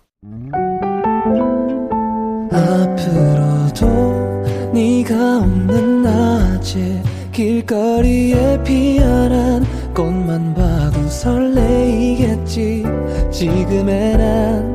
앞으로도 2.51 3.85
네가 4.73 5.37
없는 5.39 6.03
낮에 6.03 7.01
길거리에 7.33 8.63
피어난 8.63 9.65
꽃만 9.93 10.53
봐도 10.53 11.07
설레이겠지 11.07 12.83
지금의 13.31 14.17
난 14.17 14.74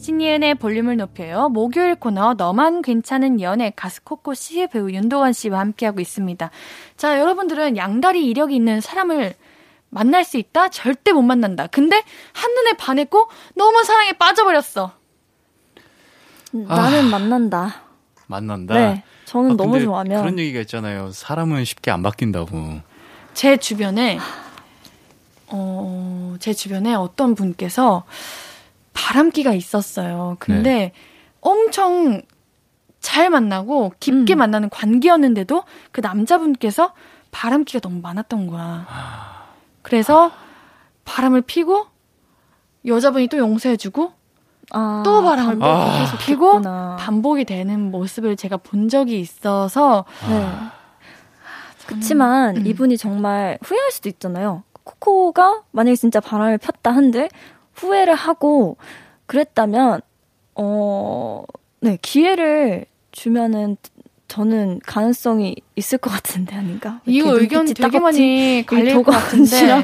신이은의 0.00 0.54
볼륨을 0.54 0.96
높여요. 0.96 1.50
목요일 1.50 1.94
코너 1.94 2.32
너만 2.32 2.80
괜찮은 2.80 3.42
연애 3.42 3.70
가수 3.76 4.02
코코 4.02 4.32
씨 4.32 4.66
배우 4.66 4.90
윤도원 4.90 5.34
씨와 5.34 5.60
함께하고 5.60 6.00
있습니다. 6.00 6.50
자, 6.96 7.20
여러분들은 7.20 7.76
양다리 7.76 8.26
이력이 8.26 8.56
있는 8.56 8.80
사람을 8.80 9.34
만날 9.90 10.24
수 10.24 10.38
있다? 10.38 10.70
절대 10.70 11.12
못 11.12 11.20
만난다. 11.20 11.66
근데 11.66 12.02
한눈에 12.32 12.72
반했고 12.78 13.28
너무 13.54 13.84
사랑에 13.84 14.12
빠져버렸어. 14.12 14.92
음, 16.54 16.66
아. 16.68 16.76
나는 16.76 17.10
만난다. 17.10 17.82
만난다. 18.26 18.74
네, 18.74 19.04
저는 19.26 19.52
아, 19.52 19.54
너무 19.56 19.80
좋아하면 19.80 20.22
그런 20.22 20.38
얘기가 20.38 20.60
있잖아요. 20.60 21.10
사람은 21.10 21.66
쉽게 21.66 21.90
안 21.90 22.02
바뀐다고. 22.02 22.80
제 23.34 23.58
주변에 23.58 24.18
어, 25.48 26.36
제 26.38 26.54
주변에 26.54 26.94
어떤 26.94 27.34
분께서 27.34 28.04
바람기가 28.92 29.52
있었어요. 29.52 30.36
근데 30.38 30.70
네. 30.70 30.92
엄청 31.40 32.22
잘 33.00 33.30
만나고 33.30 33.92
깊게 33.98 34.34
음. 34.34 34.38
만나는 34.38 34.68
관계였는데도 34.68 35.64
그 35.92 36.00
남자분께서 36.00 36.92
바람기가 37.30 37.80
너무 37.80 38.00
많았던 38.00 38.46
거야. 38.46 38.86
그래서 39.82 40.30
바람을 41.04 41.42
피고 41.42 41.86
여자분이 42.86 43.28
또 43.28 43.38
용서해주고 43.38 44.12
아, 44.72 45.02
또 45.04 45.22
바람을 45.22 45.58
아. 45.62 45.98
계속 45.98 46.18
피고 46.18 46.52
됐구나. 46.52 46.96
반복이 47.00 47.44
되는 47.44 47.90
모습을 47.90 48.36
제가 48.36 48.58
본 48.58 48.88
적이 48.88 49.20
있어서 49.20 50.04
네. 50.28 50.48
그렇지만 51.86 52.56
음. 52.56 52.66
이분이 52.66 52.96
정말 52.96 53.58
후회할 53.62 53.90
수도 53.90 54.08
있잖아요. 54.08 54.62
코코가 54.84 55.62
만약에 55.72 55.96
진짜 55.96 56.20
바람을 56.20 56.58
폈다 56.58 56.92
한들 56.92 57.28
후회를 57.80 58.14
하고 58.14 58.76
그랬다면 59.26 60.00
어, 60.54 61.44
네, 61.80 61.96
기회를 62.02 62.84
주면은 63.12 63.76
저는 64.28 64.80
가능성이 64.86 65.56
있을 65.80 65.98
것 65.98 66.10
같은데 66.10 66.54
아닌가? 66.54 67.00
이거 67.06 67.30
이렇게 67.30 67.42
의견 67.42 67.66
되게 67.66 67.82
따갑지? 67.82 68.00
많이 68.00 68.64
갈릴 68.66 69.02
것 69.02 69.10
같은데 69.10 69.72
어. 69.72 69.82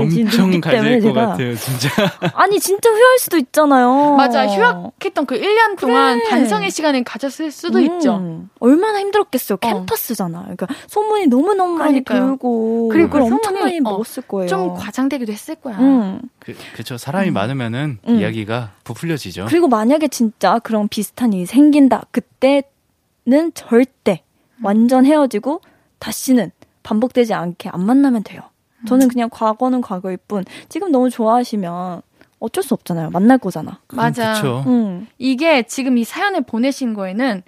엄청 0.00 0.50
눈빛 0.50 0.60
때문에 0.60 0.60
갈릴 0.60 1.00
것 1.02 1.08
제가 1.08 1.26
같아요, 1.28 1.54
진짜. 1.56 1.88
아니 2.34 2.58
진짜 2.58 2.90
후회할 2.90 3.18
수도 3.18 3.36
있잖아요. 3.38 4.16
맞아 4.16 4.46
휴학했던 4.46 5.26
그 5.26 5.38
1년 5.40 5.78
동안 5.78 6.18
그래. 6.18 6.28
반성의 6.30 6.70
시간을 6.70 7.04
가졌을 7.04 7.50
수도 7.50 7.78
음, 7.78 7.84
있죠. 7.84 8.46
얼마나 8.58 8.98
힘들었겠어요. 9.00 9.58
캠퍼스잖아. 9.58 10.40
그러니까 10.42 10.66
소문이 10.88 11.26
너무 11.28 11.54
너무 11.54 11.74
많이 11.78 12.02
그러니까요. 12.02 12.28
돌고 12.30 12.88
그리고 12.88 13.08
그걸 13.08 13.28
그 13.28 13.34
엄청 13.34 13.54
많이 13.54 13.78
어, 13.78 13.82
먹었을 13.82 14.22
거예요. 14.24 14.48
좀 14.48 14.74
과장되기도 14.74 15.32
했을 15.32 15.54
거야. 15.54 15.78
음. 15.78 16.20
그, 16.40 16.54
그쵸. 16.74 16.96
사람이 16.96 17.30
많으면은 17.30 17.98
음. 18.08 18.18
이야기가 18.18 18.72
부풀려지죠. 18.84 19.46
그리고 19.48 19.68
만약에 19.68 20.08
진짜 20.08 20.58
그런 20.60 20.88
비슷한 20.88 21.32
일이 21.32 21.46
생긴다. 21.46 22.04
그때는 22.10 23.52
절대 23.54 24.22
완전 24.62 25.04
헤어지고 25.06 25.60
다시는 25.98 26.50
반복되지 26.82 27.34
않게 27.34 27.68
안 27.70 27.84
만나면 27.84 28.22
돼요. 28.22 28.40
저는 28.86 29.08
그냥 29.08 29.28
과거는 29.30 29.80
과거일 29.80 30.16
뿐 30.28 30.44
지금 30.68 30.92
너무 30.92 31.10
좋아하시면 31.10 32.02
어쩔 32.38 32.62
수 32.62 32.74
없잖아요. 32.74 33.10
만날 33.10 33.38
거잖아. 33.38 33.80
맞아. 33.92 34.34
그쵸. 34.34 34.62
음. 34.68 35.08
이게 35.18 35.64
지금 35.64 35.98
이 35.98 36.04
사연을 36.04 36.42
보내신 36.42 36.94
거에는 36.94 37.42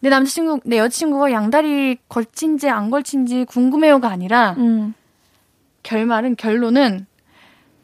내 0.00 0.08
남자친구, 0.08 0.60
내 0.64 0.78
여자친구가 0.78 1.32
양다리 1.32 1.98
걸친지 2.08 2.68
안 2.68 2.90
걸친지 2.90 3.44
궁금해요가 3.44 4.08
아니라 4.08 4.54
음. 4.58 4.94
결말은 5.82 6.36
결론은 6.36 7.06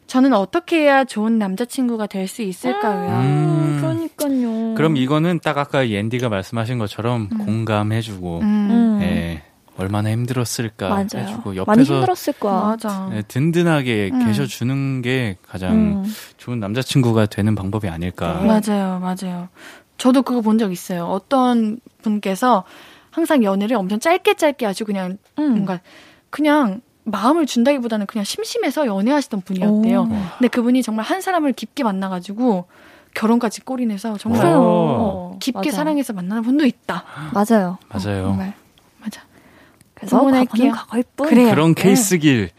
저는 0.07 0.33
어떻게 0.33 0.79
해야 0.81 1.03
좋은 1.03 1.37
남자친구가 1.37 2.07
될 2.07 2.27
수 2.27 2.41
있을까요? 2.41 3.19
음. 3.21 3.77
그러니까요. 4.15 4.75
그럼 4.75 4.97
이거는 4.97 5.39
딱 5.43 5.57
아까 5.57 5.89
옌디가 5.89 6.29
말씀하신 6.29 6.77
것처럼 6.77 7.29
공감해주고, 7.29 8.39
음. 8.39 8.43
음. 8.43 8.99
예, 9.01 9.41
얼마나 9.77 10.11
힘들었을까 10.11 10.89
맞아요. 10.89 11.05
해주고, 11.15 11.43
많이 11.45 11.57
옆에서 11.57 11.93
힘들었을 11.95 12.33
거야. 12.39 12.53
맞아. 12.61 13.09
예, 13.13 13.21
든든하게 13.23 14.09
음. 14.13 14.25
계셔주는 14.25 15.01
게 15.01 15.37
가장 15.47 15.73
음. 15.73 16.13
좋은 16.37 16.59
남자친구가 16.59 17.27
되는 17.27 17.55
방법이 17.55 17.87
아닐까. 17.87 18.39
네. 18.41 18.47
맞아요, 18.47 18.99
맞아요. 18.99 19.49
저도 19.97 20.21
그거 20.23 20.41
본 20.41 20.57
적 20.57 20.71
있어요. 20.71 21.05
어떤 21.05 21.79
분께서 22.01 22.63
항상 23.11 23.43
연애를 23.43 23.75
엄청 23.77 23.99
짧게 23.99 24.35
짧게 24.35 24.65
하시고 24.65 24.85
그냥 24.87 25.17
음. 25.39 25.49
뭔가 25.51 25.79
그냥 26.29 26.81
마음을 27.05 27.45
준다기보다는 27.47 28.05
그냥 28.05 28.23
심심해서 28.23 28.85
연애하시던 28.85 29.41
분이었대요. 29.41 30.01
오. 30.01 30.07
근데 30.37 30.47
그분이 30.49 30.83
정말 30.83 31.05
한 31.05 31.21
사람을 31.21 31.53
깊게 31.53 31.83
만나가지고 31.83 32.65
결혼까지 33.13 33.61
꼬리내서 33.61 34.17
정말. 34.17 34.41
어, 34.45 35.35
깊게 35.39 35.69
맞아. 35.69 35.71
사랑해서 35.77 36.13
만나는 36.13 36.43
분도 36.43 36.65
있다. 36.65 37.03
맞아요. 37.33 37.77
맞아요. 37.89 38.23
정말 38.27 38.53
맞아. 38.99 39.21
그래서 39.93 40.19
응원할게요. 40.19 40.71
과거일 40.71 41.03
뿐. 41.15 41.27
그래요. 41.27 41.49
그런 41.51 41.73
네. 41.75 41.83
케이스길 41.83 42.49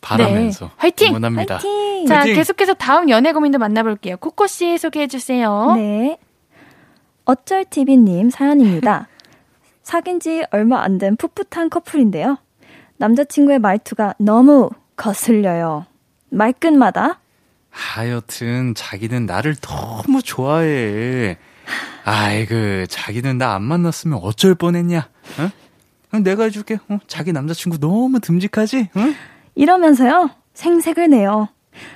바라면서 0.00 0.66
네. 0.66 0.72
화이팅! 0.76 1.08
응원합니다. 1.10 1.56
파이팅! 1.58 2.06
자, 2.06 2.18
화이팅! 2.20 2.34
계속해서 2.34 2.74
다음 2.74 3.08
연애 3.10 3.32
고민도 3.32 3.58
만나볼게요. 3.58 4.16
코코 4.18 4.46
씨 4.46 4.76
소개해 4.78 5.06
주세요. 5.06 5.72
네. 5.76 6.18
어쩔 7.24 7.64
TV님 7.64 8.30
사연입니다. 8.30 9.08
사귄 9.82 10.20
지 10.20 10.44
얼마 10.50 10.82
안 10.82 10.98
된 10.98 11.16
풋풋한 11.16 11.70
커플인데요. 11.70 12.38
남자친구의 12.98 13.58
말투가 13.60 14.14
너무 14.18 14.70
거슬려요. 14.96 15.86
말끝마다 16.30 17.19
하여튼 17.70 18.74
자기는 18.74 19.26
나를 19.26 19.54
너무 19.56 20.22
좋아해. 20.22 21.36
아이고 22.04 22.86
자기는 22.86 23.38
나 23.38 23.54
안 23.54 23.62
만났으면 23.62 24.18
어쩔 24.22 24.54
뻔했냐? 24.54 24.98
어? 25.38 25.50
그럼 26.08 26.22
내가 26.24 26.44
해줄게. 26.44 26.78
어? 26.88 26.98
자기 27.06 27.32
남자친구 27.32 27.78
너무 27.78 28.18
듬직하지? 28.20 28.88
응? 28.96 29.14
이러면서요. 29.54 30.30
생색을 30.54 31.10
내요. 31.10 31.48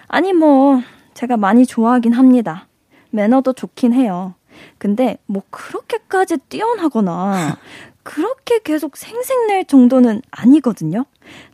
아니 0.07 0.33
뭐 0.33 0.81
제가 1.15 1.37
많이 1.37 1.67
좋아하긴 1.67 2.13
합니다. 2.13 2.69
매너도 3.11 3.53
좋긴 3.55 3.93
해요. 3.93 4.35
근데 4.79 5.19
뭐 5.27 5.43
그렇게까지 5.51 6.39
뛰어나거나 6.49 7.57
그렇게 8.03 8.61
계속 8.63 8.97
생색낼 8.97 9.65
정도는 9.65 10.23
아니거든요. 10.31 11.05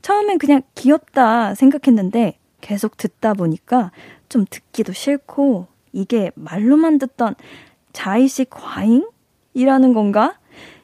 처음엔 0.02 0.38
그냥 0.38 0.62
귀엽다 0.74 1.54
생각했는데 1.54 2.38
계속 2.60 2.96
듣다 2.96 3.34
보니까 3.34 3.90
좀 4.28 4.44
듣기도 4.48 4.92
싫고 4.92 5.66
이게 5.92 6.30
말로만 6.34 6.98
듣던 6.98 7.34
자의식 7.92 8.50
과잉이라는 8.50 9.94
건가? 9.94 10.38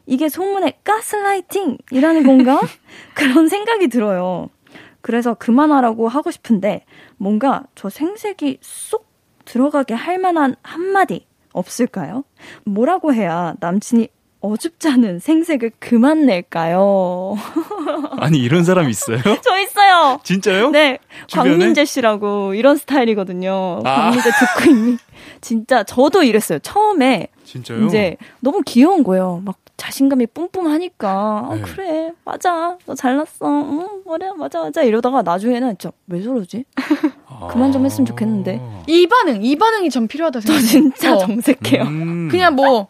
이게 0.07 0.29
소문의 0.29 0.79
가스라이팅이라는 0.85 2.23
건가? 2.25 2.61
그런 3.15 3.49
생각이 3.49 3.89
들어요. 3.89 4.49
그래서 5.01 5.35
그만하라고 5.35 6.09
하고 6.09 6.31
싶은데 6.31 6.85
뭔가 7.17 7.65
저 7.75 7.89
생색이 7.89 8.59
쏙 8.61 9.07
들어가게 9.45 9.95
할 9.95 10.19
만한 10.19 10.57
한마디 10.63 11.27
없을까요? 11.53 12.25
뭐라고 12.65 13.15
해야 13.15 13.55
남친이 13.61 14.09
어줍지 14.53 14.89
않은 14.89 15.19
생색을 15.19 15.73
그만 15.79 16.27
낼까요? 16.27 17.37
아니 18.19 18.39
이런 18.39 18.65
사람 18.65 18.89
있어요? 18.89 19.19
저 19.43 19.59
있어요. 19.61 20.21
진짜요? 20.23 20.71
네, 20.71 20.99
주변에? 21.27 21.51
광민재 21.51 21.85
씨라고 21.85 22.55
이런 22.55 22.77
스타일이거든요. 22.77 23.81
아. 23.85 23.95
광민재 24.11 24.31
듣고 24.31 24.71
있니? 24.71 24.97
진짜 25.41 25.83
저도 25.85 26.23
이랬어요. 26.23 26.59
처음에 26.61 27.29
진짜요? 27.45 27.85
이제 27.87 28.17
너무 28.41 28.63
귀여운 28.65 29.03
거예요. 29.05 29.43
막 29.45 29.57
자신감이 29.77 30.27
뿜뿜하니까 30.29 31.09
아, 31.51 31.55
네. 31.55 31.61
그래 31.61 32.11
맞아 32.25 32.79
너 32.87 32.95
잘났어 32.95 33.47
응 33.47 34.03
그래 34.09 34.31
맞아 34.35 34.61
맞아 34.63 34.83
이러다가 34.83 35.21
나중에는 35.21 35.77
진짜 35.77 35.93
왜 36.07 36.23
저러지? 36.23 36.65
아. 37.29 37.49
그만 37.49 37.73
좀 37.73 37.85
했으면 37.85 38.07
좋겠는데. 38.07 38.59
이 38.87 39.07
반응, 39.07 39.45
이 39.45 39.55
반응이 39.57 39.91
전 39.91 40.09
필요하다 40.09 40.41
저 40.41 40.47
생각해요. 40.55 40.67
진짜 40.71 41.15
어. 41.15 41.19
정색해요. 41.19 41.83
음. 41.83 42.29
그냥 42.31 42.55
뭐 42.55 42.87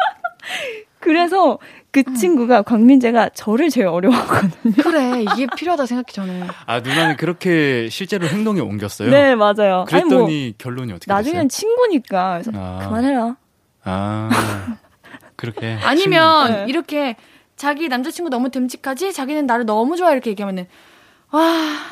그래서 1.07 1.61
그 1.93 2.03
친구가 2.15 2.63
광민재가 2.63 3.29
저를 3.29 3.71
제일 3.71 3.87
어려워하거든요. 3.87 4.75
그래 4.83 5.23
이게 5.23 5.47
필요하다 5.57 5.87
생각해 5.87 6.07
저는. 6.11 6.49
아 6.67 6.81
누나는 6.81 7.17
그렇게 7.17 7.89
실제로 7.91 8.27
행동에 8.27 8.61
옮겼어요? 8.61 9.09
네 9.09 9.37
맞아요. 9.37 9.85
그랬더니 9.87 10.15
아니 10.15 10.45
뭐 10.49 10.53
결론이 10.59 10.93
어떻게 10.93 11.11
나중엔 11.13 11.47
됐어요? 11.47 11.49
친구니까 11.49 12.41
그래서 12.43 12.51
아. 12.57 12.81
그만해라. 12.83 13.37
아 13.85 14.31
그렇게 15.37 15.79
아니면 15.85 16.51
네. 16.51 16.65
이렇게 16.69 17.15
자기 17.55 17.89
남자친구 17.89 18.29
너무 18.29 18.51
듬직하지? 18.51 19.13
자기는 19.13 19.47
나를 19.47 19.65
너무 19.65 19.97
좋아해 19.97 20.13
이렇게 20.15 20.31
얘기하면은 20.31 20.67
와 21.31 21.45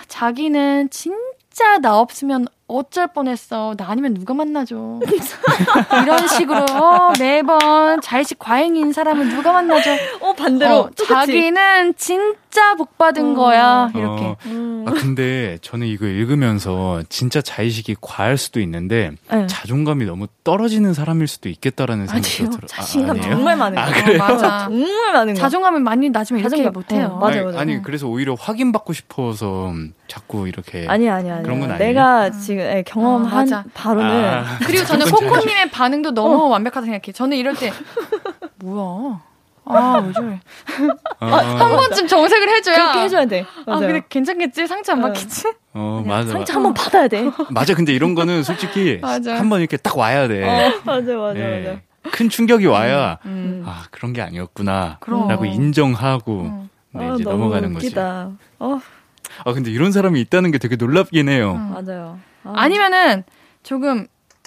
자기는 0.09 0.91
진짜 0.91 1.79
나 1.79 2.01
없으면 2.01 2.47
어쩔 2.67 3.09
뻔했어. 3.09 3.75
나 3.77 3.91
아니면 3.91 4.15
누가 4.15 4.33
만나줘. 4.33 5.01
이런 6.03 6.29
식으로 6.29 6.65
어, 6.65 7.13
매번 7.19 8.01
자의식 8.01 8.39
과잉인 8.39 8.93
사람을 8.93 9.29
누가 9.29 9.53
만나줘. 9.53 9.91
어 10.21 10.33
반대로 10.33 10.75
어, 10.79 10.91
자기는 11.07 11.95
진짜 11.97 12.75
복 12.77 12.97
받은 12.97 13.33
어. 13.33 13.35
거야. 13.35 13.91
이렇게. 13.95 14.25
어. 14.25 14.37
음. 14.47 14.85
아 14.89 14.93
근데 14.93 15.59
저는 15.61 15.87
이거 15.87 16.07
읽으면서 16.07 17.03
진짜 17.11 17.43
자의식이 17.43 17.97
과할 18.01 18.39
수도 18.39 18.61
있는데 18.61 19.13
네. 19.31 19.47
자존감이 19.47 20.07
너무 20.07 20.27
떨어지는 20.43 20.95
사람일 20.95 21.27
수도 21.29 21.51
있겠다라는 21.51 22.07
생각이 22.07 22.35
아니에요. 22.37 22.51
들어요. 22.51 22.67
자신감 22.67 23.11
아니에요? 23.19 23.35
정말 23.35 23.57
많은 23.57 23.79
아, 23.79 23.87
거. 23.87 23.93
그래요? 24.05 24.19
맞아. 24.19 24.69
정말 24.71 25.13
많은 25.13 25.35
거. 25.35 25.41
자존감이 25.41 25.81
많이 25.81 26.09
낮으면 26.09 26.41
이렇게 26.41 26.51
자존감. 26.57 26.73
못해요. 26.73 27.07
어, 27.13 27.19
맞아, 27.19 27.37
아니, 27.37 27.45
맞아. 27.45 27.61
아니 27.61 27.83
그래서 27.83 28.09
오히려 28.09 28.35
확인받고 28.35 28.95
싶어서 28.95 29.73
자꾸 30.09 30.49
이렇게 30.49 30.87
아니 30.89 31.09
아니 31.11 31.31
아니. 31.31 31.43
그런 31.43 31.61
건 31.61 31.71
아니에요? 31.73 31.89
내가 31.89 32.31
지금 32.31 32.54
예, 32.59 32.83
경험한 32.87 33.53
아. 33.53 33.65
바로는 33.75 34.11
아, 34.11 34.59
그리고 34.67 34.85
저는 34.85 35.11
코코님의 35.11 35.71
반응도 35.71 36.13
너무 36.13 36.49
완벽하다 36.49 36.85
생각해요. 36.87 37.13
저는 37.15 37.37
이럴 37.37 37.55
때 37.55 37.73
뭐야? 38.57 39.21
아, 39.67 40.03
왜 40.07 40.13
저래? 40.13 40.41
어, 41.21 41.27
한 41.27 41.77
번쯤 41.77 42.07
정색을 42.07 42.49
해줘야. 42.51 42.77
그렇게 42.77 43.01
해줘야 43.01 43.25
돼. 43.25 43.47
아, 43.67 43.71
맞아요. 43.71 43.81
근데 43.87 44.03
괜찮겠지? 44.11 44.67
상처 44.67 44.93
안 44.93 44.99
어. 44.99 45.03
받겠지? 45.09 45.53
어 45.73 46.03
맞아 46.07 46.29
상처 46.31 46.53
한 46.55 46.63
번 46.63 46.75
받아야 46.75 47.09
돼. 47.09 47.31
맞아 47.51 47.75
근데 47.75 47.93
이런 47.95 48.15
거는 48.15 48.43
솔직히. 48.43 49.01
한 49.03 49.49
번 49.49 49.61
이렇게 49.61 49.77
딱 49.79 49.97
와야 49.97 50.29
돼. 50.29 50.43
어, 50.45 50.81
맞아 50.85 51.15
맞아 51.17 51.39
예. 51.41 51.63
맞아. 51.67 51.81
큰 52.13 52.29
충격이 52.29 52.67
와야 52.67 53.17
음. 53.25 53.63
아 53.67 53.85
그런 53.91 54.13
게 54.13 54.21
아니었구나 54.21 54.99
그럼. 55.01 55.27
라고 55.29 55.47
인정하고 55.47 56.41
음. 56.43 56.69
네, 56.93 57.09
아, 57.11 57.15
이제 57.15 57.25
너무 57.25 57.39
넘어가는 57.39 57.73
거지. 57.73 57.87
웃기다. 57.87 58.29
어, 58.59 58.81
아 59.47 59.53
근데 59.55 59.71
이런 59.71 59.91
사람이 59.91 60.21
있다는 60.21 60.51
게 60.51 60.59
되게 60.59 60.77
놀랍긴 60.77 61.31
해요. 61.31 61.55
음. 61.57 61.73
맞아요. 61.73 62.19
아. 62.45 62.53
아니면은 62.57 63.25
조금 63.63 64.07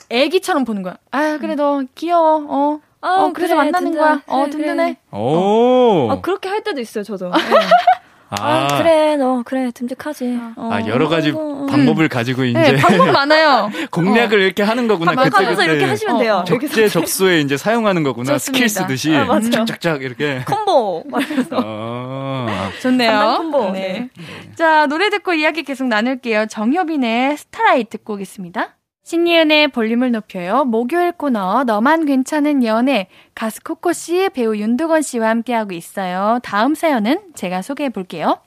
애기처럼 0.09 0.63
보는 0.63 0.83
거야. 0.83 0.97
아, 1.11 1.37
그래, 1.39 1.55
너 1.55 1.83
귀여워. 1.95 2.45
어. 2.47 2.79
아, 3.01 3.25
어, 3.25 3.33
그래서 3.33 3.53
그래, 3.55 3.63
만나는 3.65 3.91
든든해. 3.91 3.99
거야. 4.03 4.21
어, 4.25 4.45
그래, 4.45 4.49
든든해. 4.51 4.97
오. 5.11 6.07
아 6.11 6.21
그렇게 6.21 6.49
할 6.49 6.63
때도 6.63 6.79
있어요 6.81 7.03
저도. 7.03 7.31
네. 8.29 8.37
아, 8.41 8.67
아, 8.69 8.77
그래 8.79 9.15
너 9.15 9.41
그래 9.45 9.71
듬직하지. 9.73 10.39
어, 10.57 10.69
아, 10.71 10.85
여러 10.87 11.07
가지 11.07 11.31
어, 11.31 11.35
어. 11.37 11.65
방법을 11.69 12.09
가지고 12.09 12.43
이제 12.43 12.59
네, 12.59 12.75
방법 12.75 13.11
많아요. 13.11 13.71
공략을 13.91 14.41
이렇게 14.41 14.63
하는 14.63 14.87
거구나. 14.87 15.13
맞아. 15.13 15.29
그때 15.29 15.43
하면서 15.43 15.61
그때 15.61 15.71
이렇게 15.71 15.85
하시면 15.85 16.19
돼요. 16.19 16.33
어, 16.35 16.39
어. 16.39 16.43
이렇게 16.47 16.67
적재 16.67 16.87
적소에 16.89 17.39
이제 17.41 17.55
사용하는 17.57 18.03
거구나. 18.03 18.33
좋습니다. 18.33 18.67
스킬 18.67 18.69
쓰듯이 18.69 19.15
아, 19.15 19.25
맞아요. 19.25 19.49
짝짝짝 19.49 20.01
이렇게. 20.03 20.43
콤보. 20.45 21.05
말해서. 21.09 21.61
어. 21.63 22.69
좋네요. 22.81 23.35
콤보. 23.37 23.71
네. 23.71 24.09
자, 24.55 24.85
노래 24.87 25.09
듣고 25.09 25.33
이야기 25.33 25.63
계속 25.63 25.87
나눌게요. 25.87 26.47
정효빈의 26.47 27.37
Starlight 27.37 27.97
듣고 27.97 28.13
오겠습니다. 28.15 28.76
신예은의 29.07 29.69
볼륨을 29.69 30.11
높여요. 30.11 30.65
목요일 30.65 31.13
코너 31.13 31.63
너만 31.63 32.05
괜찮은 32.05 32.65
연애 32.65 33.07
가수 33.35 33.61
코코 33.63 33.93
씨, 33.93 34.27
배우 34.33 34.57
윤두건 34.57 35.01
씨와 35.01 35.29
함께하고 35.29 35.71
있어요. 35.71 36.39
다음 36.43 36.75
사연은 36.75 37.21
제가 37.33 37.61
소개해 37.61 37.87
볼게요. 37.87 38.41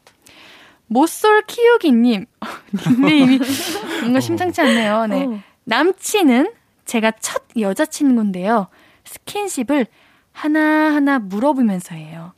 모쏠 0.87 1.45
키우기님 1.47 2.27
닉네임이 2.91 3.41
뭔가 4.03 4.21
심상치 4.21 4.61
않네요. 4.61 5.07
네. 5.07 5.25
어. 5.25 5.41
남친은 5.65 6.53
제가 6.85 7.13
첫 7.13 7.43
여자친구인데요. 7.59 8.69
스킨십을 9.07 9.87
하나하나 10.33 11.21
물어보면서 11.21 11.95
해요. 11.95 12.35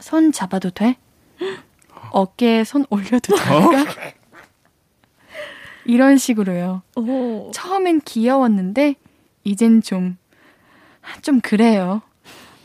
손 0.00 0.32
잡아도 0.32 0.68
돼? 0.68 0.98
어깨에 2.12 2.64
손 2.64 2.84
올려도 2.90 3.36
될까? 3.36 4.17
이런 5.88 6.18
식으로요. 6.18 6.82
오. 6.96 7.50
처음엔 7.52 8.02
귀여웠는데 8.04 8.94
이젠 9.42 9.80
좀, 9.80 10.18
좀 11.22 11.40
그래요. 11.40 12.02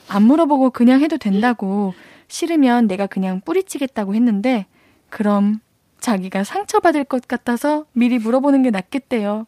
안 0.10 0.24
물어보고 0.24 0.72
그냥 0.72 1.00
해도 1.00 1.18
된다고 1.18 1.94
싫으면 2.28 2.88
내가 2.88 3.08
그냥 3.08 3.40
뿌리치겠다고 3.46 4.14
했는데 4.14 4.66
그럼 5.10 5.62
자기가 6.02 6.44
상처받을 6.44 7.06
것 7.06 7.26
같아서 7.26 7.86
미리 7.94 8.20
물어보는 8.20 8.62
게 8.62 8.72
낫겠대요. 8.72 9.48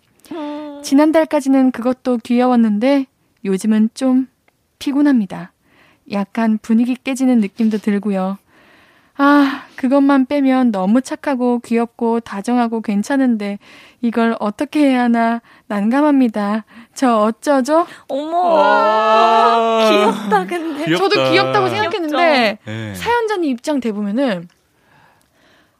지난달까지는 0.81 1.71
그것도 1.71 2.19
귀여웠는데 2.23 3.07
요즘은 3.43 3.89
좀 3.93 4.27
피곤합니다. 4.79 5.51
약간 6.13 6.59
분위기 6.61 6.95
깨지는 6.95 7.39
느낌도 7.39 7.79
들고요. 7.79 8.37
아, 9.17 9.63
그것만 9.77 10.25
빼면 10.25 10.71
너무 10.71 11.01
착하고 11.01 11.59
귀엽고 11.59 12.19
다정하고 12.19 12.81
괜찮은데 12.81 13.59
이걸 14.01 14.35
어떻게 14.39 14.89
해야 14.89 15.03
하나 15.03 15.41
난감합니다. 15.67 16.65
저 16.93 17.17
어쩌죠? 17.19 17.87
어머, 18.09 18.57
아, 18.61 19.89
귀엽다, 19.89 20.45
근데. 20.45 20.85
귀엽다. 20.85 20.97
저도 21.09 21.31
귀엽다고 21.31 21.69
생각했는데 21.69 22.59
네. 22.65 22.93
사연자님 22.95 23.51
입장 23.51 23.79
대보면은 23.79 24.49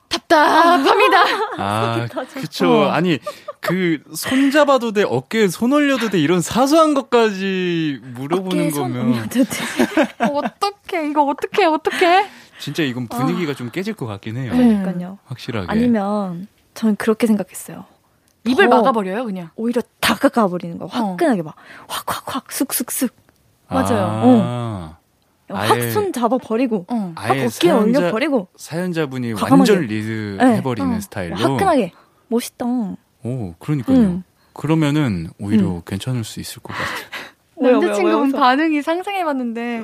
답답합니다. 0.08 1.24
아, 1.58 2.08
그쵸. 2.36 2.84
어. 2.84 2.90
아니, 2.92 3.20
그, 3.60 4.00
손 4.14 4.50
잡아도 4.52 4.92
돼, 4.94 5.04
어깨에 5.04 5.48
손 5.50 5.74
올려도 5.74 6.10
돼, 6.10 6.20
이런 6.20 6.40
사소한 6.42 6.94
것까지 6.94 8.00
물어보는 8.14 8.48
어깨에 8.58 8.72
손 8.72 8.94
거면. 8.94 9.08
올려도 9.14 9.44
돼. 9.44 9.44
어떡해, 10.24 11.10
이거 11.10 11.24
어떡해, 11.24 11.66
어떡해? 11.66 12.26
진짜 12.60 12.84
이건 12.84 13.08
분위기가 13.08 13.54
좀 13.54 13.70
깨질 13.72 13.94
것 13.94 14.06
같긴 14.06 14.38
해요. 14.38 14.54
네. 14.56 14.80
그러니까요. 14.80 15.18
확실하게. 15.26 15.68
아니면 15.70 16.48
저는 16.74 16.96
그렇게 16.96 17.28
생각했어요. 17.28 17.86
입을 18.48 18.70
더 18.70 18.78
막아버려요, 18.78 19.26
그냥. 19.26 19.50
오히려 19.56 19.82
다가가 20.00 20.48
버리는 20.48 20.78
거. 20.78 20.86
어. 20.86 20.88
화끈하게 20.90 21.42
막 21.42 21.56
확확확 21.88 22.52
쑥쑥쑥 22.52 23.12
맞아요. 23.70 24.96
확 25.50 25.72
아예- 25.72 25.92
손 25.92 26.12
잡아 26.14 26.38
버리고 26.38 26.86
어. 26.90 27.14
확 27.16 27.34
사연자- 27.50 27.78
올려 27.80 28.12
버리고 28.12 28.48
사연자분이 28.56 29.34
과감하게. 29.34 29.72
완전 29.72 29.88
리드 29.88 30.38
네. 30.42 30.58
해버리는 30.58 30.96
어. 30.96 31.00
스타일로. 31.00 31.36
화끈하게 31.36 31.92
멋있다. 32.28 32.66
오, 32.66 33.54
그러니까요. 33.60 33.98
음. 33.98 34.24
그러면은 34.54 35.30
오히려 35.40 35.82
괜찮을 35.86 36.24
수 36.24 36.40
있을 36.40 36.62
것 36.62 36.74
같아요. 36.74 37.06
남자친구분? 37.82 38.32
반응이 38.32 38.82
상상해봤는데. 38.82 39.84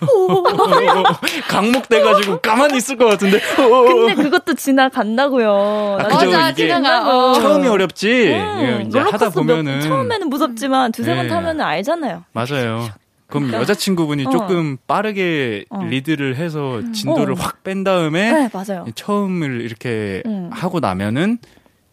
강목돼가지고 1.48 2.40
가만히 2.40 2.78
있을 2.78 2.96
것 2.96 3.06
같은데. 3.06 3.40
근데 3.56 4.14
그것도 4.14 4.54
지나간다고요. 4.54 5.98
아, 6.00 6.04
그죠. 6.04 6.30
맞아, 6.30 6.50
이게 6.50 6.66
지나가. 6.66 7.30
어. 7.30 7.34
처음이 7.34 7.68
어렵지. 7.68 8.32
음, 8.32 8.60
예, 8.60 8.84
이제 8.86 8.98
하다 8.98 9.30
보면은 9.30 9.78
몇- 9.78 9.80
처음에는 9.82 10.28
무섭지만 10.28 10.92
두세 10.92 11.14
번 11.14 11.24
네. 11.26 11.28
타면은 11.28 11.64
알잖아요. 11.64 12.24
맞아요. 12.32 12.88
그럼 13.26 13.44
그러니까. 13.46 13.60
여자친구분이 13.60 14.26
어. 14.26 14.30
조금 14.30 14.76
빠르게 14.86 15.64
어. 15.70 15.82
리드를 15.84 16.36
해서 16.36 16.80
진도를 16.92 17.32
어. 17.34 17.36
확뺀 17.38 17.82
다음에 17.84 18.30
네, 18.32 18.50
맞아요. 18.52 18.84
처음을 18.94 19.62
이렇게 19.62 20.22
음. 20.26 20.50
하고 20.52 20.80
나면은 20.80 21.38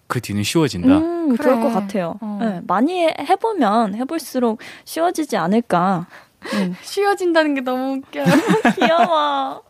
그 0.07 0.19
뒤는 0.19 0.43
쉬워진다. 0.43 0.97
음, 0.97 1.37
그럴 1.37 1.55
그래. 1.55 1.63
것 1.67 1.73
같아요. 1.73 2.15
어. 2.19 2.39
네, 2.41 2.59
많이 2.67 3.05
해보면 3.07 3.95
해볼수록 3.95 4.59
쉬워지지 4.83 5.37
않을까. 5.37 6.07
음. 6.53 6.75
쉬워진다는 6.81 7.53
게 7.53 7.61
너무 7.61 7.97
웃겨요. 7.97 8.25
귀여워. 8.79 9.61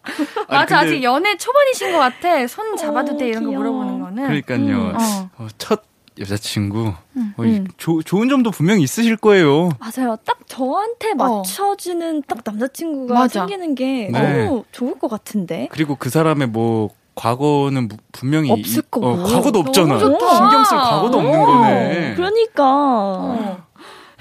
맞아, 0.47 0.79
아직 0.79 1.01
연애 1.03 1.35
초반이신 1.37 1.91
것 1.91 1.97
같아. 1.99 2.47
손 2.47 2.77
잡아도 2.77 3.13
어, 3.13 3.17
돼, 3.17 3.27
이런 3.29 3.43
거 3.43 3.49
귀여워. 3.49 3.63
물어보는 3.63 3.99
거는. 4.01 4.23
그러니까요. 4.43 4.77
음. 4.91 4.95
어. 4.95 5.29
어, 5.43 5.47
첫 5.57 5.83
여자친구 6.19 6.93
음. 7.15 7.33
어, 7.37 7.45
이 7.45 7.59
음. 7.59 7.67
조- 7.77 8.01
좋은 8.03 8.27
점도 8.29 8.51
분명히 8.51 8.83
있으실 8.83 9.15
거예요. 9.15 9.69
맞아요. 9.79 10.17
딱 10.25 10.37
저한테 10.47 11.13
맞춰지는 11.13 12.23
딱 12.27 12.39
남자친구가 12.43 13.13
맞아. 13.13 13.39
생기는 13.41 13.73
게 13.73 14.09
네. 14.11 14.45
너무 14.45 14.63
좋을 14.71 14.99
것 14.99 15.09
같은데. 15.09 15.69
그리고 15.71 15.95
그 15.95 16.09
사람의 16.09 16.49
뭐 16.49 16.89
과거는 17.15 17.87
무- 17.87 17.97
분명히 18.11 18.51
없을 18.51 18.79
이- 18.79 18.91
거고. 18.91 19.07
어, 19.07 19.23
과거도 19.23 19.59
없잖아. 19.59 19.97
신경 19.99 20.63
쓸 20.65 20.77
과거도 20.77 21.17
없는 21.19 21.39
어. 21.39 21.45
거네. 21.45 22.13
그러니까. 22.15 23.57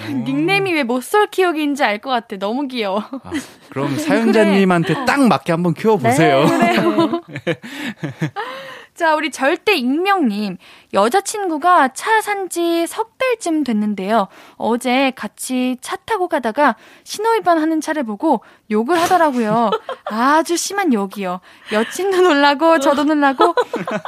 어. 0.00 0.02
닉네임이 0.24 0.72
왜 0.74 0.82
못쏠 0.84 1.26
키우기인지 1.28 1.82
알 1.84 1.98
것 2.00 2.10
같아. 2.10 2.36
너무 2.36 2.68
귀여워. 2.68 3.00
아, 3.24 3.30
그럼 3.70 3.96
사연자님한테 3.98 5.04
딱 5.04 5.20
맞게 5.26 5.52
한번 5.52 5.74
키워보세요. 5.74 6.44
네. 6.46 6.76
자, 8.98 9.14
우리 9.14 9.30
절대 9.30 9.76
익명님. 9.76 10.56
여자친구가 10.92 11.88
차 11.94 12.18
산 12.20 12.48
지 12.48 12.84
석 12.88 13.16
달쯤 13.16 13.62
됐는데요. 13.62 14.26
어제 14.56 15.12
같이 15.14 15.76
차 15.80 15.94
타고 15.94 16.26
가다가 16.26 16.74
신호위반 17.04 17.58
하는 17.58 17.80
차를 17.80 18.02
보고 18.02 18.40
욕을 18.72 18.98
하더라고요. 19.00 19.70
아주 20.06 20.56
심한 20.56 20.92
욕이요. 20.92 21.38
여친도 21.72 22.22
놀라고 22.22 22.80
저도 22.80 23.04
놀라고 23.04 23.54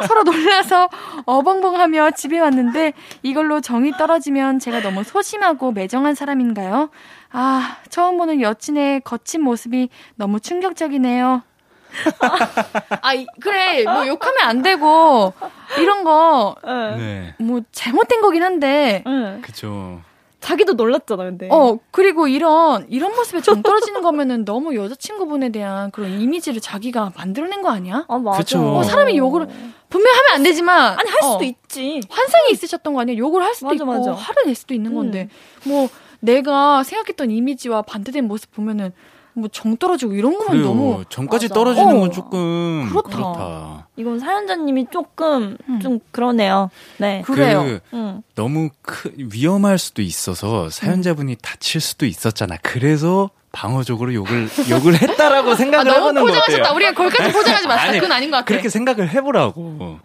서로 0.08 0.24
놀라서 0.24 0.88
어벙벙하며 1.24 2.10
집에 2.12 2.40
왔는데 2.40 2.94
이걸로 3.22 3.60
정이 3.60 3.92
떨어지면 3.92 4.58
제가 4.58 4.80
너무 4.80 5.04
소심하고 5.04 5.70
매정한 5.70 6.16
사람인가요? 6.16 6.90
아, 7.30 7.76
처음 7.90 8.18
보는 8.18 8.40
여친의 8.40 9.02
거친 9.02 9.42
모습이 9.42 9.88
너무 10.16 10.40
충격적이네요. 10.40 11.42
아, 13.02 13.14
이- 13.14 13.26
그래. 13.40 13.84
뭐 13.84 14.06
욕하면 14.06 14.38
안 14.42 14.62
되고 14.62 15.32
이런 15.78 16.04
거 16.04 16.56
네. 16.64 16.96
네. 16.96 17.34
뭐 17.38 17.60
잘못된 17.72 18.20
거긴 18.20 18.42
한데 18.42 19.02
네. 19.06 19.38
그죠. 19.42 20.00
자기도 20.40 20.72
놀랐잖아, 20.72 21.24
근데. 21.24 21.48
어 21.52 21.78
그리고 21.90 22.26
이런 22.26 22.86
이런 22.88 23.14
모습에 23.14 23.42
정 23.42 23.62
떨어지는 23.62 24.00
거면은 24.00 24.46
너무 24.46 24.74
여자친구분에 24.74 25.50
대한 25.50 25.90
그런 25.90 26.18
이미지를 26.18 26.62
자기가 26.62 27.12
만들어낸 27.14 27.60
거 27.60 27.68
아니야? 27.70 28.06
아, 28.08 28.16
맞아. 28.18 28.38
그쵸. 28.38 28.76
어, 28.78 28.82
사람이 28.82 29.18
욕을 29.18 29.46
분명 29.90 30.14
하면 30.14 30.30
안 30.34 30.42
되지만 30.42 30.98
아니, 30.98 31.10
할 31.10 31.18
수도 31.22 31.40
어, 31.40 31.42
있지. 31.42 32.00
환상이 32.08 32.52
있으셨던 32.52 32.94
거 32.94 33.00
아니야? 33.02 33.18
욕을 33.18 33.42
할 33.42 33.54
수도 33.54 33.66
맞아, 33.66 33.74
있고 33.76 33.84
맞아. 33.84 34.12
화를 34.12 34.46
낼 34.46 34.54
수도 34.54 34.72
있는 34.72 34.94
건데 34.94 35.28
뭐 35.64 35.88
내가 36.20 36.84
생각했던 36.84 37.30
이미지와 37.30 37.82
반대된 37.82 38.26
모습 38.26 38.50
보면은 38.52 38.92
뭐 39.34 39.48
정 39.52 39.76
떨어지고 39.76 40.12
이런 40.14 40.32
거면 40.36 40.48
그래요. 40.48 40.64
너무 40.66 41.04
전까지 41.08 41.46
맞아. 41.46 41.54
떨어지는 41.54 41.96
어. 41.96 42.00
건 42.00 42.12
조금 42.12 42.88
그렇다. 42.90 43.08
그렇다. 43.16 43.88
이건 43.96 44.18
사연자님이 44.18 44.86
조금, 44.90 45.56
음. 45.68 45.80
좀 45.80 45.98
그러네요. 46.10 46.70
네. 46.98 47.22
그래요. 47.22 47.62
그 47.62 47.80
음. 47.96 48.22
너무 48.34 48.70
크, 48.82 49.12
위험할 49.16 49.78
수도 49.78 50.02
있어서 50.02 50.68
사연자분이 50.70 51.36
다칠 51.42 51.80
수도 51.80 52.06
있었잖아. 52.06 52.56
그래서 52.62 53.30
방어적으로 53.52 54.14
욕을 54.14 54.48
욕을 54.70 54.94
했다라고 55.00 55.50
아, 55.50 55.54
생각을 55.56 55.84
너무 55.84 55.96
해보는 55.96 56.22
거 56.22 56.26
포장하셨다. 56.28 56.62
어때요? 56.62 56.74
우리가 56.76 56.92
거기까지 56.94 57.32
포장하지 57.32 57.66
마세요. 57.68 57.92
그건 57.94 58.12
아닌 58.12 58.30
것 58.30 58.36
같아. 58.38 58.46
그렇게 58.46 58.68
생각을 58.68 59.10
해보라고. 59.10 59.98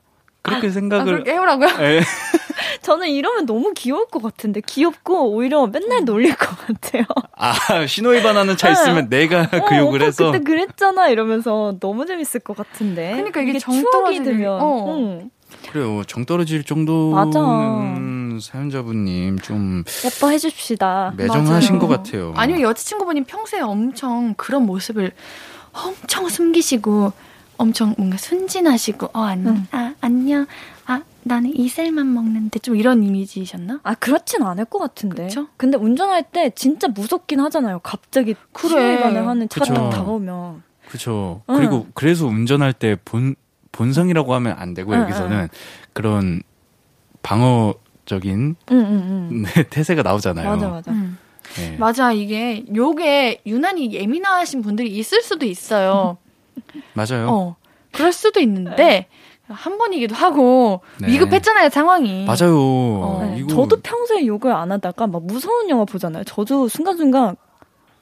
그렇게 0.45 0.67
아, 0.67 0.71
생각을 0.71 1.05
그렇게 1.05 1.31
해보라고요? 1.33 1.67
예. 1.81 2.01
저는 2.81 3.09
이러면 3.09 3.45
너무 3.45 3.73
귀여울 3.75 4.07
것 4.07 4.21
같은데. 4.21 4.61
귀엽고 4.61 5.31
오히려 5.31 5.65
맨날 5.67 6.05
놀릴 6.05 6.35
것 6.35 6.55
같아요. 6.57 7.03
아 7.35 7.85
신호위 7.87 8.21
반하는 8.23 8.55
차 8.57 8.69
있으면 8.71 9.09
내가 9.09 9.49
그 9.49 9.57
어, 9.57 9.61
욕을 9.79 9.99
오빠 9.99 10.05
해서 10.05 10.31
그때 10.31 10.43
그랬잖아 10.43 11.09
이러면서 11.09 11.75
너무 11.79 12.05
재밌을 12.05 12.39
것 12.41 12.55
같은데. 12.55 13.11
그러니까 13.15 13.41
이게 13.41 13.57
정 13.59 13.73
추억이 13.79 14.19
떨어지는- 14.19 14.23
들면. 14.23 14.59
어. 14.61 14.95
응. 14.97 15.29
그래요. 15.71 16.03
정 16.05 16.25
떨어질 16.25 16.63
정도는 16.63 18.39
사연자분님 18.41 19.39
좀 19.39 19.83
예뻐해 20.03 20.37
줍시다. 20.37 21.13
매정하신 21.17 21.77
맞아요. 21.77 21.79
것 21.79 21.87
같아요. 21.87 22.33
아니면 22.35 22.61
여자친구분이 22.61 23.23
평소에 23.23 23.61
엄청 23.61 24.33
그런 24.37 24.65
모습을 24.65 25.11
엄청 25.71 26.29
숨기시고 26.29 27.11
엄청 27.57 27.93
뭔가 27.97 28.17
순진하시고 28.17 29.09
어 29.13 29.19
안녕 29.21 29.55
응. 29.55 29.67
아 29.71 29.93
안녕 30.01 30.45
아 30.85 31.01
나는 31.23 31.55
이슬만 31.55 32.13
먹는데 32.13 32.59
좀 32.59 32.75
이런 32.75 33.03
이미지셨나? 33.03 33.79
아 33.83 33.93
그렇진 33.95 34.43
않을 34.43 34.65
것 34.65 34.79
같은데. 34.79 35.27
그쵸? 35.27 35.47
근데 35.57 35.77
운전할 35.77 36.23
때 36.23 36.51
진짜 36.55 36.87
무섭긴 36.87 37.39
하잖아요. 37.39 37.79
갑자기 37.79 38.35
그래. 38.53 38.69
신호위반을 38.69 39.27
하는 39.27 39.49
차가. 39.49 39.65
딱 39.73 39.89
다가오면. 39.89 40.63
그렇죠. 40.87 41.41
응. 41.49 41.55
그리고 41.55 41.87
그래서 41.95 42.27
운전할 42.27 42.73
때 42.73 42.95
본 43.03 43.35
본성이라고 43.71 44.33
하면 44.35 44.55
안 44.57 44.73
되고 44.73 44.93
응, 44.93 44.99
여기서는 45.01 45.49
그런 45.93 46.41
방어적인 47.23 48.55
응응응. 48.71 49.41
네, 49.43 49.63
태세가 49.69 50.01
나오잖아요. 50.03 50.49
맞아 50.49 50.69
맞아. 50.69 50.91
음. 50.91 51.17
네. 51.57 51.75
맞아 51.77 52.11
이게 52.11 52.65
요게 52.73 53.41
유난히 53.45 53.93
예민하신 53.93 54.61
분들이 54.61 54.95
있을 54.97 55.21
수도 55.21 55.45
있어요. 55.45 56.17
맞아요. 56.93 57.27
어 57.29 57.55
그럴 57.91 58.11
수도 58.11 58.39
있는데 58.39 59.07
한 59.47 59.77
번이기도 59.77 60.15
하고 60.15 60.81
네. 60.99 61.07
위급했잖아요 61.09 61.69
상황이. 61.69 62.25
맞아요. 62.25 62.55
어. 62.57 63.19
네, 63.23 63.37
이거 63.39 63.47
저도 63.49 63.81
평소에 63.81 64.25
욕을 64.25 64.51
안 64.51 64.71
하다가 64.71 65.07
막 65.07 65.23
무서운 65.25 65.69
영화 65.69 65.85
보잖아요. 65.85 66.23
저도 66.23 66.67
순간순간 66.67 67.35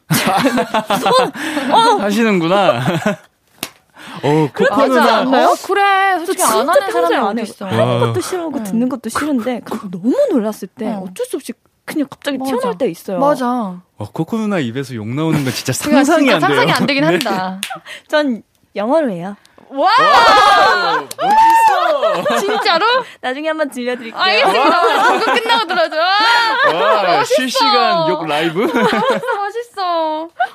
하시는구나. 1.99 2.79
어, 4.23 4.49
맞아. 4.69 4.87
누나. 4.87 5.17
않나요? 5.19 5.47
어, 5.49 5.55
그래. 5.65 5.81
저 6.19 6.25
솔직히 6.25 6.37
진짜 6.45 6.59
안 6.59 6.69
하는 6.69 6.91
사람이 6.91 7.15
안. 7.15 7.39
있어. 7.39 7.65
하는 7.65 7.79
와. 7.79 7.99
것도 7.99 8.21
싫어하고 8.21 8.57
응. 8.59 8.63
듣는 8.63 8.89
것도 8.89 9.09
싫은데 9.09 9.61
그 9.65 9.89
너무 9.89 10.15
놀랐을 10.31 10.67
때 10.67 10.87
어. 10.89 11.05
어쩔 11.07 11.25
수 11.25 11.37
없이 11.37 11.53
그냥 11.85 12.07
갑자기 12.09 12.37
맞아. 12.37 12.51
튀어나올 12.51 12.77
때 12.77 12.87
있어요. 12.89 13.19
맞아. 13.19 13.45
어, 13.47 14.11
코코 14.13 14.37
누나 14.37 14.59
입에서 14.59 14.95
욕 14.95 15.07
나오는 15.07 15.43
거 15.43 15.51
진짜 15.51 15.73
그러니까 15.83 16.03
상상이 16.05 16.29
진짜 16.29 16.35
안 16.35 16.39
돼요. 16.39 16.47
상상이 16.57 16.71
안 16.71 16.85
되긴 16.85 17.01
네. 17.01 17.07
한다. 17.07 17.61
전 18.07 18.41
영어로 18.75 19.11
해요. 19.11 19.35
와! 19.69 19.89
멋있어! 21.17 22.39
진짜로? 22.39 22.85
나중에 23.21 23.47
한번 23.47 23.69
들려드릴게요. 23.71 24.21
알겠습니다. 24.21 24.81
방금 25.01 25.33
끝나고 25.33 25.67
들어줘. 25.67 25.95
와, 25.97 27.03
멋있어. 27.17 27.35
실시간 27.35 28.09
욕 28.09 28.25
라이브? 28.27 28.59
멋있어. 28.69 29.62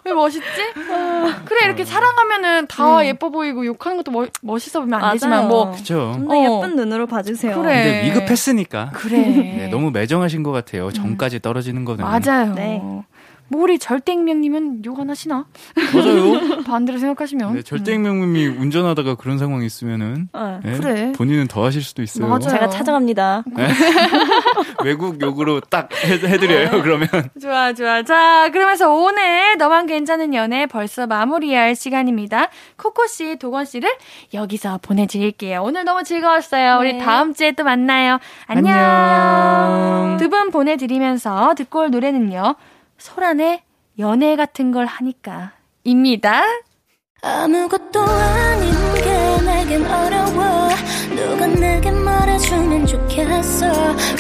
왜 0.05 0.13
멋있지? 0.13 0.73
그래, 1.45 1.65
이렇게 1.67 1.85
사랑하면은 1.85 2.67
다 2.67 2.99
음. 3.01 3.05
예뻐 3.05 3.31
보이고 3.31 3.65
욕하는 3.67 3.97
것도 3.97 4.11
멋, 4.11 4.31
멋있어 4.43 4.81
보면 4.81 4.95
안 4.95 5.01
맞아요. 5.01 5.13
되지만 5.15 5.49
뭐. 5.49 5.73
그쵸. 5.73 6.13
좀더 6.15 6.35
어. 6.35 6.45
예쁜 6.45 6.77
눈으로 6.77 7.07
봐주세요. 7.07 7.61
그래. 7.61 7.83
근데 7.83 8.05
위급했으니까. 8.07 8.91
그래. 8.95 9.19
네, 9.19 9.69
너무 9.69 9.91
매정하신 9.91 10.43
것 10.43 10.53
같아요. 10.53 10.91
전까지 10.93 11.41
떨어지는 11.41 11.85
거는. 11.85 12.05
맞아요. 12.05 12.55
네. 12.55 12.83
뭐 13.51 13.63
우리 13.63 13.79
절대익명님은 13.79 14.85
욕 14.85 14.99
안 15.01 15.11
하시나? 15.11 15.47
맞아요. 15.95 16.63
반대로 16.67 16.99
생각하시면. 16.99 17.55
네, 17.55 17.63
절대익명님이 17.63 18.47
운전하다가 18.47 19.15
그런 19.15 19.39
상황이 19.39 19.65
있으면은 19.65 20.29
어. 20.33 20.61
네, 20.65 20.77
그래. 20.77 21.13
본인은 21.17 21.47
더 21.49 21.65
하실 21.65 21.83
수도 21.83 22.03
있어요. 22.03 22.27
맞아요. 22.27 22.41
제가 22.41 22.69
찾아갑니다. 22.69 23.45
외국 24.85 25.21
욕으로 25.21 25.61
딱 25.61 25.89
해, 26.05 26.15
해드려요. 26.15 26.83
그러면 26.83 27.09
좋아, 27.41 27.73
좋아. 27.73 28.03
자, 28.03 28.51
그러면서 28.53 28.93
오늘 28.93 29.57
너만 29.57 29.87
괜찮은 29.87 30.35
연애 30.35 30.67
벌써 30.67 31.07
마무리할 31.07 31.75
시간입니다. 31.75 32.49
코코 32.77 33.07
씨, 33.07 33.37
도건 33.39 33.65
씨를 33.65 33.89
여기서 34.35 34.79
보내드릴게요. 34.83 35.63
오늘 35.63 35.85
너무 35.85 36.03
즐거웠어요. 36.05 36.79
우리 36.81 36.95
네. 36.95 36.99
다음 36.99 37.35
주에 37.35 37.53
또 37.53 37.65
만나요. 37.65 38.19
안녕. 38.47 38.75
안녕. 38.75 40.17
두 40.19 40.29
분 40.29 40.51
보내드리면서 40.51 41.55
듣고 41.57 41.81
올 41.81 41.91
노래는요. 41.91 42.55
소란의 42.99 43.63
연애 43.99 44.37
같은 44.37 44.71
걸 44.73 44.87
하니까. 44.87 45.53
입니다. 45.85 46.43
아무것도 47.23 48.01
아닌 48.01 48.73
게 48.95 49.43
내겐 49.45 49.85
어려워 49.87 50.69
누가 51.17 51.47
내게 51.47 51.91
말해주면 51.91 52.87
좋겠어 52.87 53.67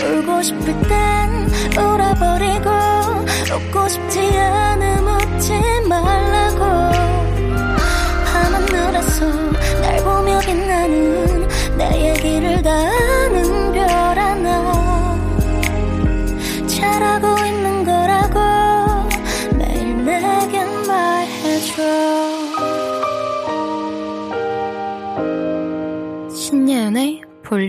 울고 0.05 0.43
싶을 0.43 0.65
땐 0.83 1.49
울어버리고 1.79 2.71
웃고 3.55 3.89
싶지 3.89 4.19
않음 4.37 5.07
웃지 5.07 5.53
말라고 5.89 7.08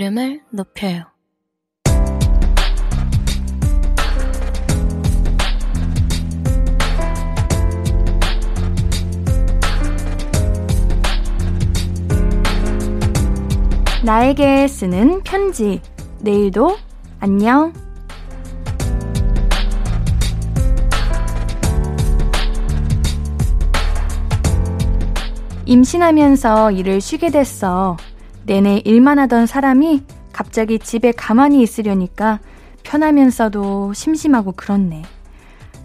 볼륨을 0.09 0.41
높여요. 0.49 1.03
나에게 14.03 14.67
쓰는 14.67 15.21
편지. 15.23 15.81
내일도 16.21 16.77
안녕. 17.19 17.73
임신하면서 25.65 26.71
일을 26.71 26.99
쉬게 26.99 27.29
됐어. 27.29 27.95
내내 28.49 28.81
일만 28.83 29.19
하던 29.19 29.45
사람이 29.45 30.01
갑자기 30.33 30.79
집에 30.79 31.11
가만히 31.11 31.61
있으려니까 31.61 32.39
편하면서도 32.81 33.93
심심하고 33.93 34.53
그렇네. 34.53 35.03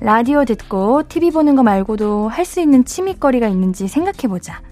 라디오 0.00 0.46
듣고 0.46 1.02
TV 1.06 1.30
보는 1.30 1.56
거 1.56 1.62
말고도 1.62 2.28
할 2.28 2.46
수 2.46 2.60
있는 2.60 2.86
취미거리가 2.86 3.48
있는지 3.48 3.86
생각해보자. 3.86 4.62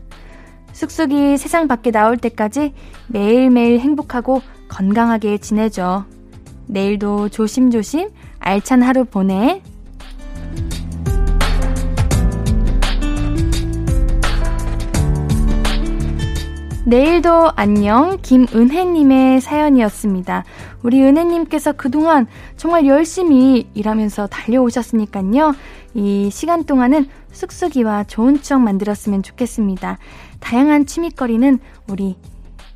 쑥쑥이 0.73 1.37
세상 1.37 1.69
밖에 1.69 1.91
나올 1.91 2.17
때까지 2.17 2.73
매일매일 3.09 3.79
행복하고 3.81 4.41
건강하게 4.69 5.37
지내줘. 5.37 6.07
내일도 6.67 7.29
조심조심 7.29 8.09
알찬 8.39 8.81
하루 8.83 9.05
보내. 9.05 9.63
내일도 16.85 17.53
안녕 17.55 18.19
김은혜님의 18.23 19.41
사연이었습니다. 19.41 20.45
우리 20.83 21.01
은혜님께서 21.01 21.75
그동안 21.75 22.27
정말 22.57 22.87
열심히 22.87 23.69
일하면서 23.75 24.27
달려오셨으니까요. 24.27 25.55
이 25.95 26.29
시간 26.33 26.65
동안은 26.65 27.07
쑥쑥이와 27.31 28.05
좋은 28.05 28.43
추억 28.43 28.63
만들었으면 28.63 29.23
좋겠습니다. 29.23 29.99
다양한 30.41 30.87
취미거리는 30.87 31.61
우리 31.89 32.17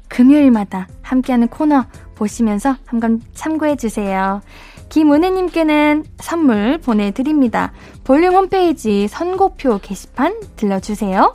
금요일마다 0.06 0.86
함께하는 1.02 1.48
코너 1.48 1.86
보시면서 2.14 2.76
한번 2.84 3.20
참고해 3.34 3.74
주세요. 3.74 4.40
김은혜님께는 4.88 6.04
선물 6.18 6.78
보내드립니다. 6.78 7.72
볼륨 8.04 8.34
홈페이지 8.36 9.08
선고표 9.08 9.80
게시판 9.82 10.38
들러주세요. 10.54 11.34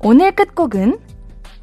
오늘 0.00 0.32
끝곡은 0.32 1.05